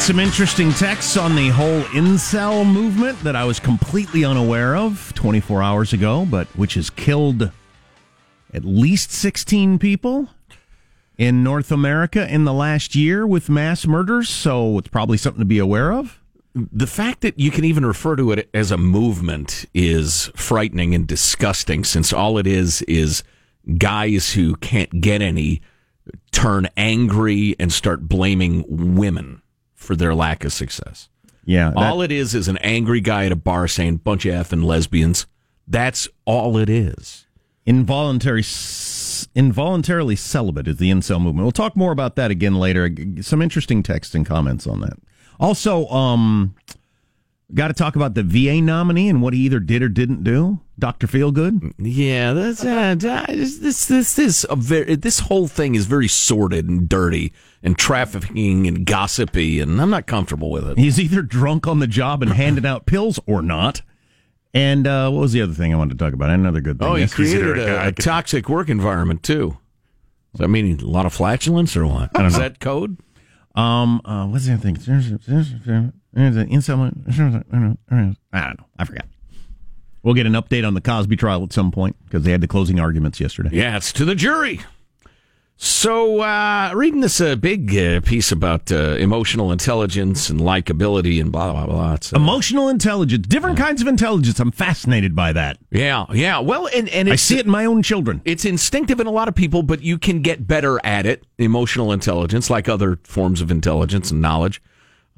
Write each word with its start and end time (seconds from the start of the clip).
some 0.00 0.18
interesting 0.18 0.72
texts 0.72 1.18
on 1.18 1.36
the 1.36 1.50
whole 1.50 1.82
incel 1.82 2.66
movement 2.66 3.20
that 3.20 3.36
I 3.36 3.44
was 3.44 3.60
completely 3.60 4.24
unaware 4.24 4.74
of 4.74 5.12
24 5.14 5.62
hours 5.62 5.92
ago, 5.92 6.24
but 6.24 6.46
which 6.56 6.74
has 6.74 6.88
killed 6.88 7.50
at 8.54 8.64
least 8.64 9.12
16 9.12 9.78
people 9.78 10.28
in 11.18 11.44
North 11.44 11.70
America 11.70 12.26
in 12.32 12.44
the 12.44 12.52
last 12.52 12.94
year 12.94 13.26
with 13.26 13.50
mass 13.50 13.86
murders. 13.86 14.30
So 14.30 14.78
it's 14.78 14.88
probably 14.88 15.18
something 15.18 15.42
to 15.42 15.44
be 15.46 15.58
aware 15.58 15.92
of. 15.92 16.18
The 16.54 16.86
fact 16.86 17.20
that 17.20 17.38
you 17.38 17.50
can 17.50 17.64
even 17.64 17.84
refer 17.84 18.16
to 18.16 18.32
it 18.32 18.48
as 18.54 18.70
a 18.70 18.78
movement 18.78 19.66
is 19.74 20.30
frightening 20.34 20.94
and 20.94 21.06
disgusting 21.06 21.84
since 21.84 22.10
all 22.10 22.38
it 22.38 22.46
is 22.46 22.80
is 22.82 23.22
guys 23.76 24.32
who 24.32 24.56
can't 24.56 25.02
get 25.02 25.20
any 25.20 25.60
turn 26.32 26.68
angry 26.76 27.54
and 27.60 27.70
start 27.70 28.08
blaming 28.08 28.64
women 28.96 29.39
for 29.80 29.96
their 29.96 30.14
lack 30.14 30.44
of 30.44 30.52
success. 30.52 31.08
Yeah. 31.44 31.70
that- 31.70 31.76
all 31.76 32.02
it 32.02 32.12
is 32.12 32.34
is 32.34 32.46
an 32.48 32.58
angry 32.58 33.00
guy 33.00 33.24
at 33.26 33.32
a 33.32 33.36
bar 33.36 33.66
saying 33.66 33.96
bunch 33.96 34.26
of 34.26 34.34
effing 34.34 34.62
lesbians. 34.62 35.26
That's 35.66 36.06
all 36.24 36.56
it 36.58 36.68
is. 36.68 37.26
involuntary 37.66 38.42
involuntarily 39.34 40.16
celibate 40.16 40.66
is 40.66 40.76
the 40.78 40.90
incel 40.90 41.20
movement. 41.20 41.44
We'll 41.44 41.52
talk 41.52 41.76
more 41.76 41.92
about 41.92 42.16
that 42.16 42.30
again 42.30 42.54
later. 42.56 42.90
Some 43.20 43.42
interesting 43.42 43.82
text 43.82 44.14
and 44.14 44.24
comments 44.26 44.66
on 44.66 44.80
that. 44.80 44.94
Also, 45.38 45.86
um, 45.88 46.54
got 47.54 47.68
to 47.68 47.74
talk 47.74 47.96
about 47.96 48.14
the 48.14 48.22
VA 48.22 48.60
nominee 48.60 49.08
and 49.08 49.22
what 49.22 49.34
he 49.34 49.40
either 49.40 49.60
did 49.60 49.82
or 49.82 49.88
didn't 49.88 50.24
do. 50.24 50.60
Doctor 50.78 51.06
Feelgood. 51.06 51.74
Yeah, 51.78 52.32
that's 52.32 52.64
uh, 52.64 52.94
this 53.28 53.86
this 53.86 54.14
this 54.14 54.46
very 54.50 54.94
this 54.96 55.20
whole 55.20 55.46
thing 55.46 55.74
is 55.74 55.84
very 55.86 56.08
sordid 56.08 56.68
and 56.70 56.88
dirty 56.88 57.32
and 57.62 57.76
trafficking 57.76 58.66
and 58.66 58.86
gossipy, 58.86 59.60
and 59.60 59.80
I'm 59.80 59.90
not 59.90 60.06
comfortable 60.06 60.50
with 60.50 60.66
it. 60.66 60.78
He's 60.78 60.98
either 60.98 61.20
drunk 61.20 61.66
on 61.66 61.80
the 61.80 61.86
job 61.86 62.22
and 62.22 62.32
handing 62.32 62.64
out 62.64 62.86
pills 62.86 63.20
or 63.26 63.42
not. 63.42 63.82
And 64.54 64.86
uh, 64.86 65.10
what 65.10 65.20
was 65.20 65.32
the 65.32 65.42
other 65.42 65.52
thing 65.52 65.72
I 65.74 65.76
wanted 65.76 65.98
to 65.98 66.04
talk 66.04 66.14
about? 66.14 66.30
Another 66.30 66.60
good 66.62 66.78
thing. 66.78 66.88
Oh, 66.88 66.94
he 66.94 67.02
Yes. 67.02 67.14
created 67.14 67.58
a 67.58 67.84
a, 67.84 67.88
a 67.88 67.92
toxic 67.92 68.48
work 68.48 68.68
environment 68.70 69.22
too. 69.22 69.58
Does 70.32 70.38
that 70.40 70.48
mean 70.48 70.80
a 70.80 70.84
lot 70.86 71.04
of 71.06 71.12
flatulence 71.12 71.76
or 71.76 71.86
what? 71.86 72.10
Is 72.18 72.38
that 72.38 72.58
code? 72.58 72.96
Um, 73.60 74.00
uh, 74.04 74.26
what's 74.26 74.46
the 74.46 74.54
other 74.54 74.62
thing? 74.62 74.76
Incel. 74.76 75.92
I 78.32 78.40
don't 78.40 78.58
know. 78.58 78.66
I 78.78 78.84
forgot. 78.84 79.06
We'll 80.02 80.14
get 80.14 80.26
an 80.26 80.32
update 80.32 80.66
on 80.66 80.74
the 80.74 80.80
Cosby 80.80 81.16
trial 81.16 81.42
at 81.42 81.52
some 81.52 81.70
point 81.70 81.96
because 82.06 82.22
they 82.22 82.30
had 82.30 82.40
the 82.40 82.48
closing 82.48 82.80
arguments 82.80 83.20
yesterday. 83.20 83.50
Yeah, 83.52 83.76
it's 83.76 83.92
to 83.94 84.04
the 84.04 84.14
jury. 84.14 84.60
So, 85.62 86.20
uh, 86.22 86.72
reading 86.74 87.00
this 87.00 87.20
uh, 87.20 87.36
big 87.36 87.76
uh, 87.76 88.00
piece 88.00 88.32
about 88.32 88.72
uh, 88.72 88.96
emotional 88.96 89.52
intelligence 89.52 90.30
and 90.30 90.40
likability 90.40 91.20
and 91.20 91.30
blah 91.30 91.52
blah 91.52 91.66
blah. 91.66 91.94
It's, 91.94 92.14
uh, 92.14 92.16
Emotional 92.16 92.70
intelligence, 92.70 93.26
different 93.26 93.58
kinds 93.58 93.82
of 93.82 93.86
intelligence. 93.86 94.40
I'm 94.40 94.52
fascinated 94.52 95.14
by 95.14 95.34
that. 95.34 95.58
yeah, 95.70 96.06
yeah. 96.14 96.38
Well, 96.38 96.66
and 96.74 96.88
and 96.88 97.10
I 97.10 97.16
see 97.16 97.38
it 97.38 97.44
in 97.44 97.52
my 97.52 97.66
own 97.66 97.82
children. 97.82 98.22
it's 98.24 98.46
instinctive 98.46 99.00
in 99.00 99.06
a 99.06 99.10
lot 99.10 99.28
of 99.28 99.34
people, 99.34 99.62
but 99.62 99.82
you 99.82 99.98
can 99.98 100.22
get 100.22 100.46
better 100.46 100.80
at 100.82 101.04
it. 101.04 101.24
Emotional 101.36 101.92
intelligence, 101.92 102.48
like 102.48 102.66
other 102.66 102.98
forms 103.04 103.42
of 103.42 103.50
intelligence 103.50 104.10
and 104.10 104.22
knowledge. 104.22 104.62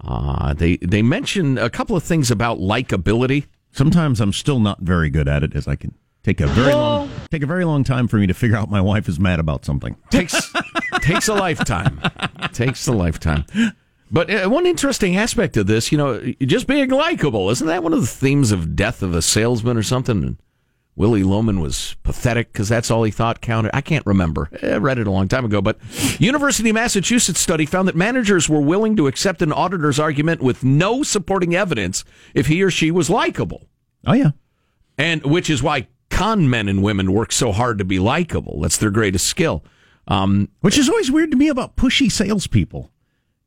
Uh, 0.05 0.55
they 0.55 0.77
they 0.79 1.03
mention 1.03 1.57
a 1.57 1.71
couple 1.71 1.95
of 1.95 2.03
things 2.03 2.33
about 2.33 2.59
likability. 2.59 3.47
Sometimes 3.71 4.21
I'm 4.21 4.33
still 4.33 4.59
not 4.59 4.81
very 4.81 5.09
good 5.09 5.29
at 5.29 5.45
it, 5.45 5.55
as 5.55 5.69
I 5.69 5.77
can 5.77 5.95
take 6.25 6.41
a 6.41 6.49
very 6.49 6.75
long 6.75 7.09
take 7.33 7.43
a 7.43 7.47
very 7.47 7.65
long 7.65 7.83
time 7.83 8.09
for 8.09 8.19
me 8.19 8.27
to 8.27 8.35
figure 8.35 8.57
out 8.57 8.71
my 8.71 8.81
wife 8.81 9.09
is 9.09 9.19
mad 9.19 9.41
about 9.41 9.65
something. 9.65 9.97
takes 10.11 10.53
takes 11.01 11.29
a 11.29 11.35
lifetime. 11.35 11.99
takes 12.53 12.87
a 12.87 12.93
lifetime. 12.93 13.47
But 14.11 14.31
uh, 14.31 14.51
one 14.51 14.67
interesting 14.67 15.17
aspect 15.17 15.57
of 15.57 15.67
this, 15.67 15.91
you 15.91 15.97
know, 15.97 16.21
just 16.43 16.67
being 16.67 16.91
likable, 16.91 17.49
isn't 17.49 17.67
that 17.67 17.83
one 17.83 17.95
of 17.95 18.03
the 18.03 18.07
themes 18.07 18.53
of 18.53 18.77
Death 18.77 19.03
of 19.03 19.15
a 19.15 19.23
Salesman 19.23 19.79
or 19.79 19.83
something? 19.83 20.23
And 20.23 20.37
Willy 20.95 21.23
Loman 21.23 21.61
was 21.61 21.97
pathetic 22.03 22.53
because 22.53 22.69
that's 22.69 22.91
all 22.91 23.03
he 23.03 23.11
thought 23.11 23.41
counted. 23.41 23.75
I 23.75 23.81
can't 23.81 24.05
remember. 24.05 24.51
I 24.63 24.77
read 24.77 24.99
it 24.99 25.07
a 25.07 25.11
long 25.11 25.29
time 25.29 25.47
ago. 25.47 25.63
But 25.63 25.79
University 26.21 26.69
of 26.69 26.75
Massachusetts 26.75 27.41
study 27.41 27.65
found 27.65 27.89
that 27.89 27.97
managers 27.97 28.47
were 28.51 28.61
willing 28.61 28.95
to 28.97 29.07
accept 29.07 29.41
an 29.41 29.53
auditor's 29.53 29.99
argument 29.99 30.43
with 30.43 30.63
no 30.63 31.03
supporting 31.03 31.55
evidence 31.55 32.05
if 32.35 32.49
he 32.49 32.63
or 32.63 32.71
she 32.71 32.91
was 32.91 33.09
likable. 33.09 33.67
Oh 34.07 34.13
yeah, 34.13 34.33
And 34.99 35.23
which 35.23 35.49
is 35.49 35.63
why 35.63 35.87
con 36.23 36.49
men 36.49 36.69
and 36.69 36.85
women 36.85 37.13
work 37.13 37.33
so 37.33 37.51
hard 37.51 37.79
to 37.79 37.85
be 37.85 37.99
likable. 37.99 38.61
That's 38.61 38.77
their 38.77 38.93
greatest 38.93 39.27
skill. 39.27 39.65
Um, 40.07 40.51
which 40.61 40.79
is 40.79 40.89
always 40.89 41.11
weird 41.11 41.33
to 41.33 41.37
me 41.37 41.49
about 41.49 41.75
pushy 41.75 42.13
salespeople. 42.13 42.92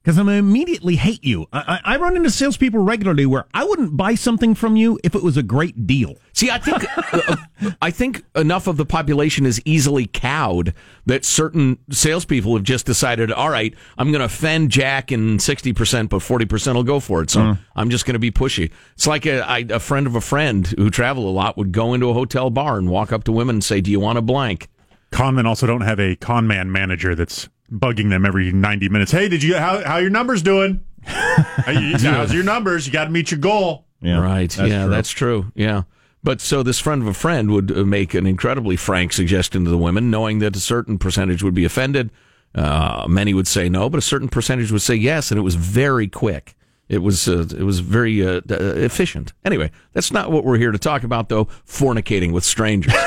Because 0.06 0.20
I'm 0.20 0.30
immediately 0.30 0.98
hate 0.98 1.24
you. 1.24 1.48
I, 1.52 1.80
I, 1.84 1.96
I 1.96 1.98
run 1.98 2.16
into 2.16 2.30
salespeople 2.30 2.80
regularly 2.80 3.26
where 3.26 3.46
I 3.56 3.64
wouldn't 3.64 3.98
buy 3.98 4.14
something 4.14 4.54
from 4.54 4.76
you 4.76 5.00
if 5.04 5.16
it 5.16 5.24
was 5.24 5.36
a 5.36 5.42
great 5.42 5.88
deal. 5.88 6.14
See, 6.34 6.52
I 6.52 6.60
think 6.60 6.86
uh, 6.96 7.38
I 7.82 7.90
think 7.90 8.24
enough 8.36 8.68
of 8.68 8.78
the 8.78 8.86
population 8.86 9.48
is 9.48 9.60
easily 9.66 10.06
cowed 10.06 10.76
that 11.08 11.26
certain 11.26 11.80
salespeople 11.90 12.54
have 12.56 12.62
just 12.62 12.86
decided, 12.86 13.32
all 13.32 13.50
right, 13.50 13.74
I'm 13.98 14.12
going 14.12 14.20
to 14.20 14.26
offend 14.26 14.70
Jack 14.70 15.12
in 15.12 15.40
sixty 15.40 15.74
percent, 15.74 16.12
but 16.12 16.20
forty 16.20 16.46
percent 16.46 16.76
will 16.76 16.84
go 16.84 17.00
for 17.00 17.24
it. 17.24 17.32
So 17.32 17.58
I'm 17.76 17.90
just 17.90 18.06
going 18.06 18.14
to 18.14 18.20
be 18.20 18.30
pushy. 18.30 18.70
It's 18.94 19.08
like 19.08 19.26
a, 19.26 19.42
I, 19.42 19.66
a 19.72 19.80
friend 19.80 20.06
of 20.06 20.16
a 20.16 20.22
friend 20.22 20.68
who 20.68 20.92
travel 20.92 21.28
a 21.28 21.32
lot 21.32 21.58
would 21.58 21.72
go 21.72 21.96
into 21.96 22.12
a 22.12 22.14
hotel 22.14 22.52
bar 22.52 22.78
and 22.78 22.92
walk 22.92 23.12
up 23.12 23.24
to 23.24 23.32
women 23.32 23.56
and 23.56 23.64
say, 23.64 23.82
"Do 23.82 23.90
you 23.90 24.00
want 24.00 24.20
a 24.20 24.22
blank?" 24.22 24.70
Con 25.10 25.34
men 25.34 25.48
also 25.48 25.66
don't 25.66 25.82
have 25.82 26.00
a 26.00 26.16
con 26.16 26.46
man 26.46 26.72
manager 26.72 27.16
that's 27.16 27.50
bugging 27.72 28.10
them 28.10 28.26
every 28.26 28.52
90 28.52 28.90
minutes. 28.90 29.12
Hey, 29.12 29.28
did 29.28 29.44
you 29.44 29.58
how 29.58 29.84
how 29.84 29.98
your 29.98 30.10
numbers 30.10 30.42
doing? 30.42 30.84
hey, 31.06 31.94
how's 32.00 32.34
your 32.34 32.44
numbers? 32.44 32.88
You 32.88 32.94
got 32.94 33.06
to 33.06 33.12
meet 33.12 33.32
your 33.32 33.40
goal. 33.40 33.86
Yeah, 34.02 34.20
right. 34.20 34.50
that's 34.50 34.70
yeah, 34.70 34.84
true. 34.84 34.90
that's 34.90 35.10
true. 35.10 35.52
Yeah. 35.56 35.84
But 36.24 36.42
so 36.42 36.64
this 36.64 36.80
friend 36.80 37.04
of 37.04 37.08
a 37.08 37.14
friend 37.14 37.52
would 37.52 37.72
uh, 37.72 37.84
make 37.84 38.16
an 38.16 38.26
incredibly 38.26 38.76
frank 38.76 39.14
suggestion 39.14 39.64
to 39.64 39.70
the 39.70 39.78
women, 39.78 40.10
knowing 40.10 40.40
that 40.40 40.56
a 40.56 40.60
certain 40.60 40.98
percentage 40.98 41.44
would 41.44 41.54
be 41.54 41.66
offended. 41.66 42.10
Uh, 42.56 43.06
many 43.08 43.34
would 43.34 43.48
say 43.48 43.70
no, 43.70 43.90
but 43.90 43.98
a 43.98 44.02
certain 44.02 44.30
percentage 44.30 44.72
would 44.72 44.82
say 44.82 44.96
yes, 44.96 45.30
and 45.30 45.38
it 45.38 45.44
was 45.44 45.56
very 45.56 46.08
quick. 46.08 46.56
It 46.88 47.00
was 47.00 47.28
uh, 47.28 47.48
it 47.56 47.64
was 47.64 47.80
very 47.80 48.26
uh, 48.26 48.42
uh, 48.50 48.56
efficient. 48.76 49.34
Anyway, 49.44 49.72
that's 49.94 50.12
not 50.12 50.32
what 50.32 50.44
we're 50.44 50.58
here 50.58 50.72
to 50.72 50.80
talk 50.80 51.04
about, 51.04 51.30
though. 51.30 51.46
Fornicating 51.68 52.32
with 52.32 52.44
strangers. 52.44 52.94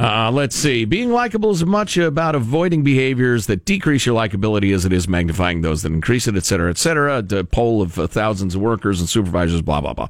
Uh, 0.00 0.30
let's 0.32 0.56
see. 0.56 0.86
Being 0.86 1.10
likable 1.12 1.50
is 1.50 1.62
much 1.62 1.98
about 1.98 2.34
avoiding 2.34 2.82
behaviors 2.82 3.46
that 3.48 3.66
decrease 3.66 4.06
your 4.06 4.16
likability 4.16 4.74
as 4.74 4.86
it 4.86 4.94
is 4.94 5.06
magnifying 5.06 5.60
those 5.60 5.82
that 5.82 5.92
increase 5.92 6.26
it, 6.26 6.36
et 6.36 6.44
cetera, 6.44 6.70
et 6.70 6.78
cetera. 6.78 7.20
The 7.20 7.44
poll 7.44 7.82
of 7.82 7.98
uh, 7.98 8.06
thousands 8.06 8.54
of 8.54 8.62
workers 8.62 9.00
and 9.00 9.08
supervisors, 9.10 9.60
blah, 9.60 9.82
blah, 9.82 9.92
blah. 9.92 10.08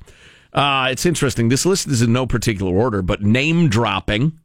Uh, 0.52 0.90
it's 0.90 1.04
interesting. 1.04 1.48
This 1.48 1.66
list 1.66 1.88
is 1.88 2.02
in 2.02 2.12
no 2.12 2.24
particular 2.24 2.72
order, 2.72 3.02
but 3.02 3.22
name 3.22 3.68
dropping 3.68 4.38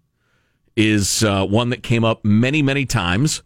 is 0.75 1.23
uh, 1.23 1.45
one 1.45 1.69
that 1.69 1.83
came 1.83 2.03
up 2.03 2.25
many, 2.25 2.63
many 2.63 2.87
times. 2.87 3.43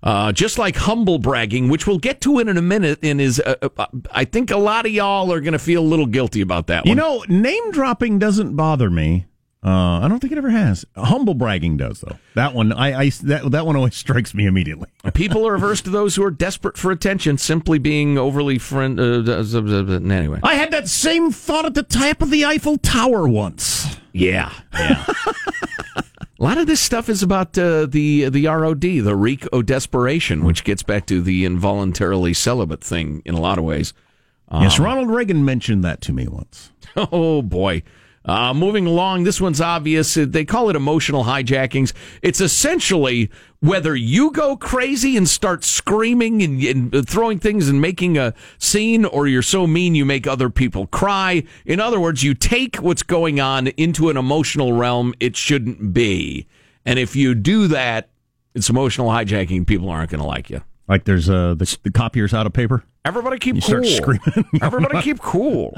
Uh, 0.00 0.32
just 0.32 0.58
like 0.58 0.74
humble 0.76 1.18
bragging, 1.18 1.68
which 1.68 1.86
we'll 1.86 1.98
get 1.98 2.20
to 2.20 2.40
in, 2.40 2.48
in 2.48 2.56
a 2.56 2.62
minute, 2.62 2.98
and 3.04 3.20
is 3.20 3.38
uh, 3.40 3.54
uh, 3.76 3.86
I 4.10 4.24
think 4.24 4.50
a 4.50 4.56
lot 4.56 4.84
of 4.84 4.90
y'all 4.90 5.32
are 5.32 5.40
going 5.40 5.52
to 5.52 5.60
feel 5.60 5.80
a 5.80 5.86
little 5.86 6.06
guilty 6.06 6.40
about 6.40 6.66
that 6.68 6.86
You 6.86 6.90
one. 6.90 6.98
know, 6.98 7.24
name 7.28 7.70
dropping 7.70 8.18
doesn't 8.18 8.56
bother 8.56 8.90
me. 8.90 9.26
Uh, 9.64 10.00
I 10.00 10.08
don't 10.08 10.18
think 10.18 10.32
it 10.32 10.38
ever 10.38 10.50
has. 10.50 10.84
Humble 10.96 11.34
bragging 11.34 11.76
does, 11.76 12.00
though. 12.00 12.16
That 12.34 12.52
one, 12.52 12.72
I, 12.72 13.02
I 13.02 13.10
that 13.22 13.48
that 13.52 13.64
one 13.64 13.76
always 13.76 13.94
strikes 14.04 14.34
me 14.34 14.46
immediately. 14.46 14.88
People 15.14 15.46
are 15.46 15.54
averse 15.54 15.80
to 15.82 15.90
those 15.90 16.16
who 16.16 16.24
are 16.24 16.32
desperate 16.32 16.76
for 16.76 16.90
attention, 16.90 17.38
simply 17.38 17.78
being 17.78 18.18
overly 18.18 18.58
friend. 18.58 18.98
Uh, 18.98 19.22
anyway, 19.22 20.40
I 20.42 20.54
had 20.54 20.72
that 20.72 20.88
same 20.88 21.30
thought 21.30 21.64
at 21.64 21.74
the 21.74 21.84
top 21.84 22.22
of 22.22 22.30
the 22.30 22.44
Eiffel 22.44 22.76
Tower 22.78 23.28
once. 23.28 23.96
yeah, 24.12 24.52
yeah. 24.74 25.04
A 26.40 26.42
lot 26.42 26.58
of 26.58 26.66
this 26.66 26.80
stuff 26.80 27.08
is 27.08 27.22
about 27.22 27.56
uh, 27.56 27.86
the 27.86 28.28
the 28.28 28.48
ROD, 28.48 28.80
the 28.80 29.14
reek 29.14 29.46
o 29.52 29.62
desperation, 29.62 30.44
which 30.44 30.64
gets 30.64 30.82
back 30.82 31.06
to 31.06 31.22
the 31.22 31.44
involuntarily 31.44 32.34
celibate 32.34 32.82
thing 32.82 33.22
in 33.24 33.34
a 33.34 33.40
lot 33.40 33.58
of 33.58 33.64
ways. 33.64 33.94
yes, 34.52 34.80
Ronald 34.80 35.08
Reagan 35.08 35.44
mentioned 35.44 35.84
that 35.84 36.00
to 36.00 36.12
me 36.12 36.26
once. 36.26 36.72
Oh 36.96 37.42
boy. 37.42 37.84
Uh, 38.24 38.54
moving 38.54 38.86
along, 38.86 39.24
this 39.24 39.40
one's 39.40 39.60
obvious. 39.60 40.16
Uh, 40.16 40.24
They 40.28 40.44
call 40.44 40.70
it 40.70 40.76
emotional 40.76 41.24
hijackings. 41.24 41.92
It's 42.22 42.40
essentially 42.40 43.30
whether 43.60 43.96
you 43.96 44.30
go 44.30 44.56
crazy 44.56 45.16
and 45.16 45.28
start 45.28 45.64
screaming 45.64 46.40
and, 46.42 46.94
and 46.94 47.08
throwing 47.08 47.38
things 47.40 47.68
and 47.68 47.80
making 47.80 48.18
a 48.18 48.32
scene, 48.58 49.04
or 49.04 49.26
you're 49.26 49.42
so 49.42 49.66
mean 49.66 49.94
you 49.96 50.04
make 50.04 50.26
other 50.28 50.50
people 50.50 50.86
cry. 50.86 51.42
In 51.66 51.80
other 51.80 51.98
words, 51.98 52.22
you 52.22 52.34
take 52.34 52.76
what's 52.76 53.02
going 53.02 53.40
on 53.40 53.66
into 53.68 54.08
an 54.08 54.16
emotional 54.16 54.72
realm 54.72 55.14
it 55.18 55.36
shouldn't 55.36 55.92
be. 55.92 56.46
And 56.86 56.98
if 56.98 57.16
you 57.16 57.34
do 57.34 57.66
that, 57.68 58.08
it's 58.54 58.68
emotional 58.70 59.08
hijacking. 59.08 59.66
People 59.66 59.88
aren't 59.90 60.10
going 60.10 60.20
to 60.20 60.26
like 60.26 60.48
you. 60.50 60.62
Like 60.88 61.04
there's 61.04 61.28
uh, 61.30 61.54
the, 61.54 61.76
the 61.84 61.90
copier's 61.90 62.34
out 62.34 62.46
of 62.46 62.52
paper. 62.52 62.84
Everybody 63.04 63.38
keep 63.38 63.56
You 63.56 63.62
cool. 63.62 63.68
start 63.84 63.86
screaming. 63.86 64.44
Everybody 64.60 65.00
keep 65.02 65.20
cool. 65.20 65.74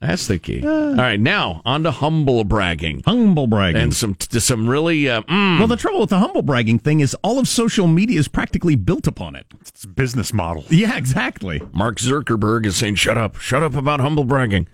That's 0.00 0.26
the 0.28 0.38
key. 0.38 0.66
All 0.66 0.94
right, 0.94 1.20
now 1.20 1.60
on 1.66 1.82
to 1.82 1.90
humble 1.90 2.42
bragging 2.44 3.02
Humble 3.04 3.46
bragging. 3.46 3.82
and 3.82 3.94
some 3.94 4.14
to 4.14 4.40
some 4.40 4.66
really. 4.66 5.10
Uh, 5.10 5.20
mm, 5.22 5.58
well, 5.58 5.68
the 5.68 5.76
trouble 5.76 6.00
with 6.00 6.08
the 6.10 6.18
humble 6.18 6.40
bragging 6.40 6.78
thing 6.78 7.00
is 7.00 7.14
all 7.22 7.38
of 7.38 7.46
social 7.46 7.86
media 7.86 8.18
is 8.18 8.26
practically 8.26 8.76
built 8.76 9.06
upon 9.06 9.36
it. 9.36 9.44
It's 9.60 9.84
a 9.84 9.88
business 9.88 10.32
model. 10.32 10.64
Yeah, 10.70 10.96
exactly. 10.96 11.60
Mark 11.72 11.98
Zuckerberg 11.98 12.64
is 12.64 12.76
saying, 12.76 12.94
"Shut 12.94 13.18
up, 13.18 13.36
shut 13.36 13.62
up 13.62 13.74
about 13.74 14.00
humble 14.00 14.24
bragging." 14.24 14.66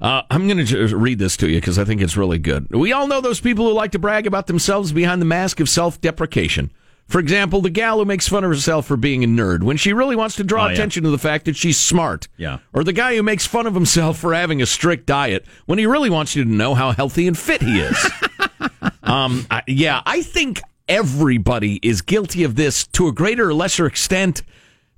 Uh, 0.00 0.22
I'm 0.30 0.46
going 0.48 0.64
to 0.66 0.96
read 0.96 1.18
this 1.18 1.36
to 1.38 1.48
you 1.48 1.56
because 1.58 1.78
I 1.78 1.84
think 1.84 2.00
it's 2.00 2.16
really 2.16 2.38
good. 2.38 2.70
We 2.70 2.92
all 2.92 3.06
know 3.06 3.20
those 3.20 3.40
people 3.40 3.66
who 3.66 3.72
like 3.72 3.92
to 3.92 3.98
brag 3.98 4.26
about 4.26 4.46
themselves 4.46 4.92
behind 4.92 5.20
the 5.22 5.26
mask 5.26 5.58
of 5.60 5.68
self-deprecation. 5.70 6.70
For 7.08 7.20
example, 7.20 7.60
the 7.60 7.70
gal 7.70 7.98
who 7.98 8.04
makes 8.04 8.26
fun 8.26 8.42
of 8.42 8.50
herself 8.50 8.86
for 8.86 8.96
being 8.96 9.22
a 9.22 9.28
nerd 9.28 9.62
when 9.62 9.76
she 9.76 9.92
really 9.92 10.16
wants 10.16 10.34
to 10.36 10.44
draw 10.44 10.64
Oh, 10.64 10.66
yeah. 10.66 10.72
attention 10.74 11.04
to 11.04 11.10
the 11.10 11.18
fact 11.18 11.44
that 11.44 11.54
she's 11.56 11.78
smart. 11.78 12.26
Yeah. 12.36 12.58
Or 12.72 12.82
the 12.82 12.92
guy 12.92 13.14
who 13.14 13.22
makes 13.22 13.46
fun 13.46 13.66
of 13.68 13.74
himself 13.74 14.18
for 14.18 14.34
having 14.34 14.60
a 14.60 14.66
strict 14.66 15.06
diet 15.06 15.46
when 15.66 15.78
he 15.78 15.86
really 15.86 16.10
wants 16.10 16.34
you 16.34 16.42
to 16.42 16.50
know 16.50 16.74
how 16.74 16.90
healthy 16.90 17.28
and 17.28 17.38
fit 17.38 17.62
he 17.62 17.78
is. 17.80 18.10
um, 19.04 19.46
I, 19.50 19.62
yeah, 19.68 20.02
I 20.04 20.22
think 20.22 20.60
everybody 20.88 21.78
is 21.82 22.02
guilty 22.02 22.42
of 22.44 22.56
this 22.56 22.86
to 22.88 23.06
a 23.08 23.12
greater 23.12 23.48
or 23.50 23.54
lesser 23.54 23.86
extent. 23.86 24.42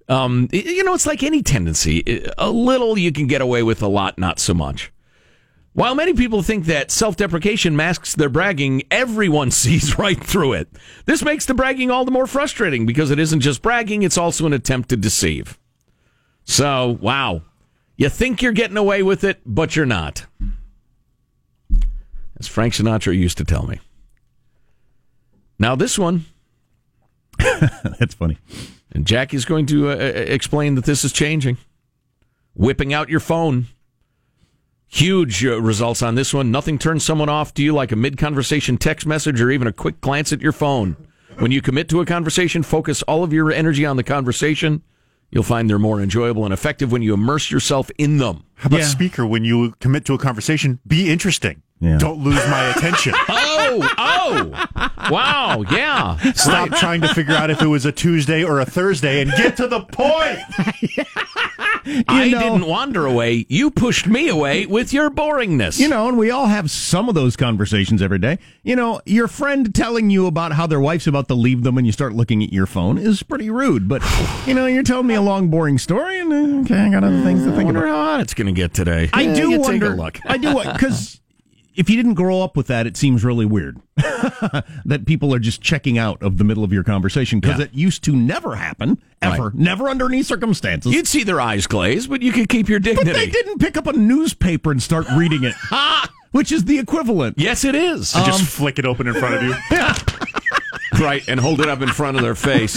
Um, 0.08 0.48
you 0.52 0.84
know, 0.84 0.94
it's 0.94 1.06
like 1.06 1.22
any 1.22 1.42
tendency. 1.42 2.26
A 2.38 2.50
little 2.50 2.96
you 2.96 3.12
can 3.12 3.26
get 3.26 3.42
away 3.42 3.62
with, 3.62 3.82
a 3.82 3.88
lot 3.88 4.16
not 4.18 4.38
so 4.38 4.54
much. 4.54 4.90
While 5.78 5.94
many 5.94 6.12
people 6.12 6.42
think 6.42 6.64
that 6.64 6.90
self 6.90 7.14
deprecation 7.14 7.76
masks 7.76 8.16
their 8.16 8.28
bragging, 8.28 8.82
everyone 8.90 9.50
sees 9.52 9.96
right 9.96 10.20
through 10.20 10.54
it. 10.54 10.68
This 11.06 11.22
makes 11.22 11.46
the 11.46 11.54
bragging 11.54 11.88
all 11.88 12.04
the 12.04 12.10
more 12.10 12.26
frustrating 12.26 12.84
because 12.84 13.12
it 13.12 13.20
isn't 13.20 13.38
just 13.38 13.62
bragging, 13.62 14.02
it's 14.02 14.18
also 14.18 14.44
an 14.46 14.52
attempt 14.52 14.88
to 14.88 14.96
deceive. 14.96 15.56
So, 16.42 16.98
wow. 17.00 17.42
You 17.96 18.08
think 18.08 18.42
you're 18.42 18.50
getting 18.50 18.76
away 18.76 19.04
with 19.04 19.22
it, 19.22 19.38
but 19.46 19.76
you're 19.76 19.86
not. 19.86 20.26
As 22.40 22.48
Frank 22.48 22.74
Sinatra 22.74 23.16
used 23.16 23.38
to 23.38 23.44
tell 23.44 23.64
me. 23.64 23.78
Now, 25.60 25.76
this 25.76 25.96
one, 25.96 26.26
That's 27.38 28.14
funny. 28.14 28.38
and 28.90 29.06
Jackie's 29.06 29.44
going 29.44 29.66
to 29.66 29.90
uh, 29.90 29.94
explain 29.94 30.74
that 30.74 30.86
this 30.86 31.04
is 31.04 31.12
changing. 31.12 31.56
Whipping 32.54 32.92
out 32.92 33.08
your 33.08 33.20
phone. 33.20 33.66
Huge 34.88 35.44
uh, 35.44 35.60
results 35.60 36.02
on 36.02 36.14
this 36.14 36.32
one. 36.32 36.50
Nothing 36.50 36.78
turns 36.78 37.04
someone 37.04 37.28
off 37.28 37.52
to 37.54 37.62
you 37.62 37.74
like 37.74 37.92
a 37.92 37.96
mid 37.96 38.16
conversation 38.16 38.78
text 38.78 39.06
message 39.06 39.40
or 39.40 39.50
even 39.50 39.68
a 39.68 39.72
quick 39.72 40.00
glance 40.00 40.32
at 40.32 40.40
your 40.40 40.52
phone. 40.52 40.96
When 41.38 41.50
you 41.52 41.60
commit 41.62 41.88
to 41.90 42.00
a 42.00 42.06
conversation, 42.06 42.62
focus 42.62 43.02
all 43.02 43.22
of 43.22 43.32
your 43.32 43.52
energy 43.52 43.84
on 43.84 43.96
the 43.96 44.02
conversation. 44.02 44.82
You'll 45.30 45.42
find 45.42 45.68
they're 45.68 45.78
more 45.78 46.00
enjoyable 46.00 46.44
and 46.46 46.54
effective 46.54 46.90
when 46.90 47.02
you 47.02 47.12
immerse 47.12 47.50
yourself 47.50 47.90
in 47.98 48.16
them. 48.16 48.44
How 48.54 48.68
about 48.68 48.80
Yeah. 48.80 48.86
speaker 48.86 49.26
when 49.26 49.44
you 49.44 49.74
commit 49.78 50.06
to 50.06 50.14
a 50.14 50.18
conversation? 50.18 50.80
Be 50.86 51.10
interesting. 51.10 51.62
Yeah. 51.80 51.98
Don't 51.98 52.18
lose 52.24 52.44
my 52.48 52.70
attention. 52.76 53.14
Oh, 53.70 53.94
oh, 53.98 55.08
wow, 55.10 55.62
yeah. 55.70 56.16
Stop 56.32 56.70
trying 56.70 57.02
to 57.02 57.08
figure 57.08 57.34
out 57.34 57.50
if 57.50 57.60
it 57.60 57.66
was 57.66 57.84
a 57.84 57.92
Tuesday 57.92 58.42
or 58.42 58.60
a 58.60 58.64
Thursday 58.64 59.20
and 59.20 59.30
get 59.32 59.56
to 59.58 59.66
the 59.68 59.80
point. 59.80 60.38
I 62.08 62.30
know- 62.30 62.38
didn't 62.40 62.66
wander 62.66 63.04
away. 63.06 63.44
You 63.48 63.70
pushed 63.70 64.06
me 64.06 64.28
away 64.28 64.64
with 64.66 64.92
your 64.92 65.10
boringness. 65.10 65.78
You 65.78 65.88
know, 65.88 66.08
and 66.08 66.16
we 66.18 66.30
all 66.30 66.46
have 66.46 66.70
some 66.70 67.08
of 67.08 67.14
those 67.14 67.36
conversations 67.36 68.00
every 68.00 68.18
day. 68.18 68.38
You 68.62 68.76
know, 68.76 69.00
your 69.06 69.28
friend 69.28 69.74
telling 69.74 70.08
you 70.10 70.26
about 70.26 70.52
how 70.52 70.66
their 70.66 70.80
wife's 70.80 71.06
about 71.06 71.28
to 71.28 71.34
leave 71.34 71.62
them 71.62 71.76
and 71.78 71.86
you 71.86 71.92
start 71.92 72.14
looking 72.14 72.42
at 72.42 72.52
your 72.52 72.66
phone 72.66 72.96
is 72.98 73.22
pretty 73.22 73.50
rude. 73.50 73.88
But, 73.88 74.02
you 74.46 74.54
know, 74.54 74.66
you're 74.66 74.82
telling 74.82 75.06
me 75.06 75.14
a 75.14 75.22
long, 75.22 75.48
boring 75.48 75.78
story 75.78 76.20
and, 76.20 76.32
uh, 76.32 76.60
okay, 76.62 76.80
I 76.80 76.88
got 76.90 77.04
other 77.04 77.22
things 77.22 77.42
to 77.44 77.52
I 77.52 77.56
think 77.56 77.66
wonder 77.66 77.86
about. 77.86 77.96
how 77.96 78.04
hot 78.12 78.20
it's 78.20 78.34
going 78.34 78.46
to 78.46 78.52
get 78.58 78.72
today. 78.72 79.10
I 79.12 79.22
Yeah, 79.22 79.34
do 79.34 79.60
wonder. 79.60 79.88
Take 79.88 79.98
a 79.98 80.02
look. 80.02 80.20
I 80.24 80.38
do, 80.38 80.54
what, 80.54 80.72
because 80.74 81.20
if 81.78 81.88
you 81.88 81.96
didn't 81.96 82.14
grow 82.14 82.42
up 82.42 82.56
with 82.56 82.66
that, 82.66 82.86
it 82.86 82.96
seems 82.96 83.24
really 83.24 83.46
weird 83.46 83.78
that 84.84 85.04
people 85.06 85.32
are 85.34 85.38
just 85.38 85.62
checking 85.62 85.96
out 85.96 86.22
of 86.22 86.36
the 86.36 86.44
middle 86.44 86.64
of 86.64 86.72
your 86.72 86.82
conversation 86.84 87.40
because 87.40 87.58
Yeah. 87.58 87.64
it 87.66 87.72
used 87.72 88.02
to 88.04 88.14
never 88.16 88.56
happen, 88.56 89.00
ever, 89.22 89.44
Right. 89.44 89.54
never 89.54 89.88
under 89.88 90.06
any 90.06 90.22
circumstances. 90.22 90.92
You'd 90.92 91.06
see 91.06 91.22
their 91.24 91.40
eyes 91.40 91.66
glaze, 91.66 92.06
but 92.08 92.20
you 92.20 92.32
could 92.32 92.48
keep 92.48 92.68
your 92.68 92.80
dignity. 92.80 93.04
but 93.10 93.14
dignity. 93.14 93.26
they 93.26 93.32
didn't 93.32 93.58
pick 93.60 93.76
up 93.76 93.86
a 93.86 93.92
newspaper 93.92 94.70
and 94.72 94.82
start 94.82 95.06
reading 95.16 95.44
it, 95.44 95.54
which 96.32 96.50
is 96.52 96.64
the 96.64 96.78
equivalent. 96.78 97.38
Yes, 97.38 97.64
it 97.64 97.74
is. 97.74 98.12
Just 98.12 98.40
um, 98.40 98.46
flick 98.46 98.78
it 98.78 98.84
open 98.84 99.06
in 99.06 99.14
front 99.14 99.36
of 99.36 99.42
you. 99.44 99.54
right, 101.04 101.22
and 101.28 101.38
hold 101.38 101.60
it 101.60 101.68
up 101.68 101.80
in 101.80 101.88
front 101.88 102.16
of 102.16 102.22
their 102.22 102.34
face. 102.34 102.76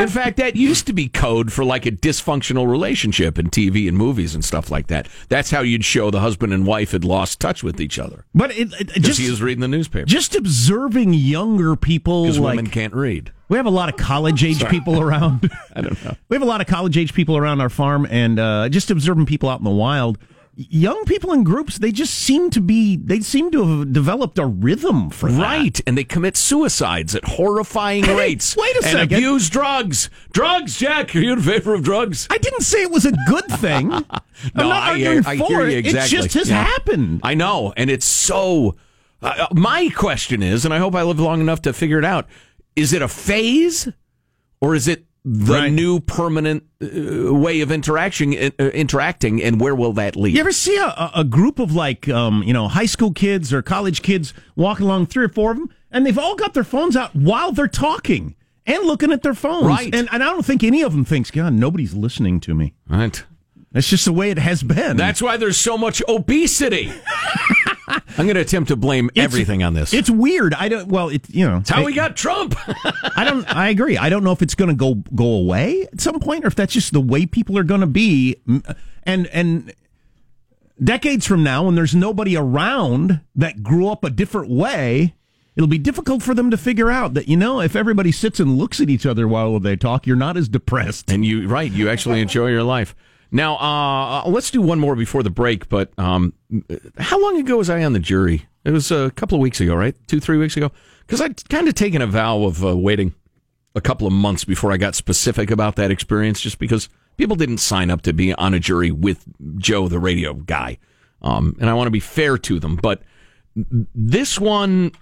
In 0.00 0.08
fact, 0.08 0.36
that 0.38 0.56
used 0.56 0.86
to 0.86 0.92
be 0.92 1.08
code 1.08 1.52
for 1.52 1.64
like 1.64 1.86
a 1.86 1.90
dysfunctional 1.90 2.68
relationship 2.68 3.38
in 3.38 3.50
TV 3.50 3.86
and 3.88 3.96
movies 3.96 4.34
and 4.34 4.44
stuff 4.44 4.70
like 4.70 4.86
that. 4.88 5.08
That's 5.28 5.50
how 5.50 5.60
you'd 5.60 5.84
show 5.84 6.10
the 6.10 6.20
husband 6.20 6.52
and 6.52 6.66
wife 6.66 6.92
had 6.92 7.04
lost 7.04 7.40
touch 7.40 7.62
with 7.62 7.80
each 7.80 7.98
other. 7.98 8.24
But 8.34 8.50
it, 8.56 8.72
it, 8.80 9.00
just 9.02 9.20
he 9.20 9.28
was 9.30 9.42
reading 9.42 9.60
the 9.60 9.68
newspaper. 9.68 10.06
just 10.06 10.34
observing 10.34 11.14
younger 11.14 11.76
people 11.76 12.22
Because 12.24 12.38
like 12.38 12.56
women 12.56 12.70
can't 12.70 12.94
read. 12.94 13.32
we 13.48 13.56
have 13.56 13.66
a 13.66 13.70
lot 13.70 13.88
of 13.88 13.96
college 13.96 14.42
age 14.44 14.64
people 14.68 15.00
around 15.00 15.50
I 15.76 15.80
don't 15.82 16.02
know. 16.04 16.14
we 16.28 16.34
have 16.34 16.42
a 16.42 16.46
lot 16.46 16.60
of 16.60 16.66
college 16.66 16.96
age 16.96 17.12
people 17.14 17.36
around 17.36 17.60
our 17.60 17.68
farm 17.70 18.06
and 18.10 18.38
uh, 18.38 18.68
just 18.68 18.90
observing 18.90 19.26
people 19.26 19.48
out 19.48 19.58
in 19.60 19.64
the 19.64 19.70
wild 19.70 20.18
young 20.68 21.04
people 21.04 21.32
in 21.32 21.42
groups 21.44 21.78
they 21.78 21.90
just 21.92 22.12
seem 22.14 22.50
to 22.50 22.60
be 22.60 22.96
they 22.96 23.20
seem 23.20 23.50
to 23.50 23.64
have 23.78 23.92
developed 23.92 24.38
a 24.38 24.46
rhythm 24.46 25.08
for 25.10 25.30
that. 25.32 25.40
Right, 25.40 25.80
and 25.86 25.96
they 25.96 26.04
commit 26.04 26.36
suicides 26.36 27.14
at 27.14 27.24
horrifying 27.24 28.02
rates. 28.04 28.56
wait 28.56 28.74
a 28.74 28.78
and 28.78 28.84
second. 28.84 29.12
abuse 29.16 29.48
drugs. 29.48 30.10
Drugs, 30.32 30.76
Jack. 30.78 31.14
Are 31.16 31.20
you 31.20 31.32
in 31.32 31.40
favor 31.40 31.72
of 31.74 31.82
drugs? 31.82 32.26
I 32.30 32.38
didn't 32.38 32.62
say 32.62 32.82
it 32.82 32.90
was 32.90 33.06
a 33.06 33.12
good 33.28 33.46
thing. 33.46 33.92
I'm 33.92 34.02
No, 34.54 34.68
not 34.68 34.82
I 34.82 34.90
arguing 34.90 35.22
hear- 35.22 35.22
I 35.26 35.36
for 35.38 35.62
you 35.62 35.78
it. 35.78 35.86
exactly. 35.86 36.18
It 36.18 36.22
just 36.22 36.34
has 36.34 36.48
Yeah. 36.50 36.64
happened. 36.64 37.20
I 37.22 37.34
know, 37.34 37.72
and 37.76 37.90
it's 37.90 38.06
so. 38.06 38.76
Uh, 39.22 39.46
my 39.52 39.90
question 39.94 40.42
is, 40.42 40.64
and 40.64 40.72
I 40.72 40.78
hope 40.78 40.94
I 40.94 41.02
live 41.02 41.20
long 41.20 41.40
enough 41.40 41.62
to 41.62 41.72
figure 41.72 41.98
it 41.98 42.04
out: 42.04 42.26
is 42.76 42.92
it 42.92 43.02
a 43.02 43.08
phase, 43.08 43.88
or 44.60 44.74
is 44.74 44.88
it 44.88 45.04
the 45.24 45.52
Right. 45.54 45.72
new 45.72 46.00
permanent 46.00 46.64
uh, 46.82 47.32
way 47.34 47.60
of 47.60 47.70
interaction, 47.70 48.32
uh, 48.34 48.50
interacting, 48.64 49.42
and 49.42 49.60
where 49.60 49.74
will 49.74 49.92
that 49.94 50.16
lead? 50.16 50.34
You 50.34 50.40
ever 50.40 50.52
see 50.52 50.76
a, 50.76 50.86
a- 50.86 51.10
a 51.16 51.24
group 51.24 51.58
of 51.58 51.74
like, 51.74 52.08
um, 52.08 52.42
you 52.42 52.52
know, 52.54 52.68
high 52.68 52.86
school 52.86 53.12
kids 53.12 53.52
or 53.52 53.60
college 53.62 54.00
kids 54.02 54.32
walking 54.56 54.86
along, 54.86 55.06
three 55.06 55.24
or 55.24 55.28
four 55.28 55.50
of 55.52 55.58
them, 55.58 55.68
and 55.90 56.06
they've 56.06 56.18
all 56.18 56.36
got 56.36 56.54
their 56.54 56.64
phones 56.64 56.96
out 56.96 57.14
while 57.14 57.52
they're 57.52 57.68
talking 57.68 58.34
and 58.66 58.84
looking 58.84 59.12
at 59.12 59.22
their 59.22 59.34
phones. 59.34 59.66
Right. 59.66 59.94
And, 59.94 60.08
and 60.12 60.22
I 60.22 60.26
don't 60.26 60.44
think 60.44 60.62
any 60.64 60.82
of 60.82 60.92
them 60.92 61.04
thinks, 61.04 61.30
God, 61.30 61.52
nobody's 61.52 61.92
listening 61.94 62.40
to 62.40 62.54
me. 62.54 62.74
Right. 62.88 63.22
That's 63.72 63.88
just 63.88 64.04
the 64.06 64.12
way 64.12 64.30
it 64.30 64.38
has 64.38 64.62
been. 64.62 64.96
That's 64.96 65.20
why 65.22 65.36
there's 65.36 65.56
so 65.58 65.76
much 65.78 66.02
obesity. 66.08 66.92
I'm 68.18 68.26
going 68.26 68.34
to 68.34 68.40
attempt 68.40 68.68
to 68.68 68.76
blame 68.76 69.06
It's- 69.14 69.24
everything 69.24 69.62
on 69.62 69.74
this. 69.74 69.92
It's 69.94 70.10
weird. 70.10 70.54
I 70.54 70.68
don't. 70.68 70.88
Well, 70.88 71.08
it 71.08 71.28
you 71.30 71.46
know. 71.48 71.58
It's 71.58 71.70
how 71.70 71.82
I- 71.82 71.84
we 71.84 71.92
got 71.94 72.16
Trump. 72.16 72.54
I 73.16 73.24
don't. 73.24 73.44
I 73.54 73.68
agree. 73.68 73.96
I 73.98 74.08
don't 74.08 74.24
know 74.24 74.32
if 74.32 74.42
it's 74.42 74.54
going 74.54 74.70
to 74.70 74.74
go 74.76 74.94
go 75.14 75.26
away 75.26 75.86
at 75.92 76.00
some 76.00 76.18
point, 76.20 76.44
or 76.44 76.48
if 76.48 76.54
that's 76.54 76.72
just 76.72 76.92
the 76.92 77.00
way 77.00 77.26
people 77.26 77.56
are 77.58 77.64
going 77.64 77.80
to 77.82 77.86
be. 77.86 78.36
And 79.04 79.26
and 79.28 79.72
decades 80.82 81.26
from 81.26 81.42
now, 81.42 81.64
when 81.64 81.74
there's 81.74 81.94
nobody 81.94 82.36
around 82.36 83.20
that 83.34 83.62
grew 83.62 83.88
up 83.88 84.04
a 84.04 84.10
different 84.10 84.50
way, 84.50 85.14
it'll 85.56 85.68
be 85.68 85.78
difficult 85.78 86.22
for 86.22 86.34
them 86.34 86.50
to 86.50 86.56
figure 86.56 86.90
out 86.90 87.14
that 87.14 87.28
you 87.28 87.36
know 87.36 87.60
if 87.60 87.76
everybody 87.76 88.12
sits 88.12 88.40
and 88.40 88.56
looks 88.56 88.80
at 88.80 88.88
each 88.90 89.06
other 89.06 89.26
while 89.28 89.58
they 89.60 89.76
talk, 89.76 90.06
you're 90.06 90.16
not 90.16 90.36
as 90.36 90.48
depressed. 90.48 91.10
And 91.10 91.24
you, 91.24 91.48
right, 91.48 91.70
you 91.70 91.88
actually 91.88 92.20
enjoy 92.20 92.48
your 92.48 92.62
life. 92.62 92.94
Now, 93.32 93.56
uh, 93.56 94.28
let's 94.28 94.50
do 94.50 94.60
one 94.60 94.80
more 94.80 94.96
before 94.96 95.22
the 95.22 95.30
break. 95.30 95.68
But 95.68 95.92
um, 95.98 96.32
how 96.98 97.20
long 97.20 97.38
ago 97.38 97.58
was 97.58 97.70
I 97.70 97.84
on 97.84 97.92
the 97.92 98.00
jury? 98.00 98.46
It 98.64 98.72
was 98.72 98.90
a 98.90 99.10
couple 99.12 99.36
of 99.36 99.42
weeks 99.42 99.60
ago, 99.60 99.74
right? 99.74 99.94
Two, 100.06 100.20
three 100.20 100.38
weeks 100.38 100.56
ago. 100.56 100.70
Because 101.06 101.20
I'd 101.20 101.48
kind 101.48 101.68
of 101.68 101.74
taken 101.74 102.02
a 102.02 102.06
vow 102.06 102.44
of 102.44 102.64
uh, 102.64 102.76
waiting 102.76 103.14
a 103.74 103.80
couple 103.80 104.06
of 104.06 104.12
months 104.12 104.44
before 104.44 104.72
I 104.72 104.76
got 104.76 104.94
specific 104.94 105.50
about 105.50 105.76
that 105.76 105.90
experience, 105.90 106.40
just 106.40 106.58
because 106.58 106.88
people 107.16 107.36
didn't 107.36 107.58
sign 107.58 107.90
up 107.90 108.02
to 108.02 108.12
be 108.12 108.34
on 108.34 108.54
a 108.54 108.58
jury 108.58 108.90
with 108.90 109.24
Joe, 109.56 109.88
the 109.88 109.98
radio 109.98 110.34
guy. 110.34 110.78
Um, 111.22 111.56
and 111.60 111.70
I 111.70 111.74
want 111.74 111.86
to 111.86 111.92
be 111.92 112.00
fair 112.00 112.38
to 112.38 112.58
them. 112.58 112.76
But 112.76 113.02
this 113.54 114.40
one 114.40 114.92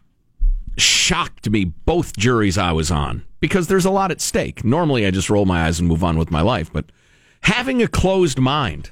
shocked 0.76 1.49
me, 1.50 1.64
both 1.64 2.16
juries 2.16 2.58
I 2.58 2.73
was 2.73 2.90
on, 2.90 3.25
because 3.40 3.68
there's 3.68 3.85
a 3.85 3.90
lot 3.90 4.11
at 4.11 4.20
stake. 4.20 4.64
Normally, 4.64 5.06
I 5.06 5.11
just 5.11 5.30
roll 5.30 5.47
my 5.47 5.66
eyes 5.66 5.78
and 5.78 5.88
move 5.88 6.04
on 6.04 6.18
with 6.18 6.30
my 6.30 6.40
life, 6.40 6.73
but 6.73 6.87
having 7.42 7.83
a 7.83 7.88
closed 7.88 8.38
mind, 8.38 8.90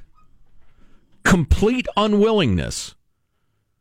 complete 1.25 1.87
unwillingness 1.97 2.95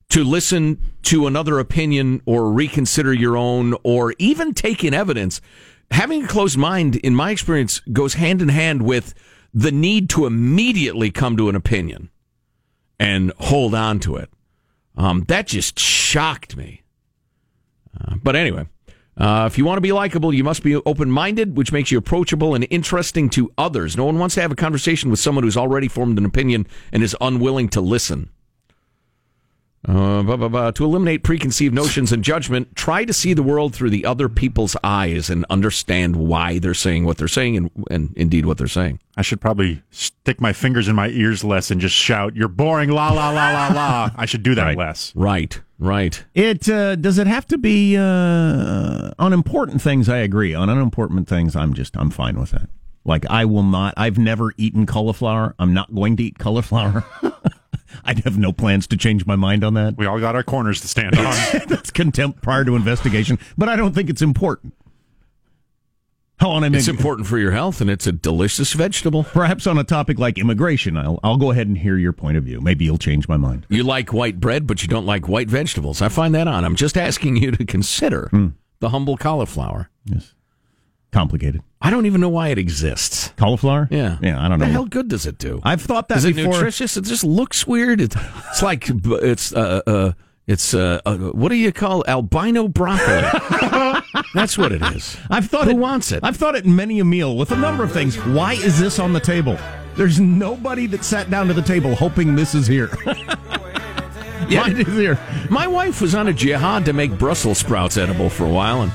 to 0.09 0.23
listen 0.23 0.79
to 1.03 1.27
another 1.27 1.59
opinion 1.59 2.21
or 2.25 2.51
reconsider 2.51 3.13
your 3.13 3.37
own 3.37 3.75
or 3.83 4.13
even 4.17 4.53
take 4.53 4.83
in 4.83 4.93
evidence, 4.93 5.41
having 5.91 6.23
a 6.23 6.27
closed 6.27 6.57
mind, 6.57 6.95
in 6.97 7.15
my 7.15 7.31
experience, 7.31 7.79
goes 7.91 8.15
hand 8.15 8.41
in 8.41 8.49
hand 8.49 8.81
with 8.81 9.13
the 9.53 9.71
need 9.71 10.09
to 10.09 10.25
immediately 10.25 11.11
come 11.11 11.37
to 11.37 11.49
an 11.49 11.55
opinion 11.55 12.09
and 12.99 13.31
hold 13.39 13.73
on 13.73 13.99
to 13.99 14.15
it. 14.15 14.29
Um, 14.97 15.25
that 15.27 15.47
just 15.47 15.79
shocked 15.79 16.55
me. 16.55 16.83
Uh, 17.99 18.15
but 18.21 18.35
anyway, 18.35 18.67
Uh, 19.17 19.45
if 19.47 19.57
you 19.57 19.63
want 19.63 19.77
to 19.77 19.81
be 19.81 19.93
likable, 19.93 20.33
you 20.33 20.43
must 20.43 20.61
be 20.61 20.75
open 20.75 21.09
minded, 21.09 21.55
which 21.55 21.71
makes 21.71 21.89
you 21.91 21.97
approachable 21.97 22.53
and 22.53 22.67
interesting 22.69 23.29
to 23.29 23.51
others. 23.57 23.95
No 23.95 24.05
one 24.05 24.19
wants 24.19 24.35
to 24.35 24.41
have 24.41 24.51
a 24.51 24.55
conversation 24.55 25.09
with 25.09 25.19
someone 25.19 25.43
who's 25.43 25.55
already 25.57 25.87
formed 25.87 26.17
an 26.17 26.25
opinion 26.25 26.67
and 26.91 27.01
is 27.01 27.15
unwilling 27.21 27.69
to 27.69 27.81
listen. 27.81 28.29
Uh, 29.87 30.23
blah, 30.23 30.35
blah, 30.35 30.47
blah. 30.47 30.71
To 30.71 30.83
eliminate 30.83 31.21
preconceived 31.23 31.73
notions 31.75 32.11
and 32.11 32.23
judgment, 32.23 32.75
try 32.75 33.05
to 33.05 33.13
see 33.13 33.33
the 33.33 33.43
world 33.43 33.75
through 33.75 33.91
the 33.91 34.03
other 34.05 34.27
people's 34.27 34.75
eyes 34.83 35.29
and 35.29 35.45
understand 35.49 36.15
why 36.15 36.57
they're 36.57 36.73
saying 36.73 37.05
what 37.05 37.17
they're 37.17 37.27
saying 37.27 37.55
and, 37.57 37.71
and 37.91 38.13
indeed 38.15 38.45
what 38.47 38.57
they're 38.57 38.67
saying. 38.67 38.99
I 39.15 39.21
should 39.21 39.39
probably 39.39 39.83
stick 39.91 40.41
my 40.41 40.53
fingers 40.53 40.87
in 40.87 40.95
my 40.95 41.09
ears 41.09 41.43
less 41.43 41.69
and 41.69 41.79
just 41.79 41.95
shout, 41.95 42.35
"You're 42.35 42.47
boring!" 42.47 42.89
La 42.89 43.11
la 43.11 43.29
la 43.29 43.51
la 43.51 43.67
la. 43.67 44.09
I 44.17 44.25
should 44.25 44.43
do 44.43 44.55
that 44.55 44.63
Right. 44.65 44.77
less. 44.77 45.13
Right, 45.15 45.61
right. 45.77 46.25
It 46.33 46.67
uh, 46.67 46.95
does 46.95 47.17
it 47.19 47.27
have 47.27 47.45
to 47.47 47.57
be 47.57 47.95
uh, 47.95 49.11
on 49.19 49.33
important 49.33 49.81
things? 49.81 50.09
I 50.09 50.17
agree. 50.17 50.53
On 50.55 50.67
unimportant 50.69 51.27
things, 51.27 51.55
I'm 51.55 51.73
just 51.73 51.95
I'm 51.95 52.09
fine 52.09 52.39
with 52.39 52.51
that. 52.51 52.69
Like 53.05 53.25
I 53.29 53.45
will 53.45 53.63
not. 53.63 53.93
I've 53.97 54.17
never 54.17 54.51
eaten 54.57 54.85
cauliflower. 54.87 55.53
I'm 55.59 55.73
not 55.75 55.93
going 55.93 56.17
to 56.17 56.23
eat 56.23 56.39
cauliflower. 56.39 57.03
I 58.05 58.13
have 58.23 58.37
no 58.37 58.51
plans 58.51 58.87
to 58.87 58.97
change 58.97 59.25
my 59.25 59.35
mind 59.35 59.63
on 59.63 59.73
that. 59.75 59.97
We 59.97 60.05
all 60.05 60.19
got 60.19 60.35
our 60.35 60.43
corners 60.43 60.81
to 60.81 60.87
stand 60.87 61.17
on. 61.17 61.25
That's 61.67 61.91
contempt 61.91 62.41
prior 62.41 62.65
to 62.65 62.75
investigation, 62.75 63.39
but 63.57 63.69
I 63.69 63.75
don't 63.75 63.93
think 63.93 64.09
it's 64.09 64.21
important. 64.21 64.73
How 66.37 66.51
on 66.51 66.63
I 66.65 66.67
It's 66.67 66.89
important 66.89 67.27
for 67.27 67.37
your 67.37 67.51
health 67.51 67.79
and 67.79 67.89
it's 67.89 68.07
a 68.07 68.11
delicious 68.11 68.73
vegetable. 68.73 69.23
perhaps 69.23 69.65
on 69.67 69.77
a 69.77 69.85
topic 69.85 70.19
like 70.19 70.37
immigration, 70.37 70.97
I'll 70.97 71.19
I'll 71.23 71.37
go 71.37 71.51
ahead 71.51 71.67
and 71.67 71.77
hear 71.77 71.97
your 71.97 72.11
point 72.11 72.35
of 72.37 72.43
view. 72.43 72.59
Maybe 72.59 72.83
you'll 72.85 72.97
change 72.97 73.27
my 73.29 73.37
mind. 73.37 73.65
You 73.69 73.83
like 73.83 74.11
white 74.11 74.39
bread, 74.39 74.67
but 74.67 74.81
you 74.81 74.89
don't 74.89 75.05
like 75.05 75.29
white 75.29 75.49
vegetables. 75.49 76.01
I 76.01 76.09
find 76.09 76.35
that 76.35 76.47
on. 76.47 76.65
I'm 76.65 76.75
just 76.75 76.97
asking 76.97 77.37
you 77.37 77.51
to 77.51 77.65
consider 77.65 78.27
hmm. 78.31 78.47
the 78.79 78.89
humble 78.89 79.15
cauliflower. 79.15 79.89
Yes, 80.03 80.34
complicated 81.11 81.61
I 81.81 81.91
don't 81.91 82.07
even 82.07 82.19
know 82.19 82.29
why 82.29 82.47
it 82.47 82.57
exists. 82.57 83.31
cauliflower. 83.37 83.87
Yeah. 83.91 84.17
yeah. 84.21 84.43
I 84.43 84.49
don't 84.49 84.57
The 84.57 84.65
know. 84.65 84.71
hell 84.71 84.85
good 84.85 85.07
does 85.07 85.27
it 85.27 85.37
do? 85.37 85.61
I've 85.63 85.81
thought 85.83 86.07
that 86.07 86.17
Is 86.17 86.25
it 86.25 86.35
before. 86.35 86.53
nutritious? 86.53 86.97
It 86.97 87.03
just 87.03 87.23
looks 87.23 87.67
weird. 87.67 88.01
It, 88.01 88.15
it's 88.49 88.63
like 88.63 88.87
it's 88.89 89.53
uh, 89.53 89.81
uh 89.85 90.11
it's 90.47 90.73
uh, 90.73 90.99
uh 91.05 91.17
what 91.17 91.49
do 91.49 91.55
you 91.55 91.71
call 91.71 92.03
albino 92.07 92.67
broccoli? 92.67 93.21
That's 94.33 94.57
what 94.57 94.71
it 94.71 94.81
is. 94.95 95.15
I've 95.29 95.45
thought 95.47 95.65
Who 95.65 95.71
it, 95.71 95.77
wants 95.77 96.11
it? 96.11 96.21
I've 96.23 96.37
thought 96.37 96.55
it 96.55 96.65
in 96.65 96.75
many 96.75 96.99
a 96.99 97.05
meal 97.05 97.37
with 97.37 97.51
a 97.51 97.55
number 97.55 97.83
of 97.83 97.91
things. 97.91 98.15
Why 98.17 98.53
is 98.53 98.79
this 98.79 98.97
on 98.97 99.13
the 99.13 99.19
table? 99.19 99.57
There's 99.95 100.19
nobody 100.19 100.87
that 100.87 101.03
sat 101.05 101.29
down 101.29 101.47
to 101.47 101.53
the 101.53 101.61
table 101.61 101.95
hoping 101.95 102.35
this 102.35 102.55
is 102.55 102.65
here. 102.67 102.89
Yet 104.47 104.67
it 104.69 104.87
is 104.87 104.95
here. 104.95 105.19
My 105.49 105.65
wife 105.67 106.01
was 106.01 106.13
on 106.13 106.27
a 106.27 106.33
jihad 106.33 106.85
to 106.85 106.93
make 106.93 107.17
Brussels 107.17 107.57
sprouts 107.59 107.97
edible 107.97 108.29
for 108.29 108.45
a 108.45 108.49
while, 108.49 108.81
and 108.83 108.91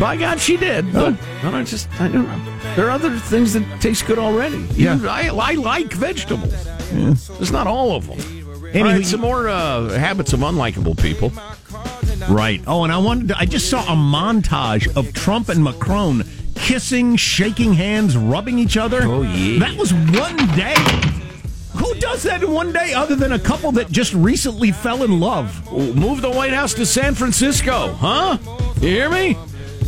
by 0.00 0.16
God, 0.16 0.40
she 0.40 0.56
did. 0.56 0.92
But 0.92 1.14
I 1.42 1.50
don't 1.50 1.66
just 1.66 1.88
I 2.00 2.08
don't 2.08 2.26
know. 2.26 2.74
There 2.74 2.86
are 2.86 2.90
other 2.90 3.16
things 3.18 3.52
that 3.52 3.80
taste 3.80 4.06
good 4.06 4.18
already. 4.18 4.58
Yeah. 4.74 4.98
I, 5.02 5.28
I 5.28 5.52
like 5.54 5.92
vegetables. 5.92 6.54
It's 6.92 7.50
not 7.50 7.66
all 7.66 7.96
of 7.96 8.06
them. 8.06 8.18
Anywho, 8.18 8.84
all 8.84 8.92
right, 8.92 9.06
some 9.06 9.20
more 9.20 9.48
uh, 9.48 9.90
habits 9.90 10.32
of 10.32 10.40
unlikable 10.40 10.98
people. 10.98 11.32
Right. 12.28 12.62
Oh, 12.66 12.84
and 12.84 12.92
I 12.92 12.98
wanted 12.98 13.32
I 13.32 13.44
just 13.44 13.68
saw 13.68 13.82
a 13.82 13.96
montage 13.96 14.94
of 14.96 15.12
Trump 15.12 15.48
and 15.48 15.62
Macron 15.62 16.24
kissing, 16.54 17.16
shaking 17.16 17.74
hands, 17.74 18.16
rubbing 18.16 18.58
each 18.58 18.76
other. 18.76 19.02
Oh, 19.02 19.22
yeah. 19.22 19.58
That 19.58 19.76
was 19.76 19.92
one 19.92 20.36
day. 20.56 20.74
Who 21.76 21.94
does 21.94 22.22
that 22.22 22.42
in 22.42 22.50
one 22.50 22.72
day 22.72 22.92
other 22.94 23.16
than 23.16 23.32
a 23.32 23.38
couple 23.38 23.72
that 23.72 23.90
just 23.90 24.14
recently 24.14 24.72
fell 24.72 25.02
in 25.02 25.20
love? 25.20 25.70
Move 25.72 26.22
the 26.22 26.30
White 26.30 26.52
House 26.52 26.74
to 26.74 26.86
San 26.86 27.14
Francisco, 27.14 27.92
huh? 27.94 28.38
You 28.80 28.88
hear 28.88 29.10
me? 29.10 29.36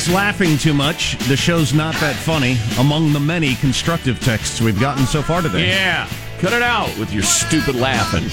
Jack's 0.00 0.14
laughing 0.14 0.56
too 0.56 0.72
much. 0.72 1.18
The 1.28 1.36
show's 1.36 1.74
not 1.74 1.92
that 1.96 2.16
funny. 2.16 2.56
Among 2.78 3.12
the 3.12 3.20
many 3.20 3.54
constructive 3.56 4.18
texts 4.20 4.58
we've 4.58 4.80
gotten 4.80 5.04
so 5.04 5.20
far 5.20 5.42
today. 5.42 5.68
Yeah. 5.68 6.08
Cut 6.38 6.54
it 6.54 6.62
out 6.62 6.88
with 6.98 7.12
your 7.12 7.22
stupid 7.22 7.74
laughing. 7.74 8.24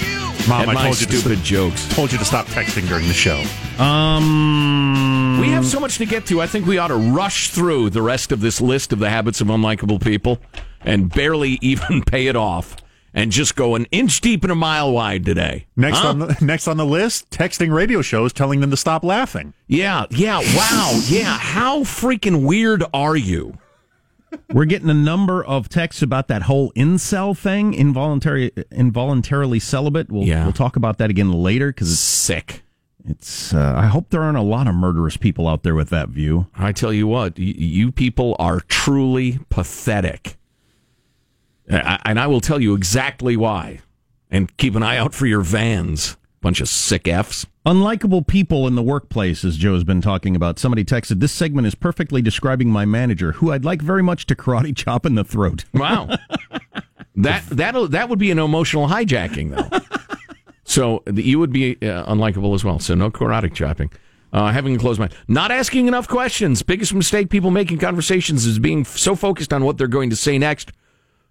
Mom, 0.47 0.61
At 0.61 0.69
I 0.69 0.73
my 0.73 0.83
told 0.83 1.01
you 1.01 1.07
to 1.07 1.17
stupid 1.17 1.35
st- 1.39 1.43
jokes. 1.43 1.85
told 1.93 2.13
you 2.13 2.17
to 2.19 2.23
stop 2.23 2.45
texting 2.45 2.87
during 2.87 3.05
the 3.09 3.13
show. 3.13 3.43
Um, 3.83 5.39
We 5.41 5.49
have 5.49 5.65
so 5.65 5.81
much 5.81 5.97
to 5.97 6.05
get 6.05 6.25
to. 6.27 6.39
I 6.41 6.47
think 6.47 6.65
we 6.67 6.77
ought 6.77 6.87
to 6.87 6.95
rush 6.95 7.49
through 7.49 7.89
the 7.89 8.01
rest 8.01 8.31
of 8.31 8.39
this 8.39 8.61
list 8.61 8.93
of 8.93 8.99
the 8.99 9.09
habits 9.09 9.41
of 9.41 9.47
unlikable 9.47 10.01
people 10.01 10.39
and 10.85 11.13
barely 11.13 11.59
even 11.61 12.01
pay 12.01 12.27
it 12.27 12.37
off 12.37 12.77
and 13.13 13.31
just 13.31 13.55
go 13.55 13.75
an 13.75 13.85
inch 13.91 14.21
deep 14.21 14.43
and 14.43 14.51
a 14.51 14.55
mile 14.55 14.91
wide 14.91 15.25
today. 15.25 15.65
Next 15.75 15.99
Huh? 15.99 16.09
on 16.09 16.19
the 16.19 16.37
next 16.41 16.67
on 16.67 16.77
the 16.77 16.85
list, 16.85 17.29
texting 17.29 17.73
radio 17.73 18.01
shows 18.01 18.33
telling 18.33 18.59
them 18.61 18.71
to 18.71 18.77
stop 18.77 19.03
laughing. 19.03 19.53
Yeah, 19.67 20.05
yeah, 20.11 20.39
wow, 20.55 20.99
yeah. 21.07 21.37
How 21.37 21.79
freaking 21.81 22.45
weird 22.45 22.83
are 22.93 23.15
you? 23.15 23.57
We're 24.51 24.65
getting 24.65 24.89
a 24.89 24.93
number 24.93 25.43
of 25.43 25.69
texts 25.69 26.01
about 26.01 26.27
that 26.27 26.43
whole 26.43 26.71
incel 26.73 27.35
thing, 27.35 27.73
involuntary, 27.73 28.51
involuntarily 28.71 29.59
celibate. 29.59 30.11
We'll, 30.11 30.23
Yeah. 30.25 30.43
we'll 30.43 30.53
talk 30.53 30.75
about 30.75 30.97
that 30.97 31.09
again 31.09 31.31
later 31.31 31.67
because 31.69 31.91
it's 31.91 32.01
Sick. 32.01 32.63
it's. 33.07 33.53
Uh, 33.53 33.73
I 33.77 33.85
hope 33.85 34.09
there 34.09 34.21
aren't 34.21 34.37
a 34.37 34.41
lot 34.41 34.67
of 34.67 34.75
murderous 34.75 35.15
people 35.15 35.47
out 35.47 35.63
there 35.63 35.75
with 35.75 35.89
that 35.91 36.09
view. 36.09 36.47
I 36.55 36.73
tell 36.73 36.91
you 36.91 37.07
what, 37.07 37.39
y- 37.39 37.53
you 37.57 37.91
people 37.91 38.35
are 38.37 38.59
truly 38.59 39.39
pathetic. 39.49 40.36
I- 41.69 41.99
And 42.05 42.19
I 42.19 42.27
will 42.27 42.41
tell 42.41 42.61
you 42.61 42.73
exactly 42.75 43.35
why. 43.37 43.79
And 44.29 44.55
keep 44.57 44.75
an 44.75 44.83
eye 44.83 44.97
out 44.97 45.13
for 45.13 45.25
your 45.25 45.41
vans. 45.41 46.17
Bunch 46.41 46.61
of 46.61 46.67
sick 46.69 47.07
F's. 47.07 47.45
Unlikable 47.65 48.25
people 48.25 48.67
in 48.67 48.75
the 48.75 48.81
workplace, 48.83 49.43
as 49.43 49.57
Joe's 49.57 49.83
been 49.83 50.01
talking 50.01 50.35
about. 50.35 50.59
Somebody 50.59 50.85
texted, 50.85 51.19
"This 51.19 51.31
segment 51.31 51.65
is 51.67 51.75
perfectly 51.75 52.21
describing 52.21 52.69
my 52.69 52.85
manager, 52.85 53.33
who 53.33 53.51
I'd 53.51 53.65
like 53.65 53.81
very 53.81 54.03
much 54.03 54.25
to 54.27 54.35
karate 54.35 54.75
chop 54.75 55.05
in 55.05 55.15
the 55.15 55.23
throat." 55.23 55.65
Wow. 55.73 56.09
that 57.15 57.43
that 57.49 57.91
that 57.91 58.09
would 58.09 58.19
be 58.19 58.31
an 58.31 58.39
emotional 58.39 58.87
hijacking, 58.87 59.55
though. 59.55 59.79
so 60.63 61.03
you 61.13 61.39
would 61.39 61.51
be 61.51 61.73
uh, 61.81 62.05
unlikable 62.13 62.53
as 62.53 62.63
well. 62.63 62.79
So 62.79 62.95
no 62.95 63.09
karate 63.09 63.53
chopping. 63.53 63.89
Uh, 64.31 64.51
having 64.51 64.75
a 64.75 64.79
closed 64.79 64.99
mind. 64.99 65.13
Not 65.27 65.51
asking 65.51 65.87
enough 65.87 66.07
questions. 66.07 66.61
Biggest 66.61 66.93
mistake 66.93 67.29
people 67.29 67.49
make 67.49 67.71
in 67.71 67.79
conversations 67.79 68.45
is 68.45 68.59
being 68.59 68.83
so 68.85 69.15
focused 69.15 69.51
on 69.53 69.63
what 69.63 69.77
they're 69.77 69.87
going 69.87 70.09
to 70.09 70.15
say 70.17 70.37
next 70.37 70.71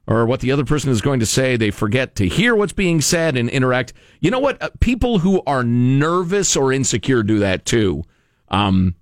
or 0.06 0.24
what 0.26 0.40
the 0.40 0.52
other 0.52 0.64
person 0.64 0.90
is 0.90 1.00
going 1.00 1.20
to 1.20 1.26
say. 1.26 1.56
They 1.56 1.70
forget 1.70 2.14
to 2.16 2.28
hear 2.28 2.54
what's 2.54 2.72
being 2.72 3.00
said 3.00 3.36
and 3.36 3.48
interact. 3.50 3.92
You 4.20 4.30
know 4.30 4.38
what? 4.38 4.62
Uh, 4.62 4.70
people 4.80 5.18
who 5.20 5.42
are 5.46 5.64
nervous 5.64 6.56
or 6.56 6.72
insecure 6.72 7.22
do 7.22 7.38
that 7.40 7.64
too. 7.64 8.04
Um, 8.48 8.94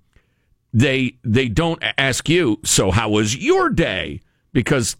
they 0.73 1.17
they 1.23 1.47
don't 1.47 1.81
ask 1.97 2.27
you. 2.27 2.59
So 2.63 2.91
how 2.91 3.09
was 3.09 3.37
your 3.37 3.69
day? 3.69 4.21
Because 4.51 4.97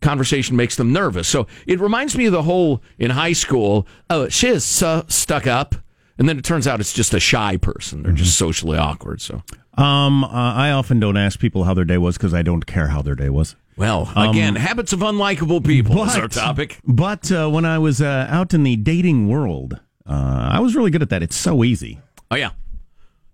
conversation 0.00 0.54
makes 0.56 0.76
them 0.76 0.92
nervous. 0.92 1.26
So 1.26 1.46
it 1.66 1.80
reminds 1.80 2.16
me 2.16 2.26
of 2.26 2.32
the 2.32 2.42
whole 2.42 2.82
in 2.98 3.10
high 3.10 3.32
school. 3.32 3.86
Oh, 4.10 4.28
she 4.28 4.48
is 4.48 4.64
so 4.64 5.04
stuck 5.08 5.46
up, 5.46 5.74
and 6.18 6.28
then 6.28 6.38
it 6.38 6.44
turns 6.44 6.66
out 6.68 6.78
it's 6.78 6.92
just 6.92 7.14
a 7.14 7.20
shy 7.20 7.56
person. 7.56 8.02
They're 8.04 8.12
just 8.12 8.38
socially 8.38 8.78
awkward. 8.78 9.20
So 9.20 9.42
Um, 9.76 10.22
uh, 10.24 10.28
I 10.28 10.70
often 10.70 11.00
don't 11.00 11.16
ask 11.16 11.40
people 11.40 11.64
how 11.64 11.74
their 11.74 11.84
day 11.84 11.98
was 11.98 12.16
because 12.16 12.34
I 12.34 12.42
don't 12.42 12.66
care 12.66 12.88
how 12.88 13.02
their 13.02 13.14
day 13.16 13.28
was. 13.30 13.56
Well, 13.78 14.10
again, 14.16 14.56
habits 14.56 14.92
of 14.92 15.00
unlikable 15.00 15.64
people 15.64 16.02
is 16.04 16.16
our 16.16 16.22
But- 16.22 16.32
topic. 16.32 16.78
But 16.84 17.30
uh, 17.32 17.48
when 17.48 17.64
I 17.64 17.78
was 17.78 18.00
uh, 18.02 18.26
out 18.28 18.52
in 18.54 18.62
the 18.64 18.76
dating 18.76 19.28
world, 19.28 19.80
uh, 20.06 20.48
I 20.52 20.60
was 20.60 20.74
really 20.76 20.90
good 20.90 21.02
at 21.02 21.10
that. 21.10 21.22
It's 21.22 21.36
so 21.36 21.64
easy. 21.64 22.00
Oh 22.30 22.36
yeah, 22.36 22.50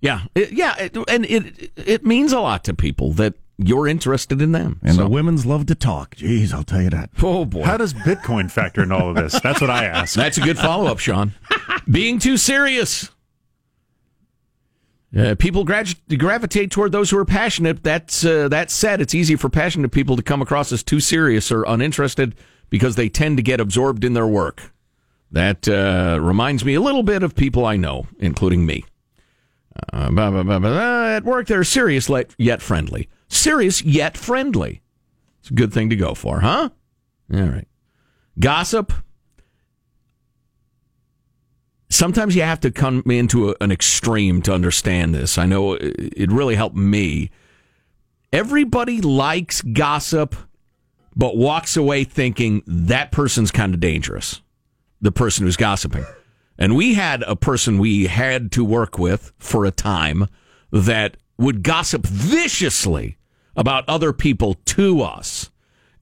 yeah, 0.01 0.23
It- 0.35 0.53
yeah, 0.53 0.75
it, 0.79 0.97
and 1.09 1.25
it 1.25 1.73
it 1.77 2.05
means 2.05 2.33
a 2.33 2.41
lot 2.41 2.63
to 2.65 2.75
people 2.75 3.13
that 3.15 3.35
you're 3.57 3.87
interested 3.87 4.43
in 4.43 4.51
them. 4.53 4.81
And 4.83 4.97
So- 4.97 5.03
the 5.05 5.09
women's 5.09 5.47
love 5.47 5.67
to 5.67 5.75
talk. 5.75 6.17
Jeez, 6.17 6.53
I'll 6.53 6.65
tell 6.65 6.83
you 6.83 6.91
that. 6.91 7.11
oh 7.23 7.45
boy, 7.45 7.63
How 7.65 7.77
does 7.77 7.95
Bitcoin 7.95 8.51
factor 8.51 8.83
in 8.83 8.91
all 8.93 9.11
of 9.11 9.17
this? 9.17 9.39
That's 9.41 9.61
what 9.61 9.71
I 9.71 9.85
ask. 9.85 10.15
That's 10.15 10.39
a 10.39 10.41
good 10.43 10.59
follow 10.59 10.87
up, 10.87 10.99
Sean. 10.99 11.33
Being 11.91 12.19
too 12.19 12.37
serious. 12.37 13.11
Uh, 15.17 15.35
people 15.37 15.65
gra- 15.65 15.85
gravitate 16.17 16.71
toward 16.71 16.91
those 16.91 17.11
who 17.11 17.19
are 17.19 17.25
passionate. 17.25 17.85
That's 17.85 18.25
uh, 18.25 18.49
that 18.49 18.71
said, 18.71 19.01
it's 19.01 19.15
easy 19.15 19.37
for 19.37 19.49
passionate 19.49 19.91
people 19.91 20.17
to 20.17 20.23
come 20.23 20.43
across 20.43 20.73
as 20.73 20.83
too 20.83 20.99
serious 21.01 21.53
or 21.53 21.65
uninterested 21.65 22.35
because 22.69 22.97
they 22.97 23.09
tend 23.09 23.37
to 23.37 23.43
get 23.43 23.61
absorbed 23.61 24.05
in 24.05 24.15
their 24.15 24.27
work. 24.27 24.73
That 25.31 25.69
uh, 25.69 26.19
reminds 26.21 26.65
me 26.65 26.75
a 26.75 26.81
little 26.81 27.03
bit 27.03 27.23
of 27.23 27.35
people 27.35 27.65
I 27.65 27.77
know, 27.77 28.07
including 28.19 28.67
me. 28.67 28.85
Uh, 29.93 30.11
blah, 30.11 30.31
blah, 30.31 30.59
blah, 30.59 31.07
at 31.09 31.25
work, 31.25 31.47
they're 31.47 31.65
serious 31.65 32.09
yet 32.39 32.63
friendly. 32.63 33.09
Serious 33.29 33.83
yet 33.83 34.17
friendly. 34.17 34.83
It's 35.41 35.51
a 35.51 35.55
good 35.55 35.73
thing 35.73 35.91
to 35.91 35.97
go 35.97 36.15
for, 36.15 36.41
huh? 36.41 36.71
All 37.33 37.41
right. 37.41 37.69
Gossip. 38.39 38.93
Sometimes 41.95 42.35
you 42.35 42.43
have 42.43 42.59
to 42.59 42.73
come 42.73 43.05
into 43.07 43.51
a, 43.51 43.55
an 43.61 43.71
extreme 43.71 44.43
to 44.43 44.53
understand 44.53 45.15
this. 45.15 45.39
I 45.39 45.47
know 45.47 45.75
it, 45.75 45.95
it 46.17 46.33
really 46.33 46.57
helped 46.57 46.75
me. 46.75 47.31
Everybody 48.33 49.01
likes 49.01 49.63
gossip, 49.63 50.35
but 51.15 51.37
walks 51.37 51.77
away 51.77 52.03
thinking 52.03 52.65
that 52.67 53.13
person's 53.13 53.53
kind 53.53 53.75
of 53.75 53.79
dangerous. 53.79 54.41
The 55.01 55.13
person 55.13 55.47
who's 55.47 55.57
gossiping. 55.57 56.05
And 56.59 56.75
we 56.75 56.95
had 56.95 57.23
a 57.23 57.37
person 57.37 57.79
we 57.79 58.09
had 58.09 58.51
to 58.53 58.65
work 58.65 58.99
with 58.99 59.33
for 59.39 59.65
a 59.65 59.71
time 59.71 60.27
that 60.73 61.17
would 61.39 61.63
gossip 61.63 62.05
viciously 62.05 63.19
about 63.55 63.89
other 63.89 64.13
people 64.13 64.55
to 64.65 65.01
us. 65.01 65.49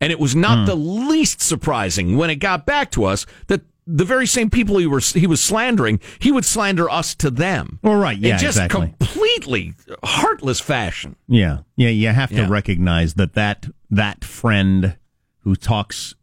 And 0.00 0.10
it 0.10 0.18
was 0.18 0.34
not 0.34 0.60
hmm. 0.60 0.64
the 0.64 0.74
least 0.74 1.42
surprising 1.42 2.16
when 2.16 2.30
it 2.30 2.36
got 2.36 2.64
back 2.64 2.90
to 2.92 3.04
us 3.04 3.26
that 3.48 3.60
the 3.86 4.04
very 4.04 4.26
same 4.26 4.48
people 4.50 4.78
he, 4.78 4.86
were, 4.86 5.00
he 5.00 5.26
was 5.26 5.40
slandering, 5.40 6.00
he 6.20 6.30
would 6.30 6.44
slander 6.44 6.88
us 6.88 7.14
to 7.16 7.30
them. 7.30 7.78
Well, 7.82 7.96
right, 7.96 8.16
yeah, 8.18 8.34
In 8.34 8.38
just 8.38 8.56
exactly. 8.58 8.94
completely 8.98 9.74
heartless 10.04 10.60
fashion. 10.60 11.16
Yeah, 11.28 11.58
yeah, 11.76 11.88
you 11.88 12.08
have 12.08 12.30
to 12.30 12.36
Yeah. 12.36 12.48
recognize 12.48 13.14
that 13.14 13.34
that 13.34 13.66
that 13.90 14.24
friend 14.24 14.96
who 15.40 15.56
talks 15.56 16.14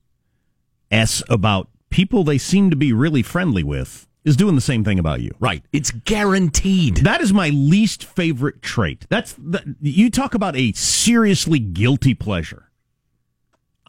s 0.91 1.21
about 1.29 1.69
people 1.89 2.23
they 2.23 2.37
seem 2.37 2.69
to 2.69 2.75
be 2.75 2.93
really 2.93 3.21
friendly 3.21 3.63
with 3.63 4.07
is 4.25 4.35
doing 4.35 4.55
the 4.55 4.61
same 4.61 4.83
thing 4.83 4.99
about 4.99 5.21
you. 5.21 5.31
Right. 5.39 5.63
It's 5.71 5.91
guaranteed. 5.91 6.97
That 6.97 7.21
is 7.21 7.33
my 7.33 7.49
least 7.49 8.03
favorite 8.03 8.61
trait. 8.61 9.05
That's 9.09 9.33
the, 9.33 9.75
you 9.81 10.09
talk 10.09 10.33
about 10.33 10.55
a 10.55 10.71
seriously 10.73 11.59
guilty 11.59 12.13
pleasure. 12.13 12.68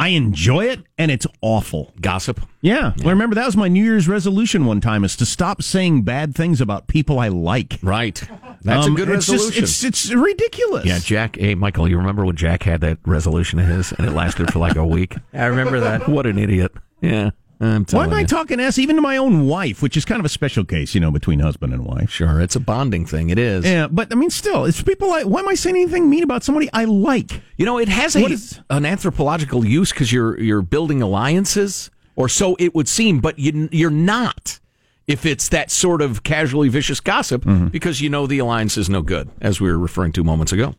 I 0.00 0.08
enjoy 0.08 0.64
it, 0.64 0.80
and 0.98 1.10
it's 1.10 1.26
awful. 1.42 1.92
Gossip. 2.00 2.40
Yeah. 2.62 2.94
Well, 2.98 3.10
remember 3.10 3.34
that 3.36 3.44
was 3.46 3.56
my 3.56 3.68
New 3.68 3.84
Year's 3.84 4.08
resolution 4.08 4.64
one 4.64 4.80
time 4.80 5.04
is 5.04 5.14
to 5.16 5.26
stop 5.26 5.62
saying 5.62 6.02
bad 6.02 6.34
things 6.34 6.60
about 6.60 6.88
people 6.88 7.18
I 7.18 7.28
like. 7.28 7.78
Right. 7.82 8.20
That's 8.62 8.86
Um, 8.86 8.94
a 8.94 8.96
good 8.96 9.08
it's 9.10 9.26
just- 9.26 9.30
resolution. 9.60 9.62
it's 9.64 9.84
it's 9.84 10.12
ridiculous. 10.12 10.84
yeah, 10.86 10.98
Jack. 10.98 11.36
Hey, 11.36 11.54
Michael, 11.54 11.86
you 11.88 11.96
remember 11.98 12.24
when 12.24 12.36
Jack 12.36 12.62
had 12.64 12.80
that 12.80 12.98
resolution 13.06 13.58
of 13.58 13.66
his 13.66 13.92
and 13.92 14.06
it 14.06 14.12
lasted 14.12 14.52
for 14.52 14.58
like 14.58 14.76
a 14.76 14.86
week? 14.86 15.16
I 15.34 15.44
remember 15.46 15.80
that. 15.80 16.08
What 16.08 16.26
an 16.26 16.38
idiot. 16.38 16.72
Yeah. 17.00 17.30
Why 17.60 18.04
am 18.04 18.14
I 18.14 18.24
talking 18.24 18.58
S 18.58 18.78
even 18.78 18.96
to 18.96 19.02
my 19.02 19.18
own 19.18 19.46
wife, 19.46 19.82
which 19.82 19.94
is 19.94 20.06
kind 20.06 20.18
of 20.18 20.24
a 20.24 20.30
special 20.30 20.64
case, 20.64 20.94
you 20.94 21.00
know, 21.00 21.10
between 21.10 21.40
husband 21.40 21.74
and 21.74 21.84
wife? 21.84 22.08
Sure, 22.10 22.40
it's 22.40 22.56
a 22.56 22.60
bonding 22.60 23.04
thing. 23.04 23.28
It 23.28 23.38
is. 23.38 23.66
Yeah, 23.66 23.86
but 23.86 24.10
I 24.10 24.14
mean, 24.14 24.30
still, 24.30 24.64
it's 24.64 24.80
people 24.82 25.08
like. 25.08 25.26
Why 25.26 25.40
am 25.40 25.48
I 25.48 25.54
saying 25.54 25.76
anything 25.76 26.08
mean 26.08 26.22
about 26.22 26.42
somebody 26.42 26.70
I 26.72 26.84
like? 26.84 27.42
You 27.58 27.66
know, 27.66 27.76
it 27.78 27.88
has 27.88 28.16
a, 28.16 28.24
is- 28.24 28.58
an 28.70 28.86
anthropological 28.86 29.64
use 29.66 29.92
because 29.92 30.10
you're 30.10 30.40
you're 30.40 30.62
building 30.62 31.02
alliances, 31.02 31.90
or 32.16 32.30
so 32.30 32.56
it 32.58 32.74
would 32.74 32.88
seem. 32.88 33.20
But 33.20 33.38
you, 33.38 33.68
you're 33.70 33.90
not 33.90 34.58
if 35.06 35.26
it's 35.26 35.48
that 35.50 35.70
sort 35.70 36.00
of 36.00 36.22
casually 36.22 36.70
vicious 36.70 37.00
gossip 37.00 37.44
Mm-hmm. 37.44 37.66
because 37.68 38.00
you 38.00 38.08
know 38.08 38.26
the 38.26 38.38
alliance 38.38 38.78
is 38.78 38.88
no 38.88 39.02
good, 39.02 39.28
as 39.42 39.60
we 39.60 39.68
were 39.70 39.78
referring 39.78 40.12
to 40.12 40.24
moments 40.24 40.52
ago. 40.52 40.74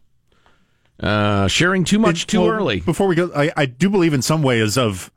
Uh, 0.99 1.47
sharing 1.47 1.83
too 1.83 1.99
much 1.99 2.23
It- 2.23 2.27
too 2.27 2.41
well, 2.41 2.49
early. 2.49 2.79
Before 2.79 3.07
we 3.07 3.15
go, 3.15 3.31
I, 3.35 3.51
I 3.55 3.65
do 3.67 3.89
believe 3.89 4.13
in 4.13 4.21
some 4.21 4.41
ways 4.41 4.77
of 4.77 5.11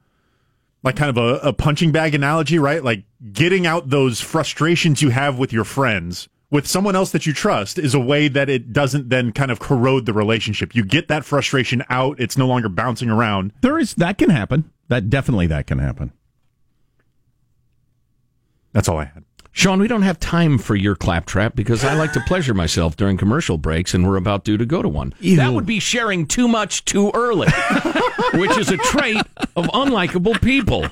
like 0.85 0.97
kind 0.97 1.11
of 1.11 1.17
a, 1.17 1.49
a 1.49 1.53
punching 1.53 1.91
bag 1.91 2.14
analogy, 2.14 2.59
right? 2.59 2.85
Like 2.85 3.05
getting 3.33 3.67
out 3.67 3.88
those 3.88 4.21
frustrations 4.21 5.03
you 5.03 5.11
have 5.11 5.38
with 5.38 5.53
your 5.53 5.64
friends 5.64 6.29
with 6.50 6.67
someone 6.69 6.95
else 6.95 7.11
that 7.11 7.26
you 7.26 7.33
trust 7.33 7.79
is 7.79 7.95
a 7.95 7.99
way 7.99 8.29
that 8.29 8.49
it 8.49 8.73
doesn't 8.73 9.09
then 9.09 9.33
kind 9.33 9.50
of 9.50 9.59
corrode 9.59 10.07
the 10.07 10.12
relationship. 10.12 10.75
You 10.75 10.85
get 10.85 11.09
that 11.09 11.25
frustration 11.25 11.83
out; 11.88 12.21
it's 12.21 12.38
no 12.38 12.47
longer 12.47 12.69
bouncing 12.69 13.11
around. 13.11 13.53
There 13.62 13.79
is 13.79 13.95
that 13.95 14.18
can 14.18 14.31
happen. 14.31 14.70
That 14.88 15.11
definitely 15.11 15.47
that 15.49 15.66
can 15.66 15.79
happen. 15.79 16.12
That's 18.73 18.88
all 18.88 18.99
I 18.99 19.07
had. 19.07 19.25
Sean, 19.57 19.79
we 19.79 19.87
don't 19.87 20.03
have 20.03 20.19
time 20.19 20.59
for 20.59 20.75
your 20.75 20.97
claptrap 20.97 21.55
because 21.55 21.85
I 21.85 21.95
like 21.95 22.12
to 22.14 22.21
pleasure 22.27 22.53
myself 22.55 22.97
during 22.97 23.17
commercial 23.17 23.57
breaks, 23.57 23.95
and 23.95 24.05
we're 24.07 24.17
about 24.17 24.45
due 24.45 24.57
to 24.59 24.67
go 24.67 24.83
to 24.83 24.88
one. 24.88 25.14
That 25.37 25.53
would 25.53 25.64
be 25.64 25.79
sharing 25.79 26.27
too 26.27 26.49
much 26.49 26.85
too 26.85 27.12
early, 27.14 27.47
which 28.35 28.59
is 28.59 28.71
a 28.71 28.77
trait 28.79 29.23
of 29.55 29.67
unlikable 29.67 30.43
people. 30.43 30.87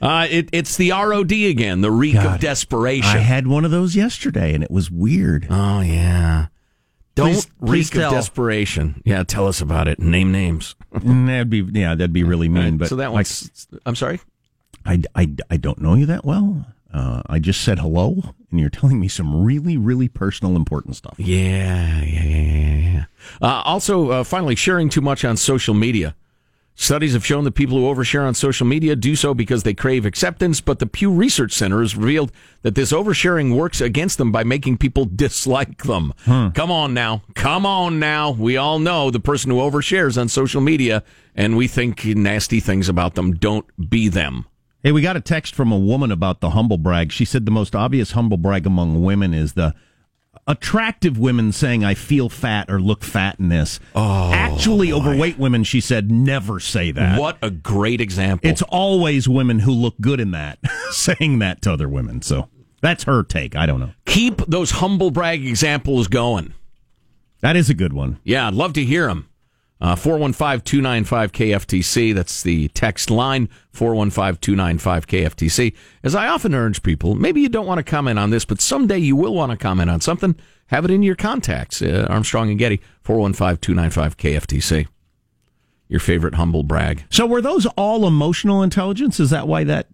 Uh, 0.00 0.26
it, 0.30 0.48
it's 0.52 0.78
the 0.78 0.92
ROD 0.92 1.30
again, 1.32 1.82
the 1.82 1.90
reek 1.90 2.16
of 2.16 2.40
desperation. 2.40 3.18
I 3.18 3.18
had 3.18 3.46
one 3.46 3.66
of 3.66 3.70
those 3.70 3.94
yesterday, 3.94 4.54
and 4.54 4.64
it 4.64 4.70
was 4.70 4.90
weird. 4.90 5.46
oh 5.50 5.82
yeah, 5.82 6.46
don't 7.14 7.32
Please- 7.34 7.46
please 7.60 7.70
reek 7.90 7.94
of 7.96 8.00
tell. 8.00 8.10
desperation. 8.12 9.02
Yeah, 9.04 9.24
tell 9.24 9.46
us 9.46 9.60
about 9.60 9.88
it. 9.88 9.98
Name 9.98 10.32
names. 10.32 10.74
Mm, 10.94 11.26
that'd 11.26 11.50
be 11.50 11.60
yeah, 11.78 11.94
that'd 11.94 12.14
be 12.14 12.24
really 12.24 12.48
mean. 12.48 12.78
But 12.78 12.88
so 12.88 12.96
that 12.96 13.12
one's. 13.12 13.68
I'm 13.84 13.94
sorry. 13.94 14.20
I, 14.86 15.02
I, 15.14 15.30
I 15.50 15.56
don't 15.58 15.80
know 15.80 15.94
you 15.94 16.06
that 16.06 16.24
well. 16.24 16.66
Uh, 16.94 17.22
I 17.26 17.40
just 17.40 17.60
said 17.62 17.80
hello, 17.80 18.22
and 18.52 18.60
you're 18.60 18.70
telling 18.70 19.00
me 19.00 19.08
some 19.08 19.42
really, 19.42 19.76
really 19.76 20.06
personal, 20.06 20.54
important 20.54 20.94
stuff. 20.94 21.16
Yeah, 21.18 22.00
yeah, 22.04 22.22
yeah, 22.22 22.46
yeah. 22.92 23.04
Uh, 23.42 23.62
also, 23.64 24.10
uh, 24.10 24.24
finally, 24.24 24.54
sharing 24.54 24.88
too 24.88 25.00
much 25.00 25.24
on 25.24 25.36
social 25.36 25.74
media. 25.74 26.14
Studies 26.76 27.12
have 27.12 27.26
shown 27.26 27.44
that 27.44 27.52
people 27.52 27.78
who 27.78 27.92
overshare 27.92 28.26
on 28.26 28.34
social 28.34 28.66
media 28.66 28.94
do 28.94 29.14
so 29.16 29.32
because 29.34 29.62
they 29.62 29.74
crave 29.74 30.04
acceptance, 30.06 30.60
but 30.60 30.80
the 30.80 30.86
Pew 30.86 31.10
Research 31.10 31.52
Center 31.52 31.80
has 31.80 31.96
revealed 31.96 32.32
that 32.62 32.74
this 32.74 32.92
oversharing 32.92 33.56
works 33.56 33.80
against 33.80 34.18
them 34.18 34.32
by 34.32 34.42
making 34.44 34.78
people 34.78 35.04
dislike 35.14 35.84
them. 35.84 36.12
Come 36.24 36.70
on 36.70 36.92
now. 36.92 37.22
Come 37.34 37.64
on 37.64 38.00
now. 38.00 38.30
We 38.30 38.56
all 38.56 38.80
know 38.80 39.10
the 39.10 39.20
person 39.20 39.52
who 39.52 39.58
overshares 39.58 40.20
on 40.20 40.28
social 40.28 40.60
media 40.60 41.04
and 41.36 41.56
we 41.56 41.68
think 41.68 42.04
nasty 42.04 42.58
things 42.58 42.88
about 42.88 43.14
them. 43.14 43.34
Don't 43.34 43.66
be 43.90 44.08
them. 44.08 44.46
Hey, 44.84 44.92
we 44.92 45.00
got 45.00 45.16
a 45.16 45.20
text 45.22 45.54
from 45.54 45.72
a 45.72 45.78
woman 45.78 46.12
about 46.12 46.40
the 46.42 46.50
humble 46.50 46.76
brag. 46.76 47.10
She 47.10 47.24
said 47.24 47.46
the 47.46 47.50
most 47.50 47.74
obvious 47.74 48.10
humble 48.10 48.36
brag 48.36 48.66
among 48.66 49.02
women 49.02 49.32
is 49.32 49.54
the 49.54 49.74
attractive 50.46 51.16
women 51.18 51.52
saying, 51.52 51.82
I 51.82 51.94
feel 51.94 52.28
fat 52.28 52.70
or 52.70 52.78
look 52.78 53.02
fat 53.02 53.40
in 53.40 53.48
this. 53.48 53.80
Oh, 53.94 54.30
Actually, 54.30 54.92
overweight 54.92 55.38
women, 55.38 55.64
she 55.64 55.80
said, 55.80 56.10
never 56.10 56.60
say 56.60 56.90
that. 56.90 57.18
What 57.18 57.38
a 57.40 57.50
great 57.50 58.02
example. 58.02 58.50
It's 58.50 58.60
always 58.60 59.26
women 59.26 59.60
who 59.60 59.72
look 59.72 59.94
good 60.02 60.20
in 60.20 60.32
that 60.32 60.58
saying 60.90 61.38
that 61.38 61.62
to 61.62 61.72
other 61.72 61.88
women. 61.88 62.20
So 62.20 62.50
that's 62.82 63.04
her 63.04 63.22
take. 63.22 63.56
I 63.56 63.64
don't 63.64 63.80
know. 63.80 63.92
Keep 64.04 64.44
those 64.44 64.70
humble 64.70 65.10
brag 65.10 65.46
examples 65.46 66.08
going. 66.08 66.52
That 67.40 67.56
is 67.56 67.70
a 67.70 67.74
good 67.74 67.94
one. 67.94 68.18
Yeah, 68.22 68.48
I'd 68.48 68.52
love 68.54 68.74
to 68.74 68.84
hear 68.84 69.06
them. 69.06 69.30
Uh, 69.84 69.94
415-295-KFTC. 69.96 72.14
That's 72.14 72.42
the 72.42 72.68
text 72.68 73.10
line, 73.10 73.50
415-295-KFTC. 73.74 75.74
As 76.02 76.14
I 76.14 76.28
often 76.28 76.54
urge 76.54 76.82
people, 76.82 77.14
maybe 77.14 77.42
you 77.42 77.50
don't 77.50 77.66
want 77.66 77.76
to 77.78 77.82
comment 77.84 78.18
on 78.18 78.30
this, 78.30 78.46
but 78.46 78.62
someday 78.62 78.96
you 78.96 79.14
will 79.14 79.34
want 79.34 79.50
to 79.52 79.58
comment 79.58 79.90
on 79.90 80.00
something. 80.00 80.36
Have 80.68 80.86
it 80.86 80.90
in 80.90 81.02
your 81.02 81.16
contacts. 81.16 81.82
Uh, 81.82 82.06
Armstrong 82.08 82.48
and 82.48 82.58
Getty, 82.58 82.80
415-295-KFTC. 83.04 84.86
Your 85.88 86.00
favorite 86.00 86.36
humble 86.36 86.62
brag. 86.62 87.04
So 87.10 87.26
were 87.26 87.42
those 87.42 87.66
all 87.76 88.06
emotional 88.06 88.62
intelligence? 88.62 89.20
Is 89.20 89.28
that 89.30 89.46
why 89.46 89.64
that 89.64 89.88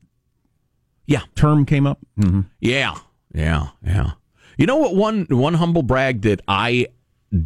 Yeah. 1.06 1.22
term 1.34 1.66
came 1.66 1.88
up? 1.88 1.98
Mm-hmm. 2.20 2.42
Yeah, 2.60 2.94
yeah, 3.34 3.70
yeah. 3.84 4.12
You 4.56 4.66
know 4.66 4.76
what? 4.76 4.94
One 4.94 5.26
one 5.30 5.54
humble 5.54 5.82
brag 5.82 6.22
that 6.22 6.42
I 6.46 6.86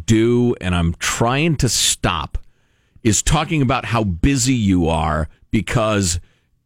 do, 0.05 0.55
and 0.61 0.73
I'm 0.75 0.93
trying 0.95 1.55
to 1.57 1.69
stop, 1.69 2.37
is 3.03 3.21
talking 3.21 3.61
about 3.61 3.85
how 3.85 4.03
busy 4.03 4.55
you 4.55 4.87
are 4.87 5.29
because 5.51 6.19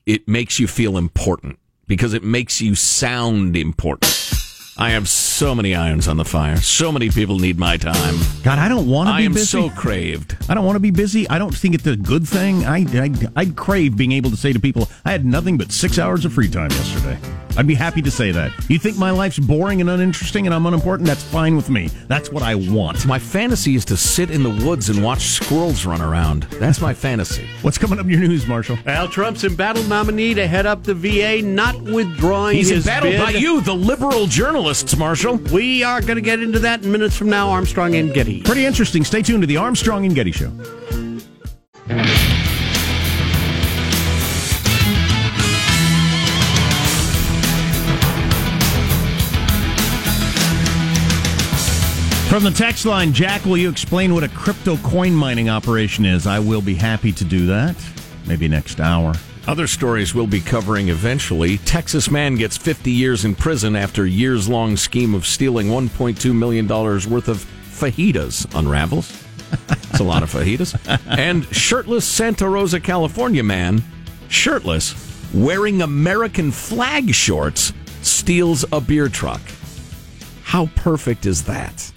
it 0.05 0.27
makes 0.27 0.60
you 0.60 0.67
feel 0.67 0.97
important, 0.97 1.60
because 1.88 2.13
it 2.13 2.23
makes 2.23 2.62
you 2.62 2.75
sound 2.75 3.55
important. 3.55 4.34
I 4.82 4.92
have 4.92 5.10
so 5.10 5.54
many 5.54 5.76
irons 5.76 6.08
on 6.08 6.15
the 6.15 6.24
fire. 6.24 6.56
So 6.56 6.89
many 6.89 7.10
people 7.10 7.38
need 7.38 7.60
my 7.60 7.76
time. 7.76 8.15
God, 8.44 8.60
I 8.60 8.70
don't 8.70 8.88
want 8.89 9.10
to 9.10 9.12
be 9.18 9.24
I 9.24 9.26
am 9.26 9.34
busy. 9.34 9.46
so 9.46 9.70
craved. 9.70 10.38
I 10.48 10.54
don't 10.54 10.63
want 10.63 10.78
to 10.78 10.80
be 10.80 10.89
busy. 10.89 11.28
I 11.30 11.38
don't 11.38 11.54
think 11.54 11.76
it's 11.76 11.86
a 11.86 11.98
good 11.98 12.26
thing. 12.26 12.65
I, 12.65 12.86
I, 12.94 13.12
I'd 13.36 13.58
crave 13.58 13.98
being 13.98 14.13
able 14.13 14.30
to 14.30 14.38
say 14.38 14.54
to 14.54 14.60
people, 14.60 14.88
I 15.04 15.12
had 15.12 15.26
nothing 15.26 15.58
but 15.58 15.74
six 15.74 16.00
hours 16.00 16.24
of 16.24 16.32
free 16.32 16.50
time 16.50 16.72
yesterday. 16.72 17.20
I'd 17.58 17.68
be 17.68 17.76
happy 17.76 18.02
to 18.04 18.12
say 18.12 18.32
that. 18.32 18.54
You 18.70 18.80
think 18.80 18.98
my 18.98 19.12
life's 19.12 19.38
boring 19.38 19.82
and 19.82 19.89
uninteresting 19.89 20.46
and 20.46 20.54
I'm 20.56 20.65
unimportant? 20.65 21.08
That's 21.08 21.24
fine 21.24 21.58
with 21.58 21.70
me. 21.70 21.88
That's 22.08 22.32
what 22.32 22.42
I 22.42 22.56
want. 22.56 23.06
My 23.06 23.20
fantasy 23.20 23.76
is 23.76 23.84
to 23.86 23.98
sit 23.98 24.32
in 24.32 24.44
the 24.44 24.65
woods 24.65 24.89
and 24.89 25.04
watch 25.04 25.24
squirrels 25.24 25.86
run 25.86 26.00
around. 26.00 26.44
That's 26.54 26.80
my 26.80 26.94
fantasy. 26.94 27.50
What's 27.63 27.78
coming 27.78 28.00
up 28.00 28.06
in 28.06 28.12
your 28.12 28.22
news, 28.22 28.48
Marshall? 28.48 28.78
Al 28.86 29.10
Trump's 29.10 29.44
embattled 29.44 29.89
nominee 29.89 30.36
to 30.36 30.48
head 30.48 30.65
up 30.68 30.84
the 30.84 30.94
VA, 30.94 31.42
not 31.42 31.82
withdrawing 31.82 32.56
He's 32.56 32.70
his 32.70 32.88
embattled 32.88 33.12
bid. 33.13 33.20
by 33.20 33.32
you, 33.32 33.60
the 33.60 33.76
liberal 33.76 34.26
Marshall. 34.97 35.38
We 35.51 35.84
are 35.84 35.99
going 35.99 36.15
to 36.15 36.21
get 36.21 36.41
into 36.41 36.60
that 36.60 36.84
in 36.84 36.91
minutes 36.91 37.17
from 37.17 37.29
now. 37.29 37.49
Armstrong 37.49 37.95
and 37.95 38.13
Getty. 38.13 38.43
Pretty 38.43 38.65
interesting. 38.65 39.03
Stay 39.03 39.21
tuned 39.21 39.41
to 39.41 39.47
the 39.47 39.58
Armstrong 39.58 40.05
and 40.05 40.13
Getty 40.13 40.32
Show. 40.32 40.51
From 52.29 52.43
the 52.43 52.51
text 52.51 52.86
line, 52.86 53.12
Jack, 53.12 53.43
will 53.45 53.58
you 53.58 53.69
explain 53.69 54.13
what 54.13 54.23
a 54.23 54.29
crypto 54.29 54.77
coin 54.77 55.15
mining 55.15 55.49
operation 55.49 56.05
is? 56.05 56.27
I 56.27 56.38
will 56.38 56.62
be 56.62 56.75
happy 56.75 57.12
to 57.12 57.23
do 57.23 57.47
that. 57.47 57.75
Maybe 58.27 58.47
next 58.47 58.79
hour. 58.79 59.15
Other 59.49 59.65
stories 59.65 60.13
we'll 60.13 60.27
be 60.27 60.41
covering 60.41 60.89
eventually. 60.89 61.57
Texas 61.57 62.12
man 62.12 62.35
gets 62.35 62.55
50 62.55 62.91
years 62.91 63.25
in 63.25 63.33
prison 63.33 63.75
after 63.75 64.05
years 64.05 64.47
long 64.47 64.77
scheme 64.77 65.15
of 65.15 65.25
stealing 65.25 65.69
$1.2 65.69 66.35
million 66.35 66.67
worth 66.67 67.27
of 67.27 67.38
fajitas 67.63 68.45
unravels. 68.53 69.12
It's 69.71 69.99
a 69.99 70.03
lot 70.03 70.21
of 70.21 70.31
fajitas. 70.31 70.77
And 71.07 71.45
shirtless 71.45 72.05
Santa 72.05 72.47
Rosa, 72.47 72.79
California 72.79 73.43
man, 73.43 73.81
shirtless, 74.27 74.93
wearing 75.33 75.81
American 75.81 76.51
flag 76.51 77.12
shorts, 77.12 77.73
steals 78.03 78.65
a 78.71 78.79
beer 78.79 79.09
truck. 79.09 79.41
How 80.43 80.67
perfect 80.75 81.25
is 81.25 81.45
that? 81.45 81.91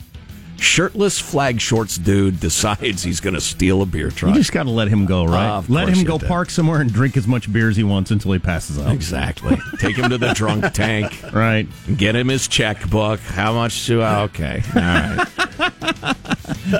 Shirtless 0.63 1.19
flag 1.19 1.61
shorts 1.61 1.99
dude 1.99 2.39
decides 2.41 3.03
he's 3.03 3.21
going 3.21 3.35
to 3.35 3.41
steal 3.41 3.83
a 3.83 3.87
beer 3.87 4.11
truck. 4.11 4.31
You 4.35 4.41
just 4.41 4.53
got 4.53 4.63
to 4.63 4.71
let 4.71 4.89
him 4.89 5.07
go, 5.07 5.25
right? 5.25 5.59
Uh, 5.59 5.63
let 5.69 5.89
him 5.89 6.05
go 6.05 6.19
do. 6.19 6.27
park 6.27 6.51
somewhere 6.51 6.81
and 6.81 6.93
drink 6.93 7.17
as 7.17 7.27
much 7.27 7.53
beer 7.53 7.69
as 7.69 7.77
he 7.77 7.83
wants 7.85 8.11
until 8.13 8.33
he 8.33 8.39
passes 8.39 8.79
out. 8.79 8.93
Exactly. 8.93 9.57
Take 9.81 9.97
him 9.97 10.09
to 10.11 10.19
the 10.19 10.33
drunk 10.35 10.73
tank. 10.73 11.21
Right. 11.33 11.67
Get 11.97 12.15
him 12.15 12.29
his 12.29 12.47
checkbook. 12.49 13.21
How 13.21 13.53
much 13.53 13.87
to? 13.87 14.03
uh, 14.03 14.23
Okay. 14.33 14.63
All 14.75 14.83
right. 14.83 15.27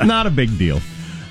Not 0.07 0.27
a 0.27 0.31
big 0.31 0.57
deal. 0.59 0.77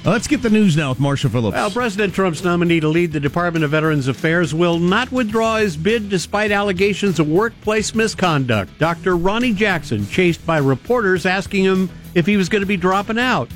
Uh, 0.06 0.10
Let's 0.12 0.28
get 0.28 0.42
the 0.42 0.50
news 0.50 0.76
now 0.76 0.90
with 0.90 1.00
Marshall 1.00 1.30
Phillips. 1.30 1.54
Well, 1.56 1.70
President 1.72 2.14
Trump's 2.14 2.44
nominee 2.44 2.80
to 2.80 2.88
lead 2.88 3.12
the 3.12 3.20
Department 3.20 3.64
of 3.64 3.72
Veterans 3.72 4.08
Affairs 4.08 4.54
will 4.54 4.80
not 4.80 5.12
withdraw 5.12 5.58
his 5.58 5.78
bid 5.78 6.10
despite 6.10 6.52
allegations 6.52 7.20
of 7.20 7.28
workplace 7.30 7.94
misconduct. 7.96 8.78
Dr. 8.80 9.16
Ronnie 9.16 9.54
Jackson 9.54 10.08
chased 10.08 10.44
by 10.46 10.58
reporters 10.58 11.26
asking 11.28 11.64
him 11.66 11.90
if 12.15 12.26
he 12.26 12.38
was 12.38 12.50
going 12.50 12.62
to 12.62 12.67
be 12.67 12.78
dropping 12.78 13.19
out. 13.19 13.50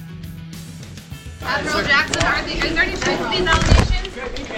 Admiral 1.42 1.84
Jackson, 1.84 2.24
are, 2.24 2.44
the, 2.44 2.54
is 2.54 2.74
there 2.74 2.84
any 2.84 2.98
truth 2.98 3.18
to 3.18 3.30
these 3.30 3.48
allegations? 3.48 3.96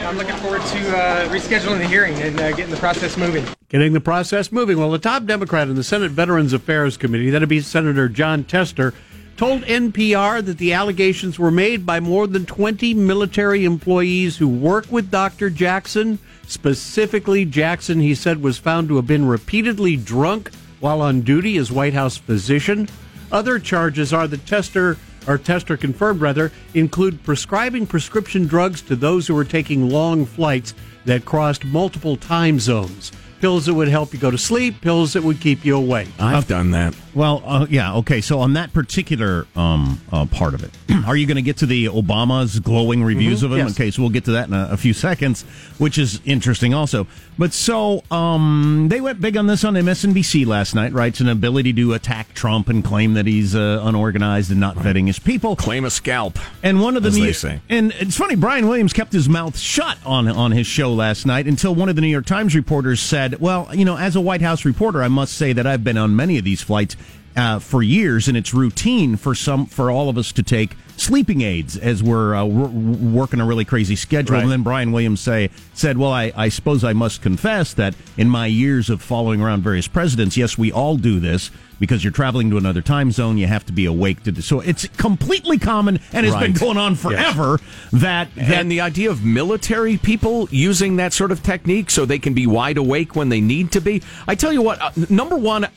I'm 0.08 0.18
looking 0.18 0.36
forward 0.36 0.62
to 0.62 0.98
uh, 0.98 1.28
rescheduling 1.28 1.80
the 1.80 1.88
hearing 1.88 2.16
and 2.22 2.40
uh, 2.40 2.52
getting 2.52 2.72
the 2.72 2.78
process 2.78 3.18
moving. 3.18 3.46
Getting 3.68 3.92
the 3.92 4.00
process 4.00 4.54
moving. 4.54 4.78
Well, 4.78 4.90
the 4.90 5.00
top 5.00 5.26
Democrat 5.26 5.68
in 5.68 5.76
the 5.76 5.84
Senate 5.84 6.12
Veterans 6.12 6.54
Affairs 6.54 6.96
Committee, 6.96 7.30
that'd 7.30 7.50
be 7.50 7.60
Senator 7.60 8.08
Jon 8.08 8.46
Tester, 8.46 8.94
told 9.36 9.64
NPR 9.64 10.46
that 10.46 10.58
the 10.60 10.72
allegations 10.72 11.38
were 11.38 11.52
made 11.52 11.86
by 11.86 12.00
more 12.00 12.26
than 12.26 12.46
20 12.46 12.94
military 12.94 13.66
employees 13.66 14.38
who 14.38 14.48
work 14.48 14.90
with 14.90 15.12
Dr. 15.12 15.50
Jackson. 15.50 16.20
Specifically, 16.48 17.44
Jackson, 17.44 18.00
he 18.00 18.16
said, 18.16 18.42
was 18.42 18.58
found 18.58 18.88
to 18.88 18.96
have 18.96 19.08
been 19.08 19.28
repeatedly 19.28 19.98
drunk 19.98 20.52
while 20.80 21.02
on 21.02 21.20
duty 21.22 21.58
as 21.58 21.70
White 21.70 21.94
House 21.94 22.16
physician. 22.16 22.88
Other 23.32 23.60
charges 23.60 24.14
are 24.14 24.28
the 24.28 24.38
Tester, 24.38 24.98
or 25.28 25.38
Tester 25.38 25.76
confirmed 25.78 26.22
rather, 26.22 26.52
include 26.74 27.24
prescribing 27.24 27.86
prescription 27.86 28.48
drugs 28.48 28.82
to 28.84 28.96
those 28.96 29.28
who 29.28 29.38
are 29.38 29.44
taking 29.46 29.90
long 29.90 30.26
flights 30.26 30.74
that 31.06 31.26
crossed 31.26 31.66
multiple 31.66 32.16
time 32.16 32.60
zones. 32.60 33.12
Pills 33.40 33.68
that 33.68 33.76
would 33.76 33.88
help 33.88 34.14
you 34.14 34.20
go 34.20 34.32
to 34.32 34.38
sleep, 34.38 34.82
pills 34.82 35.14
that 35.14 35.22
would 35.22 35.40
keep 35.40 35.64
you 35.64 35.78
awake. 35.78 36.08
I've 36.18 36.48
done 36.48 36.72
that. 36.72 36.96
Well, 37.14 37.44
uh, 37.46 37.68
yeah, 37.70 37.94
okay. 37.98 38.20
So 38.20 38.40
on 38.40 38.54
that 38.54 38.74
particular 38.74 39.46
um, 39.56 40.02
uh, 40.12 40.26
part 40.26 40.56
of 40.56 40.64
it, 40.64 40.72
are 41.06 41.16
you 41.16 41.28
going 41.28 41.36
to 41.36 41.44
get 41.44 41.58
to 41.58 41.68
the 41.68 41.86
Obama's 41.86 42.60
glowing 42.60 43.04
reviews 43.04 43.44
of 43.44 43.52
him? 43.52 43.60
yes. 43.60 43.72
Okay, 43.76 43.92
so 43.92 44.02
we'll 44.02 44.10
get 44.10 44.26
to 44.26 44.32
that 44.32 44.48
in 44.48 44.56
a, 44.56 44.70
a 44.72 44.78
few 44.78 44.94
seconds, 44.94 45.44
which 45.78 46.00
is 46.00 46.20
interesting 46.26 46.74
also. 46.74 47.06
But 47.38 47.54
so 47.54 48.04
um, 48.10 48.88
they 48.90 49.00
went 49.00 49.22
big 49.22 49.38
on 49.38 49.48
this 49.48 49.64
on 49.64 49.76
MSNBC 49.76 50.46
last 50.46 50.74
night, 50.74 50.94
right? 50.94 51.10
It's 51.10 51.20
an 51.20 51.30
ability 51.30 51.74
to 51.74 51.94
attack 51.94 52.34
Trump 52.34 52.68
and 52.70 52.84
claim 52.84 53.14
that 53.14 53.28
he's 53.28 53.56
uh, 53.56 53.82
unorganized 53.84 54.50
and 54.52 54.60
not 54.60 54.76
vetting 54.76 55.08
his 55.08 55.20
people. 55.20 55.56
Claim 55.56 55.86
a 55.86 55.90
scalp. 55.92 56.40
And 56.64 56.82
one 56.82 56.98
of 56.98 57.04
the 57.04 57.12
New- 57.12 57.26
they 57.26 57.34
say. 57.34 57.62
and 57.70 57.92
it's 58.00 58.18
funny. 58.18 58.36
Brian 58.36 58.68
Williams 58.68 58.94
kept 58.94 59.14
his 59.14 59.30
mouth 59.30 59.58
shut 59.58 59.98
on 60.06 60.28
on 60.28 60.52
his 60.52 60.66
show 60.68 60.94
last 60.94 61.26
night 61.26 61.48
until 61.48 61.76
one 61.76 61.90
of 61.90 61.96
the 61.96 62.02
New 62.02 62.08
York 62.08 62.26
Times 62.26 62.56
reporters 62.56 63.00
said, 63.00 63.40
"Well, 63.40 63.70
you 63.74 63.86
know, 63.86 63.98
as 63.98 64.16
a 64.16 64.22
White 64.22 64.42
House 64.42 64.66
reporter, 64.66 65.04
I 65.04 65.08
must 65.08 65.34
say 65.34 65.54
that 65.54 65.68
I've 65.68 65.84
been 65.84 65.98
on 65.98 66.16
many 66.16 66.38
of 66.38 66.44
these 66.44 66.62
flights 66.62 66.96
uh, 67.38 67.60
for 67.60 67.84
years, 67.84 68.28
and 68.28 68.36
it's 68.36 68.54
routine 68.54 69.16
for 69.16 69.36
some 69.36 69.68
for 69.68 69.90
all 69.92 70.10
of 70.10 70.18
us 70.18 70.32
to 70.34 70.44
take 70.44 70.76
sleeping 70.98 71.42
aids 71.42 71.78
as 71.78 72.02
we're 72.02 72.34
uh, 72.34 72.40
w- 72.40 73.14
working 73.16 73.40
a 73.40 73.46
really 73.46 73.66
crazy 73.66 73.96
schedule." 73.96 74.34
Right. 74.36 74.44
And 74.44 74.52
then 74.52 74.64
Brian 74.64 74.92
Williams 74.92 75.22
say 75.22 75.52
said, 75.74 75.98
"Well, 75.98 76.12
I, 76.12 76.34
I 76.36 76.50
suppose 76.50 76.84
I 76.84 76.94
must 76.94 77.22
confess 77.22 77.74
that 77.76 77.96
in 78.18 78.30
my 78.30 78.48
years 78.48 78.90
of 78.90 79.02
following 79.02 79.40
around 79.42 79.62
various 79.62 79.88
presidents, 79.88 80.36
yes, 80.36 80.58
we 80.58 80.72
all 80.72 80.98
do 80.98 81.20
this." 81.20 81.52
Because 81.80 82.04
you're 82.04 82.12
traveling 82.12 82.50
to 82.50 82.58
another 82.58 82.82
time 82.82 83.12
zone, 83.12 83.38
you 83.38 83.46
have 83.46 83.64
to 83.68 83.72
be 83.72 83.86
awake 83.86 84.24
to. 84.24 84.32
Do. 84.32 84.42
So 84.42 84.62
it's 84.62 84.88
completely 84.98 85.60
common 85.60 86.00
and 86.12 86.26
has 86.26 86.36
been 86.36 86.54
going 86.54 86.76
on 86.76 86.96
forever. 86.96 87.60
That 87.94 88.34
that 88.34 88.62
and 88.62 88.72
the 88.72 88.82
idea 88.82 89.12
of 89.12 89.24
military 89.24 89.96
people 89.98 90.50
using 90.50 90.96
that 90.96 91.14
sort 91.14 91.32
of 91.32 91.44
technique 91.44 91.92
so 91.92 92.04
they 92.04 92.18
can 92.18 92.34
be 92.34 92.48
wide 92.48 92.78
awake 92.78 93.16
when 93.16 93.30
they 93.30 93.42
need 93.42 93.74
to 93.74 93.80
be. 93.80 94.02
I 94.28 94.34
tell 94.34 94.52
you 94.52 94.64
what, 94.64 94.82
uh, 94.82 94.90
number 95.12 95.38
one, 95.38 95.68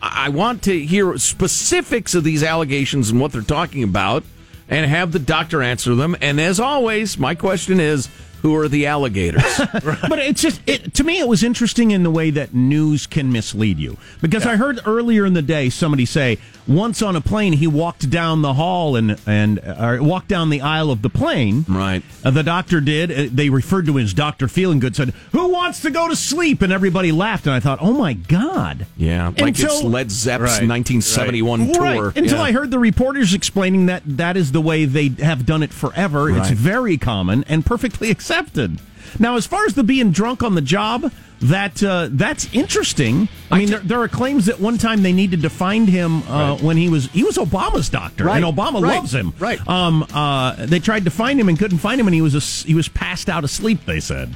I 0.00 0.28
want 0.28 0.62
to 0.64 0.78
hear 0.78 1.16
specifics 1.18 2.14
of 2.14 2.24
these 2.24 2.42
allegations 2.42 3.10
and 3.10 3.20
what 3.20 3.32
they're 3.32 3.42
talking 3.42 3.82
about 3.82 4.24
and 4.68 4.88
have 4.90 5.12
the 5.12 5.18
doctor 5.18 5.62
answer 5.62 5.94
them. 5.94 6.16
And 6.20 6.40
as 6.40 6.60
always, 6.60 7.18
my 7.18 7.34
question 7.34 7.80
is 7.80 8.08
who 8.46 8.54
are 8.54 8.68
the 8.68 8.86
alligators? 8.86 9.42
but 9.72 10.20
it's 10.20 10.40
just 10.40 10.60
it, 10.68 10.94
to 10.94 11.02
me 11.02 11.18
it 11.18 11.26
was 11.26 11.42
interesting 11.42 11.90
in 11.90 12.04
the 12.04 12.10
way 12.10 12.30
that 12.30 12.54
news 12.54 13.04
can 13.08 13.32
mislead 13.32 13.76
you 13.78 13.96
because 14.22 14.46
I 14.46 14.54
heard 14.54 14.78
earlier 14.86 15.26
in 15.26 15.34
the 15.34 15.42
day 15.42 15.68
somebody 15.68 16.06
say 16.06 16.38
once 16.68 17.02
on 17.02 17.16
a 17.16 17.20
plane 17.20 17.54
he 17.54 17.66
walked 17.66 18.08
down 18.08 18.42
the 18.42 18.54
hall 18.54 18.94
and 18.94 19.18
and 19.26 19.58
or 19.58 20.00
walked 20.00 20.28
down 20.28 20.50
the 20.50 20.60
aisle 20.60 20.92
of 20.92 21.02
the 21.02 21.10
plane 21.10 21.64
Right. 21.68 22.02
uh, 22.24 22.30
the 22.30 22.44
doctor 22.44 22.80
did 22.80 23.10
uh, 23.10 23.28
they 23.32 23.50
referred 23.50 23.86
to 23.86 23.98
him 23.98 24.04
as 24.04 24.14
Doctor 24.14 24.46
Feeling 24.46 24.78
Good 24.78 24.94
said 24.94 25.10
who 25.32 25.48
wants 25.48 25.80
to 25.80 25.90
go 25.90 26.08
to 26.08 26.14
sleep 26.14 26.62
and 26.62 26.72
everybody 26.72 27.10
laughed 27.10 27.46
and 27.46 27.54
I 27.54 27.58
thought 27.60 27.78
oh 27.82 27.92
my 27.92 28.12
god 28.12 28.86
yeah, 28.96 29.28
like 29.28 29.48
it's 29.54 29.62
Until- 29.62 29.90
Led 29.90 30.10
Zepp's 30.12 30.40
Right, 30.42 30.68
1971 30.68 31.72
Right. 31.72 31.94
tour. 31.96 32.12
Until 32.14 32.38
Yeah. 32.38 32.42
I 32.44 32.52
heard 32.52 32.70
the 32.70 32.78
reporters 32.78 33.34
explaining 33.34 33.86
that 33.86 34.02
that 34.06 34.36
is 34.36 34.52
the 34.52 34.60
way 34.60 34.84
they 34.84 35.08
have 35.24 35.44
done 35.46 35.62
it 35.62 35.72
forever. 35.72 36.30
It's 36.30 36.50
very 36.50 36.96
common 36.96 37.44
and 37.48 37.64
perfectly 37.64 38.10
accepted. 38.36 38.78
Now, 39.18 39.36
as 39.36 39.46
far 39.46 39.64
as 39.66 39.74
the 39.74 39.84
being 39.84 40.10
drunk 40.10 40.42
on 40.42 40.54
the 40.54 40.60
job, 40.60 41.10
that 41.40 41.82
uh, 41.82 42.08
that's 42.10 42.52
interesting. 42.52 43.28
I 43.50 43.58
mean, 43.58 43.70
there, 43.70 43.78
there 43.80 44.00
are 44.00 44.08
claims 44.08 44.46
that 44.46 44.58
one 44.60 44.78
time 44.78 45.02
they 45.02 45.12
needed 45.12 45.42
to 45.42 45.50
find 45.50 45.88
him 45.88 46.22
uh, 46.28 46.56
when 46.58 46.76
he 46.76 46.88
was 46.88 47.06
he 47.12 47.22
was 47.24 47.36
Obama's 47.36 47.88
doctor, 47.88 48.24
Right. 48.24 48.42
and 48.42 48.56
Obama 48.56 48.82
Right. 48.82 48.96
loves 48.96 49.14
him. 49.14 49.32
Right. 49.38 49.66
Um. 49.68 50.02
Uh. 50.12 50.66
They 50.66 50.80
tried 50.80 51.04
to 51.04 51.10
find 51.10 51.38
him 51.40 51.48
and 51.48 51.58
couldn't 51.58 51.78
find 51.78 52.00
him, 52.00 52.06
and 52.08 52.14
he 52.14 52.20
was 52.22 52.34
a, 52.34 52.66
he 52.66 52.74
was 52.74 52.88
passed 52.88 53.28
out 53.28 53.44
asleep. 53.44 53.84
They 53.86 54.00
said. 54.00 54.34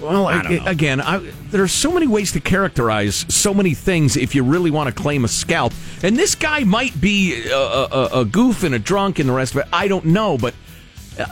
Well, 0.00 0.26
I 0.26 0.34
I- 0.40 0.70
again, 0.70 1.00
I, 1.00 1.18
there 1.50 1.62
are 1.62 1.68
so 1.68 1.90
many 1.90 2.06
ways 2.06 2.32
to 2.32 2.40
characterize 2.40 3.24
so 3.28 3.54
many 3.54 3.72
things 3.72 4.16
if 4.18 4.34
you 4.34 4.42
really 4.44 4.70
want 4.70 4.94
to 4.94 5.02
claim 5.02 5.24
a 5.24 5.28
scalp. 5.28 5.72
And 6.02 6.14
this 6.16 6.34
guy 6.34 6.60
might 6.64 6.98
be 7.00 7.48
a, 7.48 7.56
a, 7.56 8.08
a 8.20 8.24
goof 8.26 8.64
and 8.64 8.74
a 8.74 8.78
drunk 8.78 9.18
and 9.18 9.28
the 9.28 9.32
rest 9.32 9.54
of 9.54 9.60
it. 9.62 9.66
I 9.72 9.88
don't 9.88 10.04
know, 10.06 10.36
but 10.36 10.52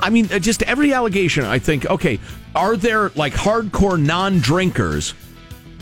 I 0.02 0.10
mean, 0.10 0.28
uh, 0.32 0.38
just 0.38 0.62
every 0.62 0.92
allegation. 0.92 1.44
I 1.44 1.58
think, 1.58 1.86
okay, 1.86 2.18
are 2.54 2.76
there 2.76 3.10
like 3.14 3.32
hardcore 3.34 4.00
non-drinkers 4.00 5.14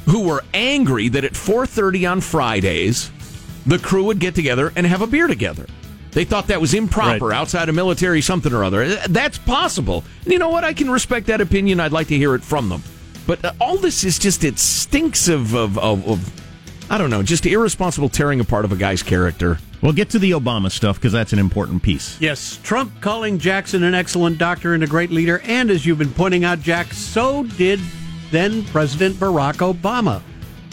who 0.07 0.21
were 0.25 0.43
angry 0.55 1.09
that 1.09 1.25
at 1.25 1.33
4:30 1.33 2.11
on 2.11 2.21
Fridays 2.21 3.11
the 3.67 3.79
crew 3.79 4.05
would 4.05 4.19
get 4.19 4.35
together 4.35 4.73
and 4.77 4.87
have 4.87 5.03
a 5.03 5.07
beer 5.07 5.27
together? 5.27 5.67
They 6.13 6.25
thought 6.25 6.49
that 6.49 6.61
was 6.61 6.75
improper 6.75 7.27
Right. 7.29 7.37
outside 7.37 7.69
of 7.69 7.75
military 7.77 8.21
something 8.21 8.53
or 8.53 8.65
other. 8.65 8.97
That's 9.09 9.39
possible. 9.39 10.03
And 10.25 10.33
you 10.33 10.39
know 10.41 10.49
what? 10.49 10.65
I 10.65 10.73
can 10.73 10.91
respect 10.91 11.27
that 11.29 11.41
opinion. 11.41 11.79
I'd 11.79 11.93
like 11.93 12.09
to 12.09 12.17
hear 12.17 12.35
it 12.35 12.43
from 12.43 12.69
them. 12.69 12.83
But 13.29 13.45
uh, 13.45 13.53
all 13.61 13.77
this 13.77 14.03
is 14.03 14.19
just, 14.19 14.43
it 14.43 14.59
stinks 14.59 15.29
of, 15.29 15.55
of, 15.55 15.79
of, 15.79 16.09
of, 16.09 16.91
I 16.91 16.99
don't 16.99 17.11
know, 17.11 17.23
just 17.23 17.47
irresponsible 17.47 18.09
tearing 18.09 18.41
apart 18.41 18.65
of 18.65 18.73
a 18.73 18.77
guy's 18.77 19.05
character. 19.05 19.59
We'll 19.83 19.93
get 19.93 20.11
to 20.11 20.19
the 20.19 20.33
Obama 20.33 20.71
stuff 20.71 20.97
because 20.97 21.13
that's 21.13 21.33
an 21.33 21.39
important 21.39 21.83
piece. 21.83 22.21
Yes, 22.21 22.59
Trump 22.63 23.01
calling 23.01 23.39
Jackson 23.39 23.83
an 23.83 23.95
excellent 23.95 24.37
doctor 24.37 24.75
and 24.75 24.85
a 24.85 24.87
great 24.87 25.11
leader. 25.11 25.41
And 25.45 25.71
as 25.71 25.87
you've 25.87 25.99
been 25.99 26.13
pointing 26.13 26.45
out, 26.45 26.61
Jack, 26.61 26.93
so 26.93 27.45
did 27.45 27.81
then 28.31 28.65
President 28.67 29.17
Barack 29.17 29.75
Obama. 29.75 30.23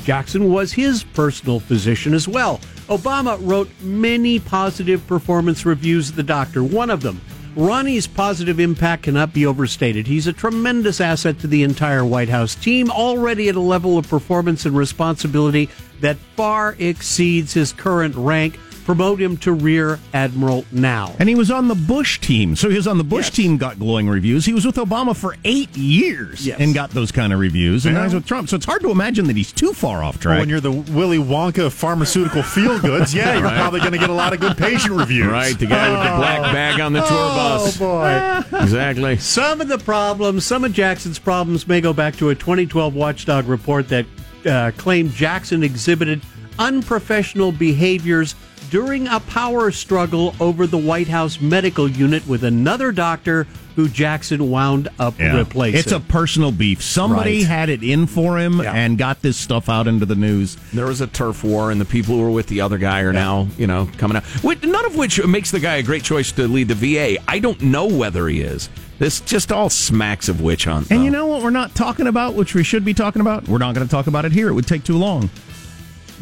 Jackson 0.04 0.52
was 0.52 0.74
his 0.74 1.04
personal 1.04 1.60
physician 1.60 2.14
as 2.14 2.28
well. 2.28 2.60
Obama 2.88 3.38
wrote 3.42 3.70
many 3.82 4.40
positive 4.40 5.06
performance 5.08 5.66
reviews 5.66 6.10
of 6.10 6.16
the 6.16 6.24
doctor. 6.24 6.64
One 6.64 6.90
of 6.90 7.02
them, 7.02 7.20
Ronnie's 7.58 8.08
positive 8.08 8.60
impact 8.60 9.04
cannot 9.04 9.34
be 9.34 9.46
overstated. 9.46 10.06
He's 10.06 10.28
a 10.28 10.34
tremendous 10.34 11.02
asset 11.02 11.40
to 11.40 11.48
the 11.48 11.64
entire 11.64 12.06
White 12.06 12.30
House 12.30 12.56
team, 12.56 12.92
already 12.92 13.50
at 13.50 13.56
a 13.56 13.60
level 13.60 13.98
of 13.98 14.08
performance 14.08 14.66
and 14.66 14.78
responsibility 14.78 15.70
that 16.00 16.18
far 16.36 16.76
exceeds 16.78 17.54
his 17.54 17.74
current 17.74 18.16
rank. 18.16 18.60
Promote 18.88 19.22
him 19.22 19.36
to 19.36 19.52
Rear 19.52 20.00
Admiral 20.14 20.64
now. 20.72 21.14
And 21.20 21.28
he 21.28 21.36
was 21.36 21.52
on 21.52 21.68
the 21.68 21.76
Bush 21.76 22.22
team. 22.22 22.56
So 22.56 22.70
he 22.70 22.78
was 22.78 22.88
on 22.88 22.98
the 22.98 23.04
Bush 23.04 23.30
team, 23.32 23.58
got 23.58 23.78
glowing 23.78 24.08
reviews. 24.08 24.46
He 24.46 24.54
was 24.54 24.66
with 24.66 24.78
Obama 24.78 25.14
for 25.14 25.36
eight 25.44 25.76
years 25.76 26.48
Yes. 26.48 26.58
and 26.62 26.74
got 26.74 26.92
those 26.92 27.12
kind 27.12 27.34
of 27.34 27.40
reviews. 27.40 27.86
And 27.86 27.96
now 27.96 28.06
he's 28.06 28.14
with 28.14 28.26
Trump. 28.26 28.48
So 28.48 28.56
it's 28.56 28.66
hard 28.66 28.82
to 28.84 28.90
imagine 28.90 29.28
that 29.28 29.36
he's 29.36 29.52
too 29.52 29.74
far 29.74 30.02
off 30.04 30.16
Well, 30.16 30.22
track. 30.22 30.40
when 30.40 30.48
you're 30.48 30.62
the 30.62 30.72
Willy 30.72 31.18
Wonka 31.18 31.66
of 31.66 31.74
pharmaceutical 31.74 32.42
feel 32.44 32.80
goods, 32.80 33.14
yeah, 33.14 33.38
you're 33.38 33.50
probably 33.50 33.82
going 33.82 33.92
to 33.92 33.98
get 33.98 34.10
a 34.10 34.14
lot 34.14 34.32
of 34.32 34.40
good 34.40 34.58
patient 34.58 34.94
reviews. 34.94 35.28
Right, 35.28 35.60
the 35.60 35.66
guy 35.66 35.90
with 35.92 36.10
the 36.10 36.16
black 36.16 36.42
bag 36.54 36.80
on 36.80 36.94
the 36.94 37.02
tour 37.02 37.10
bus. 37.10 37.82
Oh, 37.82 38.44
boy. 38.50 38.58
Exactly. 38.62 39.18
Some 39.18 39.60
of 39.60 39.68
the 39.68 39.80
problems, 39.80 40.46
some 40.46 40.64
of 40.64 40.72
Jackson's 40.72 41.20
problems 41.20 41.68
may 41.68 41.82
go 41.82 41.92
back 41.92 42.16
to 42.16 42.30
a 42.30 42.36
2012 42.36 42.96
Watchdog 42.96 43.48
report 43.48 43.90
that 43.90 44.06
uh, 44.46 44.72
claimed 44.78 45.12
Jackson 45.12 45.62
exhibited 45.62 46.22
unprofessional 46.58 47.52
behaviors 47.52 48.34
during 48.70 49.08
a 49.08 49.20
power 49.20 49.72
struggle 49.72 50.36
over 50.40 50.68
the 50.68 50.78
White 50.78 51.08
House 51.08 51.40
medical 51.42 51.90
unit 51.90 52.28
with 52.28 52.44
another 52.44 52.92
doctor 52.92 53.48
who 53.76 53.88
Jackson 53.88 54.50
wound 54.50 54.90
up 55.00 55.20
Yeah. 55.20 55.38
replacing. 55.38 55.80
It's 55.80 55.92
a 55.92 56.00
personal 56.00 56.52
beef. 56.52 56.82
Somebody 56.82 57.40
Right. 57.40 57.48
had 57.48 57.70
it 57.70 57.84
in 57.84 58.08
for 58.08 58.40
him 58.40 58.60
Yeah. 58.62 58.74
and 58.74 58.98
got 58.98 59.22
this 59.22 59.38
stuff 59.38 59.70
out 59.70 59.88
into 59.88 60.06
the 60.06 60.16
news. 60.16 60.58
There 60.74 60.88
was 60.88 61.00
a 61.00 61.06
turf 61.08 61.44
war, 61.44 61.70
and 61.70 61.80
the 61.80 61.86
people 61.86 62.16
who 62.16 62.22
were 62.22 62.32
with 62.32 62.48
the 62.48 62.62
other 62.62 62.80
guy 62.80 63.02
are 63.02 63.14
now, 63.14 63.48
you 63.58 63.68
know, 63.68 63.88
coming 63.98 64.18
out. 64.18 64.24
Which, 64.42 64.64
none 64.64 64.86
of 64.86 64.96
which 64.96 65.24
makes 65.26 65.52
the 65.52 65.60
guy 65.60 65.76
a 65.76 65.84
great 65.84 66.04
choice 66.04 66.32
to 66.34 66.48
lead 66.48 66.70
the 66.70 66.76
VA. 66.76 67.18
I 67.28 67.38
don't 67.38 67.62
know 67.62 67.86
whether 67.86 68.28
he 68.28 68.42
is. 68.42 68.68
This 69.00 69.20
just 69.20 69.52
all 69.52 69.70
smacks 69.70 70.28
of 70.28 70.42
witch 70.42 70.66
hunt. 70.66 70.88
And 70.90 71.02
though. 71.02 71.04
you 71.04 71.12
know 71.12 71.28
what 71.28 71.44
we're 71.44 71.52
not 71.52 71.76
talking 71.76 72.08
about, 72.08 72.34
which 72.34 72.56
we 72.56 72.64
should 72.64 72.84
be 72.84 72.96
talking 72.96 73.20
about? 73.22 73.48
We're 73.48 73.60
not 73.60 73.76
going 73.76 73.86
to 73.86 73.92
talk 73.92 74.08
about 74.08 74.26
it 74.26 74.32
here. 74.32 74.50
It 74.50 74.54
would 74.54 74.66
take 74.66 74.84
too 74.84 74.98
long. 74.98 75.30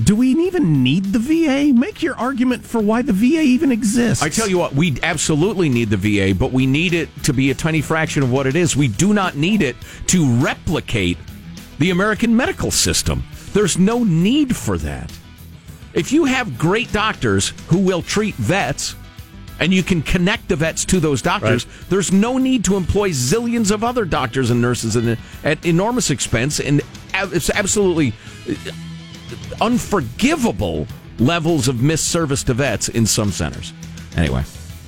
Do 0.03 0.15
we 0.15 0.29
even 0.29 0.84
need 0.84 1.05
the 1.05 1.19
VA? 1.19 1.73
Make 1.73 2.03
your 2.03 2.15
argument 2.15 2.65
for 2.65 2.81
why 2.81 3.01
the 3.01 3.13
VA 3.13 3.41
even 3.41 3.71
exists. 3.71 4.21
I 4.21 4.29
tell 4.29 4.49
you 4.49 4.58
what, 4.58 4.73
we 4.73 4.97
absolutely 5.01 5.69
need 5.69 5.89
the 5.89 5.97
VA, 5.97 6.36
but 6.38 6.51
we 6.51 6.65
need 6.65 6.93
it 6.93 7.10
to 7.23 7.34
be 7.34 7.49
a 7.49 7.53
tiny 7.53 7.81
fraction 7.81 8.21
of 8.21 8.31
what 8.31 8.45
it 8.45 8.58
is. 8.58 8.75
We 8.75 8.89
do 8.89 9.13
not 9.13 9.36
need 9.36 9.62
it 9.62 9.77
to 10.08 10.29
replicate 10.41 11.17
the 11.79 11.91
American 11.91 12.36
medical 12.36 12.71
system. 12.71 13.23
There's 13.53 13.77
no 13.77 14.03
need 14.03 14.55
for 14.55 14.77
that. 14.79 15.12
If 15.93 16.12
you 16.12 16.25
have 16.25 16.58
great 16.58 16.91
doctors 16.91 17.53
who 17.67 17.77
will 17.77 18.01
treat 18.01 18.36
vets, 18.36 18.95
and 19.62 19.73
you 19.73 19.81
can 19.81 20.01
connect 20.01 20.49
the 20.49 20.58
vets 20.58 20.84
to 20.84 20.99
those 20.99 21.21
doctors, 21.21 21.65
there's 21.88 22.12
no 22.12 22.38
need 22.38 22.65
to 22.65 22.75
employ 22.75 23.12
zillions 23.12 23.71
of 23.71 23.86
other 23.86 24.03
doctors 24.03 24.51
and 24.51 24.62
nurses 24.62 24.97
at 25.45 25.65
enormous 25.65 26.10
expense 26.10 26.60
and 26.60 26.81
it's 27.13 27.49
absolutely 27.49 28.13
unforgivable 29.62 30.88
levels 31.19 31.67
of 31.67 31.82
missed 31.82 32.10
service 32.10 32.43
to 32.43 32.54
vets 32.54 32.89
in 32.89 33.06
some 33.06 33.32
centers. 33.32 33.74
Anyway, 34.17 34.43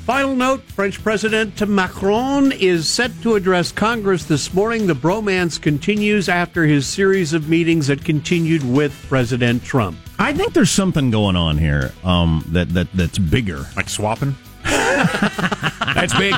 Final 0.07 0.37
note 0.37 0.61
French 0.61 1.03
President 1.03 1.67
Macron 1.67 2.53
is 2.53 2.87
set 2.87 3.11
to 3.23 3.35
address 3.35 3.73
Congress 3.73 4.23
this 4.23 4.53
morning. 4.53 4.87
The 4.87 4.93
bromance 4.93 5.61
continues 5.61 6.29
after 6.29 6.63
his 6.63 6.87
series 6.87 7.33
of 7.33 7.49
meetings 7.49 7.87
that 7.87 8.05
continued 8.05 8.63
with 8.63 8.93
President 9.09 9.65
Trump. 9.65 9.97
I 10.17 10.31
think 10.31 10.53
there's 10.53 10.71
something 10.71 11.11
going 11.11 11.35
on 11.35 11.57
here 11.57 11.91
um, 12.05 12.41
that, 12.53 12.69
that 12.69 12.87
that's 12.93 13.17
bigger. 13.17 13.65
Like 13.75 13.89
swapping? 13.89 14.33
that's 14.63 16.17
big. 16.17 16.33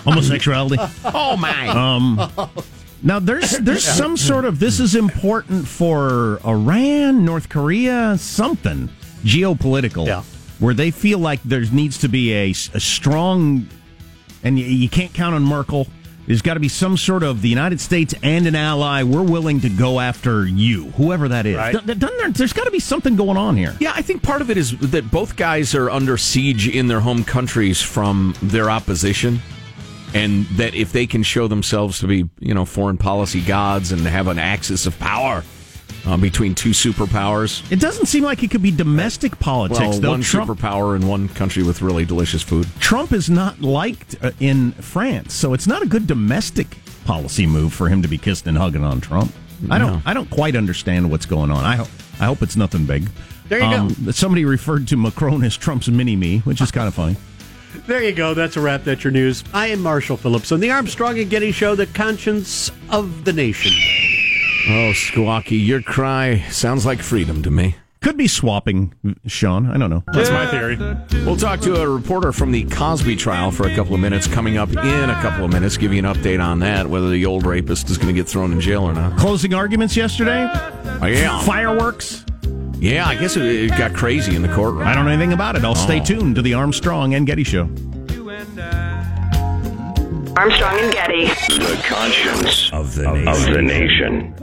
Homosexuality. 0.00 0.78
Oh 1.04 1.36
my! 1.36 1.68
Um, 1.68 2.32
now 3.04 3.20
there's 3.20 3.50
there's 3.60 3.84
some 3.84 4.16
sort 4.16 4.44
of 4.44 4.58
this 4.58 4.80
is 4.80 4.96
important 4.96 5.68
for 5.68 6.40
Iran, 6.44 7.24
North 7.24 7.48
Korea, 7.48 8.16
something 8.18 8.88
geopolitical, 9.22 10.06
Yeah. 10.06 10.22
where 10.58 10.74
they 10.74 10.90
feel 10.90 11.18
like 11.20 11.40
there 11.44 11.60
needs 11.72 11.98
to 11.98 12.08
be 12.08 12.32
a 12.32 12.52
strong, 12.52 13.68
and 14.42 14.58
you, 14.58 14.64
you 14.66 14.88
can't 14.88 15.12
count 15.14 15.34
on 15.34 15.42
Merkel. 15.44 15.86
There's 16.26 16.40
got 16.40 16.54
to 16.54 16.60
be 16.60 16.70
some 16.70 16.96
sort 16.96 17.22
of 17.22 17.42
the 17.42 17.50
United 17.50 17.80
States 17.82 18.14
and 18.22 18.46
an 18.46 18.54
ally. 18.54 19.02
We're 19.02 19.22
willing 19.22 19.60
to 19.60 19.68
go 19.68 20.00
after 20.00 20.46
you, 20.46 20.86
whoever 20.92 21.28
that 21.28 21.44
is. 21.44 21.56
Right. 21.56 21.74
Doesn't 21.74 21.98
there, 22.00 22.30
there's 22.30 22.54
got 22.54 22.64
to 22.64 22.70
be 22.70 22.80
something 22.80 23.14
going 23.14 23.36
on 23.36 23.58
here. 23.58 23.76
Yeah, 23.78 23.92
I 23.94 24.00
think 24.00 24.22
part 24.22 24.40
of 24.40 24.48
it 24.48 24.56
is 24.56 24.74
that 24.78 25.10
both 25.10 25.36
guys 25.36 25.74
are 25.74 25.90
under 25.90 26.16
siege 26.16 26.66
in 26.66 26.88
their 26.88 27.00
home 27.00 27.24
countries 27.24 27.82
from 27.82 28.34
their 28.40 28.70
opposition. 28.70 29.40
And 30.14 30.46
that 30.56 30.74
if 30.74 30.92
they 30.92 31.06
can 31.06 31.22
show 31.24 31.48
themselves 31.48 31.98
to 32.00 32.06
be, 32.06 32.28
you 32.38 32.54
know, 32.54 32.64
foreign 32.64 32.96
policy 32.96 33.40
gods 33.40 33.90
and 33.92 34.00
have 34.02 34.28
an 34.28 34.38
axis 34.38 34.86
of 34.86 34.96
power 35.00 35.42
uh, 36.06 36.16
between 36.16 36.54
two 36.54 36.70
superpowers, 36.70 37.68
It 37.72 37.80
doesn't 37.80 38.06
seem 38.06 38.22
like 38.22 38.42
it 38.44 38.50
could 38.50 38.62
be 38.62 38.70
domestic 38.70 39.38
politics, 39.40 39.80
well, 39.80 40.00
though. 40.00 40.10
one 40.10 40.20
Trump, 40.22 40.48
superpower 40.50 40.94
in 40.94 41.06
one 41.08 41.28
country 41.30 41.62
with 41.64 41.82
really 41.82 42.04
delicious 42.04 42.42
food. 42.42 42.66
Trump 42.78 43.12
is 43.12 43.28
not 43.28 43.60
liked 43.60 44.14
uh, 44.22 44.30
in 44.38 44.72
France, 44.72 45.34
so 45.34 45.52
it's 45.52 45.66
not 45.66 45.82
a 45.82 45.86
good 45.86 46.06
domestic 46.06 46.76
policy 47.04 47.46
move 47.46 47.72
for 47.72 47.88
him 47.88 48.00
to 48.02 48.08
be 48.08 48.16
kissed 48.16 48.46
and 48.46 48.56
hugging 48.56 48.84
on 48.84 49.00
Trump. 49.00 49.32
I 49.70 49.78
don't. 49.78 50.06
I 50.06 50.14
don't 50.14 50.28
quite 50.30 50.56
understand 50.56 51.10
what's 51.10 51.26
going 51.26 51.50
on. 51.50 51.64
I 51.64 51.76
hope. 51.76 51.88
I 52.20 52.26
hope 52.26 52.42
it's 52.42 52.56
nothing 52.56 52.84
big. 52.86 53.08
There 53.48 53.58
you 53.60 53.88
go. 54.04 54.12
Somebody 54.12 54.44
referred 54.44 54.86
to 54.88 54.96
Macron 54.96 55.42
as 55.42 55.56
Trump's 55.56 55.88
mini 55.88 56.16
me, 56.16 56.38
which 56.40 56.60
is 56.60 56.70
kind 56.78 56.86
of 56.86 56.94
funny. 56.94 57.16
There 57.86 58.02
you 58.02 58.12
go. 58.12 58.34
That's 58.34 58.56
a 58.56 58.60
wrap. 58.60 58.84
That's 58.84 59.04
your 59.04 59.12
news. 59.12 59.44
I 59.52 59.68
am 59.68 59.80
Marshall 59.80 60.16
Phillips 60.16 60.52
on 60.52 60.60
the 60.60 60.70
Armstrong 60.70 61.18
and 61.18 61.28
Getty 61.28 61.52
Show, 61.52 61.74
the 61.74 61.86
conscience 61.86 62.70
of 62.90 63.24
the 63.24 63.32
nation. 63.32 63.72
Oh, 64.66 64.92
Squawky, 64.94 65.64
your 65.64 65.82
cry 65.82 66.40
sounds 66.50 66.86
like 66.86 67.00
freedom 67.00 67.42
to 67.42 67.50
me. 67.50 67.76
Could 68.00 68.16
be 68.18 68.28
swapping, 68.28 68.92
Sean. 69.26 69.66
I 69.70 69.78
don't 69.78 69.88
know. 69.88 70.02
That's 70.12 70.30
my 70.30 70.46
theory. 70.46 70.76
We'll 71.24 71.38
talk 71.38 71.60
to 71.60 71.80
a 71.80 71.88
reporter 71.88 72.32
from 72.32 72.52
the 72.52 72.64
Cosby 72.64 73.16
trial 73.16 73.50
for 73.50 73.66
a 73.66 73.74
couple 73.74 73.94
of 73.94 74.00
minutes 74.00 74.26
coming 74.26 74.58
up 74.58 74.68
in 74.68 74.76
a 75.10 75.14
couple 75.22 75.44
of 75.46 75.50
minutes, 75.50 75.78
give 75.78 75.90
you 75.92 76.00
an 76.00 76.04
update 76.04 76.42
on 76.42 76.58
that, 76.58 76.86
whether 76.86 77.08
the 77.08 77.24
old 77.24 77.46
rapist 77.46 77.88
is 77.88 77.96
going 77.96 78.14
to 78.14 78.14
get 78.14 78.28
thrown 78.28 78.52
in 78.52 78.60
jail 78.60 78.82
or 78.82 78.92
not. 78.92 79.18
Closing 79.18 79.54
arguments 79.54 79.96
yesterday. 79.96 80.46
Oh, 81.00 81.06
yeah. 81.06 81.40
Fireworks. 81.44 82.26
Yeah, 82.84 83.06
I 83.08 83.14
guess 83.14 83.36
it, 83.38 83.44
it 83.46 83.70
got 83.70 83.94
crazy 83.94 84.36
in 84.36 84.42
the 84.42 84.48
courtroom. 84.48 84.86
I 84.86 84.94
don't 84.94 85.06
know 85.06 85.10
anything 85.10 85.32
about 85.32 85.56
it. 85.56 85.64
I'll 85.64 85.74
stay 85.74 86.00
Oh. 86.00 86.04
tuned 86.04 86.34
to 86.36 86.42
the 86.42 86.52
Armstrong 86.52 87.14
and 87.14 87.26
Getty 87.26 87.42
Show. 87.44 87.62
Armstrong 90.36 90.78
and 90.80 90.92
Getty. 90.92 91.24
The 91.24 91.82
conscience 91.86 92.70
Of 92.74 92.94
the 92.94 93.08
of 93.08 93.42
the 93.46 93.62
nation. 93.62 94.34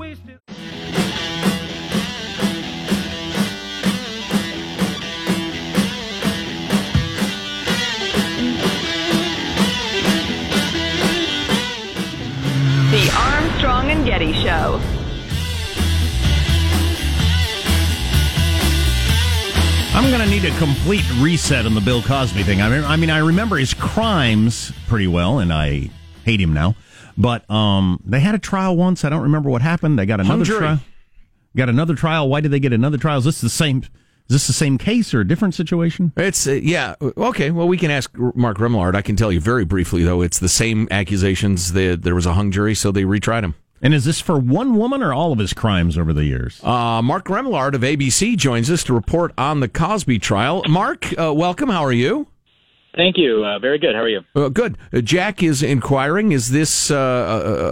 Going 20.12 20.30
to 20.30 20.30
need 20.30 20.43
a 20.43 20.58
complete 20.58 21.10
reset 21.19 21.65
on 21.65 21.74
the 21.74 21.80
Bill 21.80 22.02
Cosby 22.02 22.43
thing. 22.43 22.62
I 22.62 22.67
mean, 22.67 22.84
I 22.84 22.97
mean, 22.97 23.10
I 23.10 23.19
remember 23.19 23.56
his 23.56 23.74
crimes 23.74 24.74
pretty 24.89 25.08
well, 25.08 25.39
and 25.39 25.54
I 25.54 25.89
hate 26.26 26.41
him 26.41 26.52
now. 26.52 26.76
But 27.17 27.50
um, 27.50 27.97
they 28.06 28.19
had 28.19 28.36
a 28.36 28.38
trial 28.38 28.76
once. 28.76 29.06
I 29.06 29.10
don't 29.10 29.21
remember 29.21 29.50
what 29.50 29.62
happened. 29.62 29.97
They 29.97 30.06
got 30.06 30.19
another 30.19 30.43
trial. 30.43 30.82
Got 31.56 31.69
another 31.69 31.95
trial. 31.95 32.28
Why 32.28 32.41
did 32.41 32.52
they 32.52 32.60
get 32.60 32.74
another 32.74 32.97
trial? 32.97 33.19
Is 33.19 33.24
this 33.24 33.39
the 33.39 33.47
same? 33.47 33.84
Is 34.28 34.36
this 34.36 34.47
the 34.47 34.54
same 34.54 34.78
case 34.78 35.13
or 35.13 35.21
a 35.21 35.28
different 35.28 35.56
situation? 35.56 36.12
It's 36.17 36.45
uh, 36.45 36.52
yeah 36.52 36.95
okay. 37.02 37.52
Well, 37.52 37.69
we 37.69 37.78
can 37.78 37.89
ask 37.89 38.12
Mark 38.36 38.58
Remillard. 38.58 38.95
I 38.95 39.02
can 39.02 39.15
tell 39.15 39.32
you 39.32 39.39
very 39.39 39.63
briefly 39.63 40.04
though. 40.04 40.21
It's 40.21 40.39
the 40.39 40.50
same 40.50 40.89
accusations. 40.91 41.71
That 41.71 42.02
there 42.02 42.15
was 42.15 42.26
a 42.26 42.34
hung 42.34 42.52
jury, 42.52 42.76
so 42.76 42.91
they 42.91 43.04
retried 43.04 43.43
him. 43.43 43.56
And 43.81 43.93
is 43.93 44.05
this 44.05 44.21
for 44.21 44.37
one 44.37 44.77
woman 44.77 45.01
or 45.01 45.13
all 45.13 45.31
of 45.31 45.39
his 45.39 45.53
crimes 45.53 45.97
over 45.97 46.13
the 46.13 46.25
years? 46.25 46.63
Uh, 46.63 47.01
Mark 47.01 47.25
Remillard 47.25 47.73
of 47.73 47.81
ABC 47.81 48.37
joins 48.37 48.69
us 48.69 48.83
to 48.83 48.93
report 48.93 49.33
on 49.37 49.59
the 49.59 49.67
Cosby 49.67 50.19
trial. 50.19 50.63
Mark, 50.69 51.07
uh, 51.19 51.33
welcome. 51.33 51.69
How 51.69 51.83
are 51.83 51.91
you? 51.91 52.27
Thank 52.95 53.17
you. 53.17 53.43
Uh, 53.43 53.57
very 53.57 53.79
good. 53.79 53.95
How 53.95 54.01
are 54.01 54.09
you? 54.09 54.21
Uh, 54.35 54.49
good. 54.49 54.77
Uh, 54.93 55.01
Jack 55.01 55.41
is 55.41 55.63
inquiring. 55.63 56.31
Is 56.31 56.51
this 56.51 56.91
uh, 56.91 56.95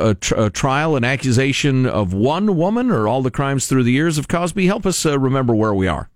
a, 0.03 0.09
a, 0.09 0.15
tr- 0.15 0.35
a 0.35 0.49
trial, 0.49 0.95
an 0.95 1.03
accusation 1.03 1.85
of 1.85 2.13
one 2.13 2.55
woman, 2.55 2.89
or 2.89 3.07
all 3.07 3.21
the 3.21 3.29
crimes 3.29 3.67
through 3.67 3.83
the 3.83 3.91
years 3.91 4.17
of 4.17 4.27
Cosby? 4.27 4.65
Help 4.65 4.85
us 4.85 5.05
uh, 5.05 5.19
remember 5.19 5.53
where 5.53 5.73
we 5.73 5.87
are. 5.87 6.09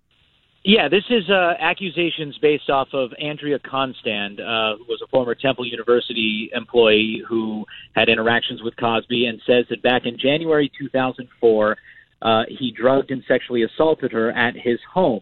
Yeah, 0.65 0.88
this 0.88 1.04
is 1.10 1.30
uh, 1.30 1.56
accusations 1.60 2.38
based 2.41 2.69
off 2.69 2.88
of 2.93 3.12
Andrea 3.21 3.60
Constand, 3.60 4.39
uh, 4.39 4.78
who 4.78 4.86
was 4.88 5.02
a 5.04 5.08
former 5.08 5.36
Temple 5.36 5.67
University 5.67 6.49
employee 6.56 7.21
who 7.28 7.65
had 7.93 8.08
interactions 8.08 8.62
with 8.63 8.73
Cosby 8.78 9.26
and 9.26 9.41
says 9.45 9.65
that 9.69 9.84
back 9.84 10.04
in 10.06 10.17
January 10.17 10.71
2004, 10.80 11.78
uh, 12.21 12.43
he 12.47 12.71
drugged 12.71 13.12
and 13.12 13.21
sexually 13.28 13.63
assaulted 13.63 14.13
her 14.13 14.32
at 14.32 14.56
his 14.56 14.80
home. 14.93 15.19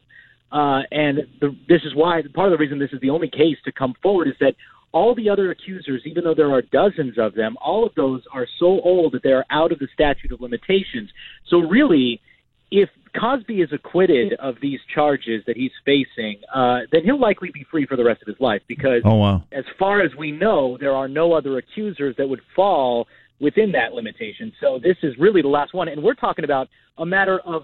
Uh, 0.51 0.81
and 0.91 1.21
the, 1.39 1.55
this 1.67 1.81
is 1.85 1.95
why 1.95 2.21
part 2.35 2.51
of 2.51 2.59
the 2.59 2.61
reason 2.61 2.77
this 2.77 2.93
is 2.93 3.01
the 3.01 3.09
only 3.09 3.29
case 3.29 3.57
to 3.65 3.71
come 3.71 3.95
forward 4.03 4.27
is 4.27 4.35
that 4.39 4.53
all 4.91 5.15
the 5.15 5.27
other 5.27 5.49
accusers, 5.49 6.03
even 6.05 6.23
though 6.23 6.35
there 6.35 6.51
are 6.51 6.61
dozens 6.61 7.17
of 7.17 7.33
them, 7.33 7.57
all 7.59 7.83
of 7.83 7.95
those 7.95 8.21
are 8.31 8.45
so 8.59 8.79
old 8.81 9.13
that 9.13 9.23
they 9.23 9.31
are 9.31 9.45
out 9.49 9.71
of 9.71 9.79
the 9.79 9.87
statute 9.91 10.31
of 10.31 10.39
limitations. 10.39 11.09
So 11.49 11.57
really, 11.61 12.21
if 12.69 12.89
Cosby 13.19 13.61
is 13.61 13.69
acquitted 13.73 14.33
of 14.33 14.55
these 14.61 14.79
charges 14.93 15.43
that 15.47 15.57
he's 15.57 15.71
facing, 15.85 16.41
uh, 16.53 16.79
then 16.91 17.03
he'll 17.03 17.19
likely 17.19 17.49
be 17.53 17.65
free 17.69 17.85
for 17.85 17.95
the 17.95 18.03
rest 18.03 18.21
of 18.21 18.27
his 18.27 18.39
life 18.39 18.61
because, 18.67 19.01
Oh 19.03 19.15
wow. 19.15 19.43
as 19.51 19.65
far 19.77 20.01
as 20.01 20.11
we 20.17 20.31
know, 20.31 20.77
there 20.79 20.93
are 20.93 21.07
no 21.07 21.33
other 21.33 21.57
accusers 21.57 22.15
that 22.17 22.27
would 22.27 22.41
fall 22.55 23.07
within 23.39 23.71
that 23.73 23.93
limitation. 23.93 24.53
So 24.61 24.79
this 24.81 24.97
is 25.03 25.17
really 25.17 25.41
the 25.41 25.47
last 25.47 25.73
one, 25.73 25.87
and 25.87 26.01
we're 26.03 26.13
talking 26.13 26.45
about 26.45 26.69
a 26.97 27.05
matter 27.05 27.39
of 27.39 27.63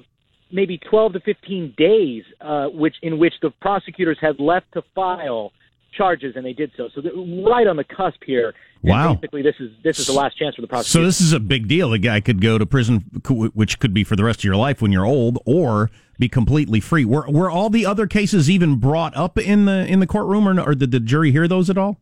maybe 0.52 0.80
12 0.90 1.14
to 1.14 1.20
15 1.22 1.74
days, 1.78 2.24
uh, 2.42 2.68
which 2.68 2.96
in 3.02 3.20
which 3.20 3.34
the 3.42 3.52
prosecutors 3.62 4.18
have 4.22 4.40
left 4.40 4.66
to 4.74 4.82
file 4.96 5.52
charges, 5.98 6.36
and 6.36 6.46
they 6.46 6.54
did 6.54 6.72
so. 6.78 6.90
So 6.94 7.02
right 7.50 7.68
on 7.68 7.76
the 7.76 7.84
cusp 7.84 8.24
here. 8.26 8.54
Wow. 8.84 9.16
Basically, 9.16 9.42
this 9.42 9.56
is 9.60 9.72
this 9.84 10.00
is 10.00 10.06
the 10.06 10.14
last 10.14 10.38
chance 10.38 10.56
for 10.56 10.62
the 10.62 10.68
prosecution. 10.68 11.02
So 11.02 11.06
this 11.06 11.20
is 11.20 11.34
a 11.34 11.40
big 11.40 11.68
deal. 11.68 11.90
The 11.90 11.98
guy 11.98 12.22
could 12.22 12.42
go 12.42 12.58
to 12.58 12.66
prison, 12.66 13.00
which 13.28 13.80
could 13.80 13.94
be 13.94 14.04
for 14.04 14.16
the 14.16 14.24
rest 14.24 14.42
of 14.42 14.44
your 14.44 14.56
life 14.56 14.82
when 14.82 14.92
you're 14.92 15.06
old, 15.06 15.40
or 15.46 15.90
be 16.20 16.30
completely 16.30 16.80
free. 16.80 17.04
Were 17.04 17.28
were 17.30 17.50
all 17.50 17.70
the 17.70 17.86
other 17.86 18.06
cases 18.08 18.50
even 18.50 18.76
brought 18.76 19.18
up 19.18 19.38
in 19.38 19.66
the 19.66 19.86
in 19.88 20.00
the 20.00 20.08
courtroom, 20.08 20.48
or, 20.48 20.54
no- 20.54 20.64
or 20.64 20.76
did 20.76 20.92
the 20.92 21.00
jury 21.00 21.32
hear 21.32 21.48
those 21.48 21.70
at 21.70 21.78
all? 21.78 21.98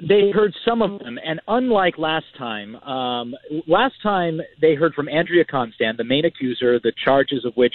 They 0.00 0.30
heard 0.32 0.54
some 0.64 0.80
of 0.80 1.00
them, 1.00 1.18
and 1.24 1.40
unlike 1.48 1.98
last 1.98 2.26
time, 2.38 2.76
um, 2.76 3.34
last 3.66 3.94
time 4.00 4.40
they 4.60 4.76
heard 4.76 4.94
from 4.94 5.08
Andrea 5.08 5.44
Constand, 5.44 5.98
the 5.98 6.04
main 6.04 6.24
accuser, 6.24 6.78
the 6.78 6.92
charges 7.04 7.44
of 7.44 7.54
which 7.54 7.74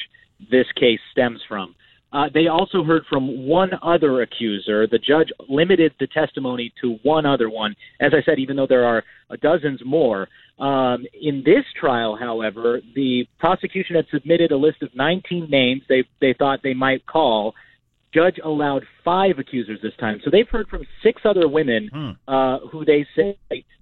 this 0.50 0.66
case 0.80 1.00
stems 1.12 1.42
from. 1.48 1.76
Uh, 2.14 2.26
they 2.32 2.48
also 2.48 2.84
heard 2.84 3.04
from 3.10 3.48
one 3.48 3.72
other 3.82 4.22
accuser. 4.22 4.88
The 4.88 5.00
judge 5.00 5.30
limited 5.50 5.94
the 6.00 6.08
testimony 6.08 6.72
to 6.82 6.98
one 7.02 7.26
other 7.26 7.50
one. 7.50 7.76
As 8.00 8.12
I 8.14 8.24
said, 8.24 8.38
even 8.38 8.56
though 8.56 8.68
there 8.68 8.86
are 8.86 9.04
dozens 9.42 9.82
more. 9.84 10.28
Um, 10.60 11.06
in 11.20 11.42
this 11.44 11.66
trial, 11.80 12.16
however, 12.16 12.80
the 12.94 13.26
prosecution 13.40 13.96
had 13.96 14.06
submitted 14.14 14.52
a 14.52 14.58
list 14.58 14.84
of 14.84 14.90
19 14.96 15.50
names 15.50 15.82
they, 15.90 16.04
they 16.22 16.36
thought 16.38 16.60
they 16.62 16.76
might 16.76 17.06
call 17.08 17.56
judge 18.14 18.40
allowed 18.44 18.84
five 19.04 19.40
accusers 19.40 19.80
this 19.82 19.94
time. 20.00 20.22
So 20.24 20.30
they've 20.30 20.48
heard 20.48 20.68
from 20.68 20.86
six 21.02 21.24
other 21.26 21.48
women 21.48 21.90
uh, 22.28 22.60
who 22.72 22.86
they 22.86 23.08
say 23.16 23.38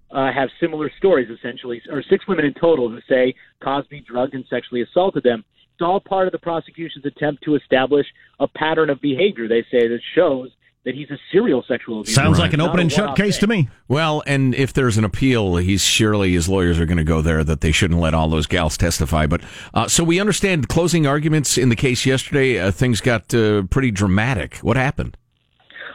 uh, 0.09 0.31
have 0.31 0.49
similar 0.59 0.89
stories, 0.97 1.29
essentially, 1.29 1.81
or 1.91 2.03
six 2.09 2.27
women 2.27 2.45
in 2.45 2.53
total 2.53 2.89
who 2.89 2.99
say 3.09 3.33
Cosby 3.63 4.05
drugged 4.07 4.33
and 4.33 4.45
sexually 4.49 4.81
assaulted 4.81 5.23
them. 5.23 5.43
It's 5.73 5.81
all 5.81 5.99
part 5.99 6.27
of 6.27 6.31
the 6.31 6.39
prosecution's 6.39 7.05
attempt 7.05 7.43
to 7.43 7.55
establish 7.55 8.05
a 8.39 8.47
pattern 8.47 8.89
of 8.89 9.01
behavior. 9.01 9.47
They 9.47 9.63
say 9.71 9.88
that 9.88 9.99
shows 10.15 10.49
that 10.84 10.95
he's 10.95 11.12
a 11.12 11.17
serial 11.31 11.63
sexual 11.67 12.01
abuser. 12.01 12.13
Sounds 12.13 12.39
like 12.39 12.53
an 12.53 12.57
Not 12.57 12.69
open 12.69 12.79
and 12.79 12.91
shut 12.91 13.01
one-off 13.01 13.17
case 13.17 13.38
to 13.38 13.47
me. 13.47 13.69
Well, 13.88 14.23
and 14.25 14.55
if 14.55 14.73
there's 14.73 14.97
an 14.97 15.03
appeal, 15.03 15.57
he's 15.57 15.84
surely 15.84 16.34
his 16.34 16.49
lawyers 16.49 16.79
are 16.79 16.86
going 16.86 16.97
to 16.97 17.03
go 17.03 17.21
there 17.21 17.43
that 17.43 17.62
they 17.62 17.71
shouldn't 17.71 17.99
let 17.99 18.13
all 18.13 18.29
those 18.29 18.47
gals 18.47 18.77
testify. 18.77 19.27
But 19.27 19.41
uh, 19.73 19.88
so 19.88 20.03
we 20.03 20.19
understand 20.19 20.69
closing 20.69 21.05
arguments 21.05 21.57
in 21.57 21.69
the 21.69 21.75
case 21.75 22.05
yesterday. 22.05 22.60
Uh, 22.60 22.71
things 22.71 22.99
got 22.99 23.34
uh, 23.34 23.63
pretty 23.63 23.91
dramatic. 23.91 24.57
What 24.57 24.75
happened? 24.75 25.17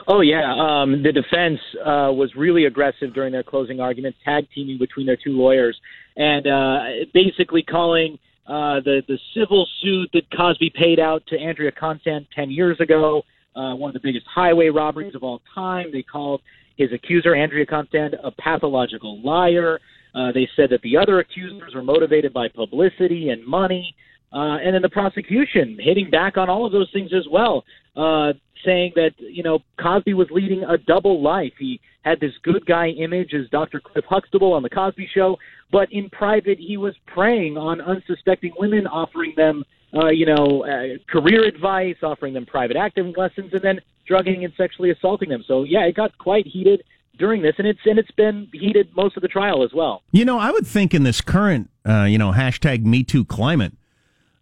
Oh 0.09 0.21
yeah, 0.21 0.55
um, 0.57 1.03
the 1.03 1.11
defense 1.11 1.59
uh, 1.81 2.13
was 2.13 2.33
really 2.37 2.65
aggressive 2.65 3.13
during 3.13 3.33
their 3.33 3.43
closing 3.43 3.81
arguments, 3.81 4.19
tag 4.25 4.47
teaming 4.55 4.79
between 4.79 5.07
their 5.07 5.17
two 5.17 5.33
lawyers, 5.33 5.77
and 6.17 6.47
uh, 6.47 6.79
basically 7.13 7.63
calling 7.63 8.21
uh, 8.49 8.81
the 8.81 9.03
the 9.09 9.19
civil 9.35 9.67
suit 9.83 10.11
that 10.13 10.23
Cosby 10.37 10.73
paid 10.75 11.01
out 11.01 11.23
to 11.29 11.39
Andrea 11.39 11.73
Constand 11.73 12.27
ten 12.35 12.51
years 12.51 12.79
ago 12.81 13.23
uh, 13.57 13.75
one 13.75 13.89
of 13.89 13.95
the 13.95 14.01
biggest 14.01 14.27
highway 14.33 14.69
robberies 14.69 15.15
of 15.15 15.23
all 15.23 15.41
time. 15.55 15.87
They 15.93 16.03
called 16.03 16.43
his 16.77 16.93
accuser 16.93 17.35
Andrea 17.35 17.65
Constand 17.65 18.15
a 18.23 18.31
pathological 18.31 19.21
liar. 19.23 19.81
Uh, 20.15 20.33
they 20.33 20.49
said 20.57 20.71
that 20.71 20.83
the 20.83 20.97
other 20.97 21.21
accusers 21.21 21.75
were 21.75 21.83
motivated 21.83 22.33
by 22.33 22.49
publicity 22.49 23.31
and 23.31 23.45
money. 23.47 23.95
Uh, 24.33 24.59
and 24.59 24.75
then 24.75 24.83
the 24.83 24.89
prosecution 24.89 25.79
hitting 25.81 26.11
back 26.11 26.37
on 26.37 26.51
all 26.51 26.67
of 26.67 26.73
those 26.73 26.91
things 26.93 27.11
as 27.17 27.27
well, 27.31 27.65
uh, 27.97 28.33
saying 28.65 28.93
that 28.97 29.13
you 29.19 29.43
know 29.43 29.61
Cosby 29.81 30.15
was 30.15 30.29
leading 30.31 30.65
a 30.65 30.79
double 30.79 31.23
life. 31.23 31.53
He 31.59 31.81
had 32.03 32.21
this 32.21 32.33
good 32.43 32.65
guy 32.67 32.89
image 32.91 33.35
as 33.35 33.49
Dr. 33.51 33.81
Cliff 33.81 34.05
Huxtable 34.09 34.53
on 34.53 34.63
the 34.63 34.71
Cosby 34.71 35.09
Show, 35.13 35.39
but 35.73 35.93
in 35.93 36.09
private 36.11 36.59
he 36.59 36.77
was 36.77 36.95
preying 37.07 37.57
on 37.57 37.81
unsuspecting 37.81 38.53
women, 38.59 38.87
offering 38.87 39.35
them 39.37 39.65
uh, 39.95 40.09
you 40.09 40.27
know 40.27 40.65
uh, 40.65 40.99
career 41.09 41.45
advice, 41.45 41.97
offering 42.03 42.35
them 42.35 42.47
private 42.47 42.77
acting 42.77 43.13
lessons, 43.17 43.53
and 43.53 43.63
then 43.63 43.81
drugging 44.07 44.45
and 44.45 44.53
sexually 44.57 44.91
assaulting 44.91 45.29
them. 45.29 45.45
So 45.47 45.65
yeah, 45.65 45.85
it 45.85 45.95
got 45.95 46.17
quite 46.19 46.47
heated 46.47 46.83
during 47.19 47.43
this, 47.43 47.55
and 47.59 47.67
it's 47.67 47.81
and 47.85 47.99
it's 47.99 48.11
been 48.13 48.49
heated 48.53 48.95
most 48.95 49.17
of 49.17 49.23
the 49.23 49.29
trial 49.29 49.65
as 49.65 49.73
well. 49.73 50.03
You 50.13 50.25
know, 50.25 50.39
I 50.39 50.51
would 50.51 50.67
think 50.67 50.95
in 50.95 51.03
this 51.03 51.21
current, 51.21 51.71
uh, 51.89 52.05
you 52.05 52.19
know, 52.19 52.33
hashtag 52.33 52.85
Me 52.85 53.03
Too 53.03 53.25
climate, 53.25 53.73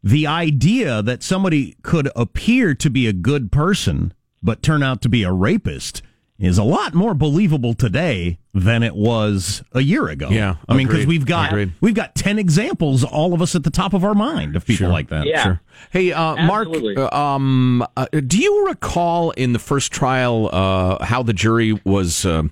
the 0.04 0.26
idea 0.26 1.02
that 1.02 1.22
somebody 1.22 1.76
could 1.82 2.10
appear 2.14 2.74
to 2.74 2.90
be 2.90 3.06
a 3.08 3.12
good 3.12 3.50
person 3.50 4.12
but 4.42 4.62
turn 4.62 4.82
out 4.82 5.00
to 5.00 5.08
be 5.08 5.22
a 5.22 5.32
rapist 5.32 6.02
is 6.38 6.58
a 6.58 6.62
lot 6.64 6.92
more 6.92 7.14
believable 7.14 7.72
today 7.72 8.38
than 8.52 8.82
it 8.82 8.94
was 8.94 9.62
a 9.72 9.80
year 9.80 10.08
ago. 10.08 10.28
Yeah, 10.28 10.56
I 10.68 10.74
mean, 10.76 10.86
because 10.88 11.06
we've 11.06 11.24
got 11.24 11.50
Agreed. 11.50 11.72
we've 11.80 11.94
got 11.94 12.14
ten 12.14 12.38
examples, 12.38 13.02
all 13.04 13.32
of 13.32 13.40
us 13.40 13.54
at 13.54 13.62
the 13.64 13.70
top 13.70 13.94
of 13.94 14.04
our 14.04 14.14
mind 14.14 14.56
of 14.56 14.66
people 14.66 14.86
Sure. 14.86 14.92
like 14.92 15.08
that. 15.08 15.26
Yeah. 15.26 15.42
Sure. 15.42 15.60
Hey, 15.90 16.12
uh, 16.12 16.36
Mark, 16.44 16.68
uh, 16.68 17.08
um, 17.16 17.86
uh, 17.96 18.06
do 18.26 18.38
you 18.38 18.66
recall 18.66 19.30
in 19.30 19.52
the 19.54 19.58
first 19.58 19.90
trial 19.92 20.50
uh, 20.52 21.02
how 21.04 21.22
the 21.22 21.32
jury 21.32 21.80
was 21.84 22.26
uh, 22.26 22.42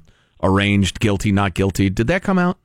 arranged, 0.43 0.99
guilty, 1.01 1.33
not 1.33 1.53
guilty? 1.55 1.91
Did 1.91 2.07
that 2.07 2.23
come 2.23 2.38
out? 2.38 2.57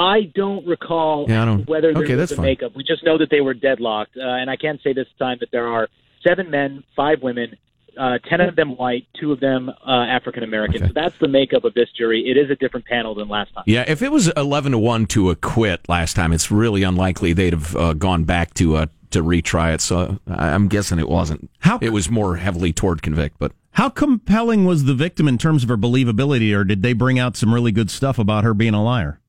I 0.00 0.22
don't 0.34 0.66
recall 0.66 1.26
Yeah, 1.28 1.42
I 1.42 1.44
don't- 1.44 1.68
whether 1.68 1.92
there 1.92 2.02
okay, 2.02 2.14
was 2.16 2.30
that's 2.30 2.32
a 2.32 2.36
fine. 2.36 2.46
makeup. 2.46 2.72
We 2.74 2.82
just 2.82 3.04
know 3.04 3.18
that 3.18 3.28
they 3.30 3.42
were 3.42 3.54
deadlocked, 3.54 4.16
uh, 4.16 4.22
and 4.22 4.48
I 4.50 4.56
can't 4.56 4.80
say 4.82 4.92
this 4.94 5.06
time 5.18 5.36
that 5.40 5.50
there 5.52 5.68
are 5.68 5.88
seven 6.26 6.50
men, 6.50 6.82
five 6.96 7.22
women, 7.22 7.54
uh, 7.98 8.16
ten 8.28 8.40
of 8.40 8.56
them 8.56 8.76
white, 8.76 9.06
two 9.20 9.30
of 9.30 9.40
them 9.40 9.68
uh, 9.68 9.90
African 9.90 10.42
American. 10.42 10.76
Okay. 10.76 10.86
So 10.86 10.92
that's 10.94 11.18
the 11.18 11.28
makeup 11.28 11.64
of 11.64 11.74
this 11.74 11.90
jury. 11.96 12.22
It 12.30 12.38
is 12.38 12.48
a 12.50 12.56
different 12.56 12.86
panel 12.86 13.14
than 13.14 13.28
last 13.28 13.52
time. 13.54 13.64
Yeah, 13.66 13.84
if 13.86 14.00
it 14.00 14.10
was 14.10 14.28
eleven 14.38 14.72
to 14.72 14.78
one 14.78 15.04
to 15.06 15.28
acquit 15.30 15.86
last 15.88 16.14
time, 16.16 16.32
it's 16.32 16.50
really 16.50 16.82
unlikely 16.82 17.34
they'd 17.34 17.52
have 17.52 17.76
uh, 17.76 17.92
gone 17.92 18.24
back 18.24 18.54
to 18.54 18.76
uh, 18.76 18.86
to 19.10 19.22
retry 19.22 19.74
it. 19.74 19.80
So 19.82 20.18
I- 20.28 20.54
I'm 20.54 20.68
guessing 20.68 20.98
it 20.98 21.08
wasn't. 21.10 21.50
How- 21.58 21.78
it 21.82 21.90
was 21.92 22.08
more 22.10 22.36
heavily 22.36 22.72
toward 22.72 23.02
convict, 23.02 23.36
but 23.38 23.52
How 23.74 23.88
compelling 23.88 24.64
was 24.64 24.84
the 24.84 24.94
victim 24.94 25.28
in 25.28 25.38
terms 25.38 25.62
of 25.62 25.68
her 25.68 25.76
believability, 25.76 26.52
or 26.56 26.64
did 26.64 26.82
they 26.82 26.92
bring 26.92 27.18
out 27.20 27.36
some 27.36 27.54
really 27.54 27.70
good 27.70 27.88
stuff 27.90 28.18
about 28.18 28.42
her 28.44 28.52
being 28.54 28.74
a 28.74 28.82
liar? 28.82 29.19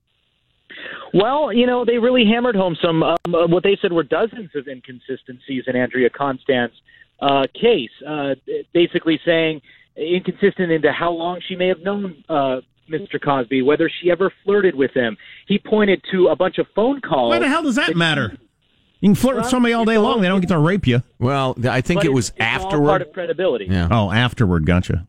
Well, 1.13 1.51
you 1.51 1.65
know, 1.65 1.83
they 1.85 1.97
really 1.97 2.25
hammered 2.25 2.55
home 2.55 2.77
some 2.81 3.03
um, 3.03 3.17
uh, 3.27 3.47
what 3.47 3.63
they 3.63 3.77
said 3.81 3.91
were 3.91 4.03
dozens 4.03 4.51
of 4.55 4.67
inconsistencies 4.67 5.65
in 5.67 5.75
Andrea 5.75 6.09
Constand's 6.09 6.75
uh, 7.19 7.47
case. 7.53 7.91
Uh, 8.07 8.35
basically 8.73 9.19
saying 9.25 9.61
inconsistent 9.95 10.71
into 10.71 10.91
how 10.91 11.11
long 11.11 11.41
she 11.47 11.55
may 11.55 11.67
have 11.67 11.81
known 11.81 12.23
uh, 12.29 12.61
Mr. 12.89 13.21
Cosby, 13.21 13.61
whether 13.61 13.89
she 14.01 14.11
ever 14.11 14.31
flirted 14.43 14.75
with 14.75 14.91
him. 14.93 15.17
He 15.47 15.59
pointed 15.59 16.01
to 16.11 16.27
a 16.27 16.35
bunch 16.35 16.57
of 16.57 16.67
phone 16.75 17.01
calls. 17.01 17.29
Why 17.29 17.39
the 17.39 17.47
hell 17.47 17.63
does 17.63 17.75
that 17.75 17.95
matter? 17.95 18.37
You 18.99 19.09
can 19.09 19.15
flirt 19.15 19.37
with 19.37 19.47
somebody 19.47 19.73
all 19.73 19.83
day 19.83 19.97
long; 19.97 20.21
they 20.21 20.27
don't 20.27 20.41
get 20.41 20.49
to 20.49 20.59
rape 20.59 20.85
you. 20.85 21.01
well, 21.17 21.55
I 21.67 21.81
think 21.81 22.01
but 22.01 22.05
it 22.05 22.13
was 22.13 22.29
it's, 22.29 22.37
it's 22.37 22.45
all 22.45 22.59
part 22.59 22.65
afterward. 22.65 23.01
of 23.01 23.13
credibility. 23.13 23.65
Yeah. 23.65 23.87
Oh, 23.89 24.11
afterward, 24.11 24.65
gotcha. 24.67 25.07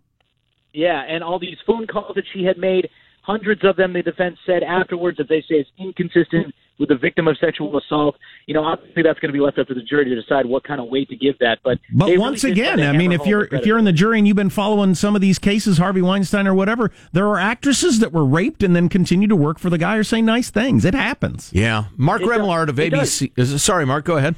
Yeah, 0.73 1.03
and 1.03 1.23
all 1.23 1.39
these 1.39 1.59
phone 1.67 1.87
calls 1.87 2.15
that 2.15 2.25
she 2.33 2.45
had 2.45 2.57
made, 2.57 2.89
hundreds 3.23 3.65
of 3.65 3.77
them, 3.77 3.93
the 3.93 4.03
defense 4.03 4.37
said 4.47 4.63
afterwards 4.63 5.17
that 5.19 5.29
they 5.29 5.43
say 5.49 5.57
is 5.57 5.67
inconsistent 5.79 6.55
with 6.79 6.89
the 6.89 6.97
victim 6.97 7.29
of 7.29 7.37
sexual 7.39 7.77
assault. 7.79 8.17
You 8.47 8.55
know, 8.55 8.65
obviously 8.65 9.03
that's 9.03 9.21
going 9.21 9.29
to 9.29 9.33
be 9.33 9.43
left 9.43 9.59
up 9.59 9.69
to 9.69 9.75
the 9.75 9.83
jury 9.83 10.05
to 10.07 10.15
decide 10.15 10.47
what 10.47 10.65
kind 10.65 10.81
of 10.81 10.89
weight 10.89 11.09
to 11.11 11.17
give 11.17 11.39
that. 11.39 11.59
But 11.63 11.79
But 11.93 12.19
once 12.19 12.43
really 12.43 12.61
again, 12.61 12.81
I 12.81 12.93
mean, 12.93 13.13
if 13.13 13.25
you're 13.27 13.45
if 13.55 13.65
you're 13.67 13.79
in 13.79 13.85
the 13.85 13.93
jury 13.93 14.19
and 14.19 14.27
you've 14.27 14.37
been 14.37 14.51
following 14.51 14.95
some 14.95 15.15
of 15.15 15.21
these 15.21 15.39
cases, 15.39 15.79
Harvey 15.79 16.03
Weinstein 16.03 16.47
or 16.47 16.55
whatever, 16.55 16.91
there 17.13 17.29
are 17.29 17.39
actresses 17.39 18.01
that 18.01 18.13
were 18.13 18.25
raped 18.25 18.63
and 18.63 18.75
then 18.75 18.89
continue 18.89 19.29
to 19.29 19.37
work 19.37 19.59
for 19.59 19.71
the 19.71 19.79
guy 19.79 19.97
or 19.97 20.05
say 20.05 20.21
nice 20.21 20.51
things. 20.51 20.85
It 20.85 20.95
happens. 20.95 21.51
Yeah, 21.53 21.85
Mark 21.97 22.23
It 22.23 22.27
does. 22.27 22.39
Remillard 22.39 22.69
of 22.69 22.77
ABC. 22.77 23.33
is- 23.37 23.63
Sorry, 23.63 23.87
Mark, 23.87 24.05
go 24.05 24.17
ahead. 24.17 24.35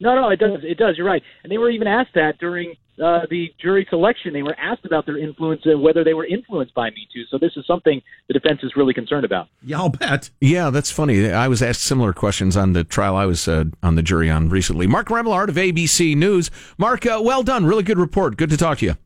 No, 0.00 0.14
no, 0.14 0.30
it 0.30 0.38
does. 0.40 0.60
It 0.64 0.78
does. 0.78 0.96
You're 0.96 1.06
right. 1.06 1.22
And 1.42 1.52
they 1.52 1.58
were 1.58 1.70
even 1.70 1.86
asked 1.86 2.14
that 2.14 2.38
during 2.38 2.74
uh, 3.00 3.26
the 3.30 3.52
jury 3.60 3.86
selection. 3.88 4.32
They 4.32 4.42
were 4.42 4.56
asked 4.58 4.84
about 4.84 5.06
their 5.06 5.18
influence 5.18 5.62
and 5.64 5.82
whether 5.82 6.04
they 6.04 6.14
were 6.14 6.26
influenced 6.26 6.74
by 6.74 6.90
Me 6.90 7.08
Too. 7.12 7.24
So 7.30 7.38
this 7.38 7.52
is 7.56 7.66
something 7.66 8.00
the 8.28 8.34
defense 8.34 8.60
is 8.62 8.72
really 8.76 8.94
concerned 8.94 9.24
about. 9.24 9.48
Yeah, 9.62 9.78
I'll 9.78 9.88
bet. 9.88 10.30
Yeah, 10.40 10.70
that's 10.70 10.90
funny. 10.90 11.30
I 11.30 11.48
was 11.48 11.62
asked 11.62 11.82
similar 11.82 12.12
questions 12.12 12.56
on 12.56 12.72
the 12.72 12.84
trial 12.84 13.16
I 13.16 13.26
was 13.26 13.48
uh, 13.48 13.64
on 13.82 13.96
the 13.96 14.02
jury 14.02 14.30
on 14.30 14.48
recently. 14.48 14.86
Mark 14.86 15.08
Remillard 15.08 15.48
of 15.48 15.56
ABC 15.56 16.16
News. 16.16 16.50
Mark, 16.78 17.06
uh, 17.06 17.20
well 17.22 17.42
done. 17.42 17.64
Really 17.64 17.82
good 17.82 17.98
report. 17.98 18.36
Good 18.36 18.50
to 18.50 18.56
talk 18.56 18.78
to 18.78 18.86
you. 18.86 18.96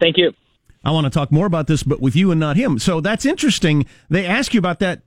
Thank 0.00 0.16
you. 0.18 0.32
I 0.84 0.90
want 0.92 1.04
to 1.04 1.10
talk 1.10 1.32
more 1.32 1.46
about 1.46 1.66
this, 1.66 1.82
but 1.82 2.00
with 2.00 2.14
you 2.14 2.30
and 2.30 2.38
not 2.38 2.56
him. 2.56 2.78
So 2.78 3.00
that's 3.00 3.26
interesting. 3.26 3.86
They 4.08 4.24
ask 4.24 4.54
you 4.54 4.58
about 4.58 4.78
that. 4.78 5.02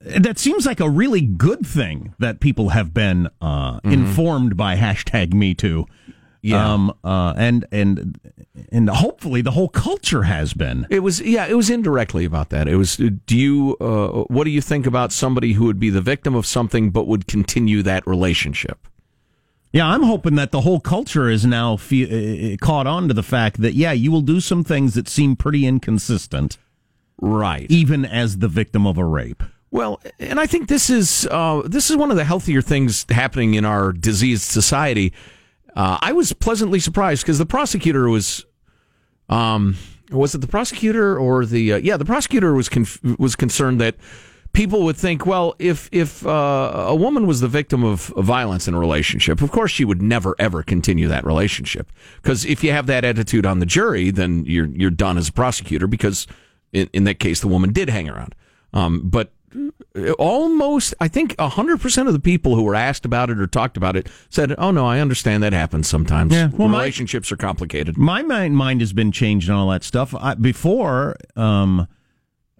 That 0.00 0.38
seems 0.38 0.66
like 0.66 0.80
a 0.80 0.90
really 0.90 1.20
good 1.20 1.64
thing 1.66 2.14
that 2.18 2.40
people 2.40 2.70
have 2.70 2.92
been 2.92 3.28
uh, 3.40 3.80
informed 3.84 4.56
by 4.56 4.76
hashtag 4.76 5.34
Me 5.34 5.54
Too. 5.54 5.86
Yeah. 6.46 6.72
Um, 6.72 6.94
uh, 7.02 7.34
and 7.36 7.66
and 7.72 8.20
and 8.70 8.88
hopefully 8.88 9.42
the 9.42 9.50
whole 9.50 9.68
culture 9.68 10.22
has 10.22 10.54
been. 10.54 10.86
It 10.90 11.00
was 11.00 11.20
yeah, 11.20 11.46
it 11.46 11.54
was 11.54 11.70
indirectly 11.70 12.24
about 12.24 12.50
that. 12.50 12.68
It 12.68 12.76
was 12.76 12.96
do 12.96 13.36
you 13.36 13.76
uh, 13.80 14.24
what 14.24 14.44
do 14.44 14.50
you 14.50 14.60
think 14.60 14.86
about 14.86 15.10
somebody 15.10 15.54
who 15.54 15.64
would 15.64 15.80
be 15.80 15.90
the 15.90 16.00
victim 16.00 16.36
of 16.36 16.46
something 16.46 16.90
but 16.90 17.08
would 17.08 17.26
continue 17.26 17.82
that 17.82 18.06
relationship? 18.06 18.86
Yeah, 19.72 19.88
I'm 19.88 20.04
hoping 20.04 20.36
that 20.36 20.52
the 20.52 20.60
whole 20.60 20.78
culture 20.78 21.28
is 21.28 21.44
now 21.44 21.76
fe- 21.76 22.54
uh, 22.54 22.64
caught 22.64 22.86
on 22.86 23.08
to 23.08 23.14
the 23.14 23.24
fact 23.24 23.60
that 23.60 23.74
yeah, 23.74 23.90
you 23.90 24.12
will 24.12 24.20
do 24.20 24.38
some 24.40 24.62
things 24.62 24.94
that 24.94 25.08
seem 25.08 25.34
pretty 25.34 25.66
inconsistent, 25.66 26.58
right? 27.20 27.66
Even 27.68 28.04
as 28.04 28.38
the 28.38 28.48
victim 28.48 28.86
of 28.86 28.98
a 28.98 29.04
rape. 29.04 29.42
Well, 29.72 30.00
and 30.20 30.38
I 30.38 30.46
think 30.46 30.68
this 30.68 30.88
is 30.90 31.26
uh, 31.30 31.62
this 31.64 31.90
is 31.90 31.96
one 31.96 32.10
of 32.12 32.16
the 32.16 32.24
healthier 32.24 32.62
things 32.62 33.04
happening 33.10 33.54
in 33.54 33.64
our 33.64 33.92
diseased 33.92 34.44
society. 34.44 35.12
Uh, 35.76 35.98
I 36.00 36.12
was 36.12 36.32
pleasantly 36.32 36.80
surprised 36.80 37.22
because 37.22 37.38
the 37.38 37.46
prosecutor 37.46 38.08
was, 38.08 38.46
um, 39.28 39.76
was 40.10 40.34
it 40.34 40.40
the 40.40 40.46
prosecutor 40.46 41.18
or 41.18 41.44
the 41.44 41.74
uh, 41.74 41.76
yeah 41.76 41.96
the 41.96 42.04
prosecutor 42.04 42.54
was 42.54 42.68
conf- 42.68 43.02
was 43.18 43.36
concerned 43.36 43.80
that 43.80 43.96
people 44.54 44.84
would 44.84 44.96
think, 44.96 45.26
well, 45.26 45.54
if 45.58 45.90
if 45.92 46.26
uh, 46.26 46.86
a 46.88 46.94
woman 46.94 47.26
was 47.26 47.42
the 47.42 47.48
victim 47.48 47.84
of 47.84 48.06
violence 48.16 48.66
in 48.66 48.72
a 48.72 48.78
relationship, 48.78 49.42
of 49.42 49.50
course 49.52 49.70
she 49.70 49.84
would 49.84 50.00
never 50.00 50.34
ever 50.38 50.62
continue 50.62 51.08
that 51.08 51.26
relationship 51.26 51.92
because 52.22 52.46
if 52.46 52.64
you 52.64 52.72
have 52.72 52.86
that 52.86 53.04
attitude 53.04 53.44
on 53.44 53.58
the 53.58 53.66
jury, 53.66 54.10
then 54.10 54.44
you're 54.46 54.68
you're 54.68 54.90
done 54.90 55.18
as 55.18 55.28
a 55.28 55.32
prosecutor 55.32 55.86
because 55.86 56.26
in, 56.72 56.88
in 56.94 57.04
that 57.04 57.18
case 57.18 57.40
the 57.40 57.48
woman 57.48 57.72
did 57.72 57.90
hang 57.90 58.08
around. 58.08 58.34
Um, 58.72 59.02
but 59.04 59.32
almost, 60.18 60.94
I 61.00 61.08
think, 61.08 61.38
hundred 61.38 61.80
percent 61.80 62.08
of 62.08 62.14
the 62.14 62.20
people 62.20 62.54
who 62.54 62.62
were 62.62 62.74
asked 62.74 63.04
about 63.04 63.30
it 63.30 63.38
or 63.40 63.46
talked 63.46 63.76
about 63.76 63.96
it 63.96 64.08
said, 64.28 64.54
"Oh 64.58 64.70
no, 64.70 64.86
I 64.86 65.00
understand 65.00 65.42
that 65.42 65.52
happens 65.52 65.88
sometimes. 65.88 66.32
Yeah, 66.32 66.48
well, 66.52 66.68
my- 66.68 66.78
relationships 66.78 67.30
are 67.32 67.36
complicated." 67.36 67.96
My 67.96 68.22
mind, 68.22 68.56
mind 68.56 68.80
has 68.80 68.92
been 68.92 69.12
changed 69.12 69.48
and 69.48 69.56
all 69.56 69.68
that 69.70 69.84
stuff. 69.84 70.14
I, 70.14 70.34
before, 70.34 71.16
um, 71.36 71.86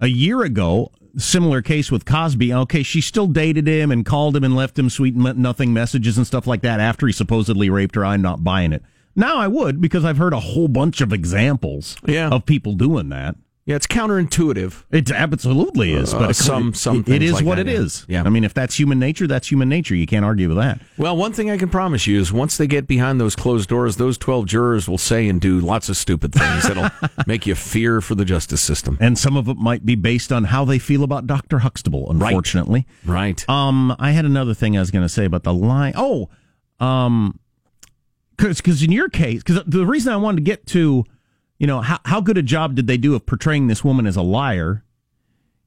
a 0.01 0.07
year 0.09 0.42
ago, 0.42 0.90
similar 1.16 1.62
case 1.62 1.90
with 1.90 2.05
Cosby. 2.05 2.53
Okay, 2.53 2.82
she 2.82 3.01
still 3.01 3.26
dated 3.26 3.66
him 3.66 3.90
and 3.90 4.05
called 4.05 4.36
him 4.36 4.44
and 4.44 4.55
left 4.55 4.78
him 4.78 4.90
sweet 4.90 5.14
nothing 5.16 5.72
messages 5.72 6.16
and 6.18 6.26
stuff 6.26 6.47
like 6.47 6.62
that 6.62 6.80
after 6.80 7.07
he 7.07 7.12
supposedly 7.12 7.70
raped 7.70 7.94
her. 7.94 8.05
I'm 8.05 8.22
not 8.22 8.44
buying 8.44 8.72
it. 8.72 8.82
Now 9.18 9.38
I 9.38 9.47
would 9.49 9.80
because 9.80 10.05
I've 10.05 10.18
heard 10.18 10.34
a 10.34 10.40
whole 10.40 10.68
bunch 10.68 11.01
of 11.01 11.11
examples 11.12 11.97
Yeah. 12.07 12.28
of 12.28 12.44
people 12.44 12.74
doing 12.74 13.09
that. 13.09 13.36
Yeah, 13.67 13.75
it's 13.75 13.89
counterintuitive. 13.89 14.85
It 14.93 15.11
absolutely 15.11 15.93
is, 15.93 16.14
Uh, 16.14 16.21
but 16.21 16.31
it- 16.31 16.35
some- 16.35 16.73
some 16.73 16.99
it- 17.01 17.09
it 17.09 17.23
is 17.23 17.33
like 17.33 17.45
what 17.45 17.57
that, 17.57 17.67
it 17.67 17.73
yeah. 17.73 17.81
is. 17.81 18.05
Yeah. 18.07 18.23
I 18.25 18.29
mean, 18.29 18.45
if 18.45 18.55
that's 18.55 18.79
human 18.79 19.01
nature, 19.01 19.27
that's 19.27 19.51
human 19.51 19.69
nature. 19.69 19.97
You 19.97 20.07
can't 20.07 20.25
argue 20.25 20.47
with 20.47 20.57
that. 20.59 20.81
Well, 20.97 21.17
one 21.17 21.33
thing 21.33 21.51
I 21.51 21.57
can 21.57 21.69
promise 21.69 22.07
you 22.07 22.21
is 22.21 22.33
once 22.33 22.57
they 22.57 22.69
get 22.69 22.87
behind 22.87 23.21
those 23.21 23.35
closed 23.35 23.69
doors, 23.69 23.97
those 23.97 24.17
12 24.19 24.47
jurors 24.47 24.89
will 24.89 24.99
say 24.99 25.29
and 25.29 25.41
do 25.41 25.59
lots 25.59 25.89
of 25.89 25.97
stupid 25.97 26.33
things 26.33 26.62
that'll 26.62 26.91
make 27.27 27.45
you 27.45 27.57
fear 27.57 28.01
for 28.01 28.14
the 28.14 28.25
justice 28.25 28.61
system. 28.61 28.97
And 29.01 29.19
some 29.19 29.37
of 29.37 29.49
it 29.49 29.57
might 29.57 29.85
be 29.85 29.97
based 29.97 30.33
on 30.33 30.45
how 30.45 30.64
they 30.64 30.79
feel 30.79 31.03
about 31.03 31.27
Dr. 31.27 31.59
Huxtable, 31.59 32.09
unfortunately. 32.09 32.87
Right. 33.05 33.45
Um, 33.49 33.97
I 33.99 34.12
had 34.12 34.25
another 34.25 34.55
thing 34.55 34.77
I 34.77 34.81
was 34.81 34.93
going 34.93 35.05
to 35.05 35.09
say 35.09 35.25
about 35.25 35.43
the 35.43 35.53
line. 35.53 35.93
Oh, 35.97 36.29
um, 36.79 37.41
because 38.37 38.83
in 38.83 38.93
your 38.93 39.09
case, 39.09 39.43
because 39.43 39.62
the 39.67 39.85
reason 39.87 40.12
I 40.12 40.17
wanted 40.19 40.37
to 40.37 40.43
get 40.43 40.67
to, 40.69 41.05
you 41.59 41.66
know, 41.66 41.80
how 41.80 41.98
how 42.04 42.20
good 42.20 42.38
a 42.38 42.42
job 42.42 42.74
did 42.74 42.86
they 42.86 42.96
do 42.96 43.14
of 43.14 43.26
portraying 43.26 43.66
this 43.66 43.82
woman 43.84 44.07
as 44.07 44.16
a 44.16 44.22
liar? 44.22 44.82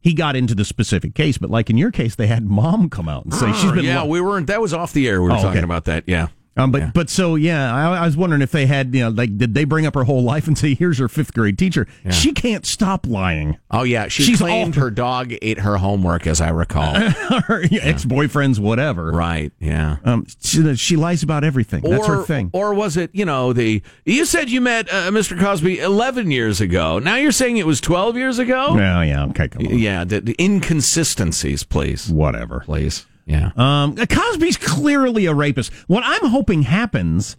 He 0.01 0.13
got 0.13 0.35
into 0.37 0.55
the 0.55 0.63
specific 0.63 1.13
case, 1.13 1.37
but 1.37 1.49
like 1.49 1.69
in 1.69 1.77
your 1.77 1.91
case, 1.91 2.15
they 2.15 2.27
had 2.27 2.45
mom 2.45 2.89
come 2.89 3.09
out 3.09 3.25
and 3.25 3.33
say 3.33 3.51
she's 3.53 3.71
been. 3.71 3.83
yeah, 3.83 4.03
li- 4.03 4.07
we 4.09 4.21
weren't. 4.21 4.47
That 4.47 4.61
was 4.61 4.73
off 4.73 4.93
the 4.93 5.07
air. 5.09 5.21
We 5.21 5.27
were 5.27 5.33
Oh, 5.33 5.41
talking 5.41 5.57
okay. 5.57 5.63
about 5.65 5.85
that. 5.85 6.05
Yeah. 6.07 6.27
Um, 6.59 6.71
but 6.71 6.93
but 6.93 7.09
so 7.09 7.35
yeah, 7.35 7.73
I, 7.73 7.97
I 7.97 8.05
was 8.05 8.17
wondering 8.17 8.41
if 8.41 8.51
they 8.51 8.65
had 8.65 8.93
you 8.93 9.03
know 9.03 9.09
like 9.09 9.37
did 9.37 9.53
they 9.53 9.63
bring 9.63 9.85
up 9.85 9.95
her 9.95 10.03
whole 10.03 10.23
life 10.23 10.47
and 10.47 10.57
say 10.57 10.73
here's 10.73 10.97
her 10.99 11.07
fifth 11.07 11.33
grade 11.33 11.57
teacher? 11.57 11.87
She 12.11 12.33
can't 12.33 12.65
stop 12.65 13.07
lying. 13.07 13.57
Oh 13.71 13.83
yeah, 13.83 14.07
she 14.07 14.23
She's 14.23 14.39
claimed 14.39 14.75
her 14.75 14.89
dog 14.89 15.33
ate 15.41 15.59
her 15.59 15.77
homework, 15.77 16.27
as 16.27 16.41
I 16.41 16.49
recall. 16.49 16.93
her 16.99 17.63
ex 17.71 18.05
boyfriends, 18.05 18.59
whatever. 18.59 19.11
right. 19.11 19.51
Yeah. 19.59 19.97
Um, 20.03 20.25
she, 20.41 20.75
she 20.75 20.95
lies 20.95 21.23
about 21.23 21.43
everything. 21.43 21.81
That's 21.81 22.07
her 22.07 22.23
thing. 22.23 22.49
Or 22.53 22.73
was 22.73 22.97
it, 22.97 23.11
you 23.13 23.25
know, 23.25 23.53
the 23.53 23.81
you 24.05 24.25
said 24.25 24.49
you 24.49 24.61
met 24.61 24.89
uh, 24.89 25.09
Mr. 25.11 25.39
Cosby 25.39 25.79
11 25.79 26.31
years 26.31 26.61
ago. 26.61 26.99
Now 26.99 27.15
you're 27.15 27.31
saying 27.31 27.57
it 27.57 27.65
was 27.65 27.79
12 27.81 28.17
years 28.17 28.39
ago? 28.39 28.75
Yeah, 28.75 29.01
yeah. 29.03 29.25
Okay, 29.25 29.47
come 29.47 29.65
on. 29.67 29.77
Yeah, 29.77 30.03
the, 30.03 30.21
the 30.21 30.35
inconsistencies, 30.39 31.63
please. 31.63 32.09
Whatever. 32.09 32.61
Please. 32.61 33.05
Yeah. 33.29 33.51
Um, 33.55 33.95
Cosby's 33.95 34.57
clearly 34.57 35.27
a 35.27 35.33
rapist. 35.35 35.71
What 35.85 36.03
I'm 36.03 36.31
hoping 36.31 36.63
happens 36.63 37.37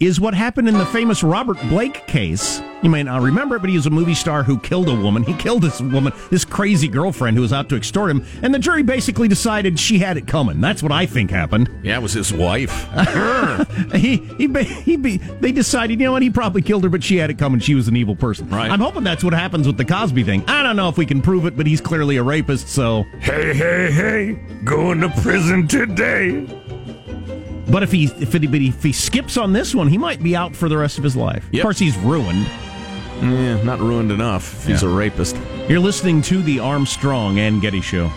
is 0.00 0.18
what 0.18 0.32
happened 0.32 0.66
in 0.66 0.78
the 0.78 0.86
famous 0.86 1.22
Robert 1.22 1.58
Blake 1.68 2.06
case. 2.06 2.62
You 2.82 2.88
may 2.88 3.02
not 3.02 3.20
remember 3.20 3.56
it, 3.56 3.60
but 3.60 3.68
he 3.68 3.76
was 3.76 3.84
a 3.84 3.90
movie 3.90 4.14
star 4.14 4.42
who 4.42 4.58
killed 4.58 4.88
a 4.88 4.94
woman. 4.94 5.22
He 5.22 5.34
killed 5.34 5.60
this 5.60 5.78
woman, 5.78 6.14
this 6.30 6.46
crazy 6.46 6.88
girlfriend 6.88 7.36
who 7.36 7.42
was 7.42 7.52
out 7.52 7.68
to 7.68 7.76
extort 7.76 8.10
him, 8.10 8.24
and 8.42 8.54
the 8.54 8.58
jury 8.58 8.82
basically 8.82 9.28
decided 9.28 9.78
she 9.78 9.98
had 9.98 10.16
it 10.16 10.26
coming. 10.26 10.62
That's 10.62 10.82
what 10.82 10.90
I 10.90 11.04
think 11.04 11.30
happened. 11.30 11.68
Yeah, 11.82 11.98
it 11.98 12.02
was 12.02 12.14
his 12.14 12.32
wife. 12.32 12.88
he 13.94 14.16
he 14.38 14.46
ba- 14.46 14.64
he 14.64 14.96
be, 14.96 15.18
they 15.18 15.52
decided, 15.52 16.00
you 16.00 16.06
know 16.06 16.12
what, 16.12 16.22
he 16.22 16.30
probably 16.30 16.62
killed 16.62 16.84
her, 16.84 16.90
but 16.90 17.04
she 17.04 17.18
had 17.18 17.28
it 17.28 17.36
coming. 17.38 17.60
She 17.60 17.74
was 17.74 17.86
an 17.86 17.96
evil 17.96 18.16
person. 18.16 18.48
Right. 18.48 18.70
I'm 18.70 18.80
hoping 18.80 19.04
that's 19.04 19.22
what 19.22 19.34
happens 19.34 19.66
with 19.66 19.76
the 19.76 19.84
Cosby 19.84 20.24
thing. 20.24 20.42
I 20.48 20.62
don't 20.62 20.76
know 20.76 20.88
if 20.88 20.96
we 20.96 21.04
can 21.04 21.20
prove 21.20 21.44
it, 21.44 21.58
but 21.58 21.66
he's 21.66 21.82
clearly 21.82 22.16
a 22.16 22.22
rapist, 22.22 22.68
so. 22.68 23.02
Hey, 23.20 23.52
hey, 23.52 23.92
hey, 23.92 24.32
going 24.64 25.02
to 25.02 25.10
prison 25.20 25.68
today. 25.68 26.46
But 27.70 27.82
if 27.82 27.92
he 27.92 28.04
if, 28.04 28.32
but 28.32 28.42
if 28.42 28.82
he 28.82 28.92
skips 28.92 29.36
on 29.36 29.52
this 29.52 29.74
one, 29.74 29.88
he 29.88 29.98
might 29.98 30.22
be 30.22 30.34
out 30.34 30.54
for 30.56 30.68
the 30.68 30.76
rest 30.76 30.98
of 30.98 31.04
his 31.04 31.16
life. 31.16 31.46
Yep. 31.52 31.60
Of 31.60 31.62
course, 31.62 31.78
he's 31.78 31.96
ruined. 31.98 32.46
yeah, 33.22 33.62
not 33.62 33.78
ruined 33.80 34.10
enough. 34.10 34.62
if 34.62 34.66
He's 34.66 34.82
a 34.82 34.88
rapist. 34.88 35.36
You're 35.68 35.80
listening 35.80 36.22
to 36.22 36.42
the 36.42 36.58
Armstrong 36.60 37.38
and 37.38 37.60
Getty 37.60 37.80
Show. 37.80 38.10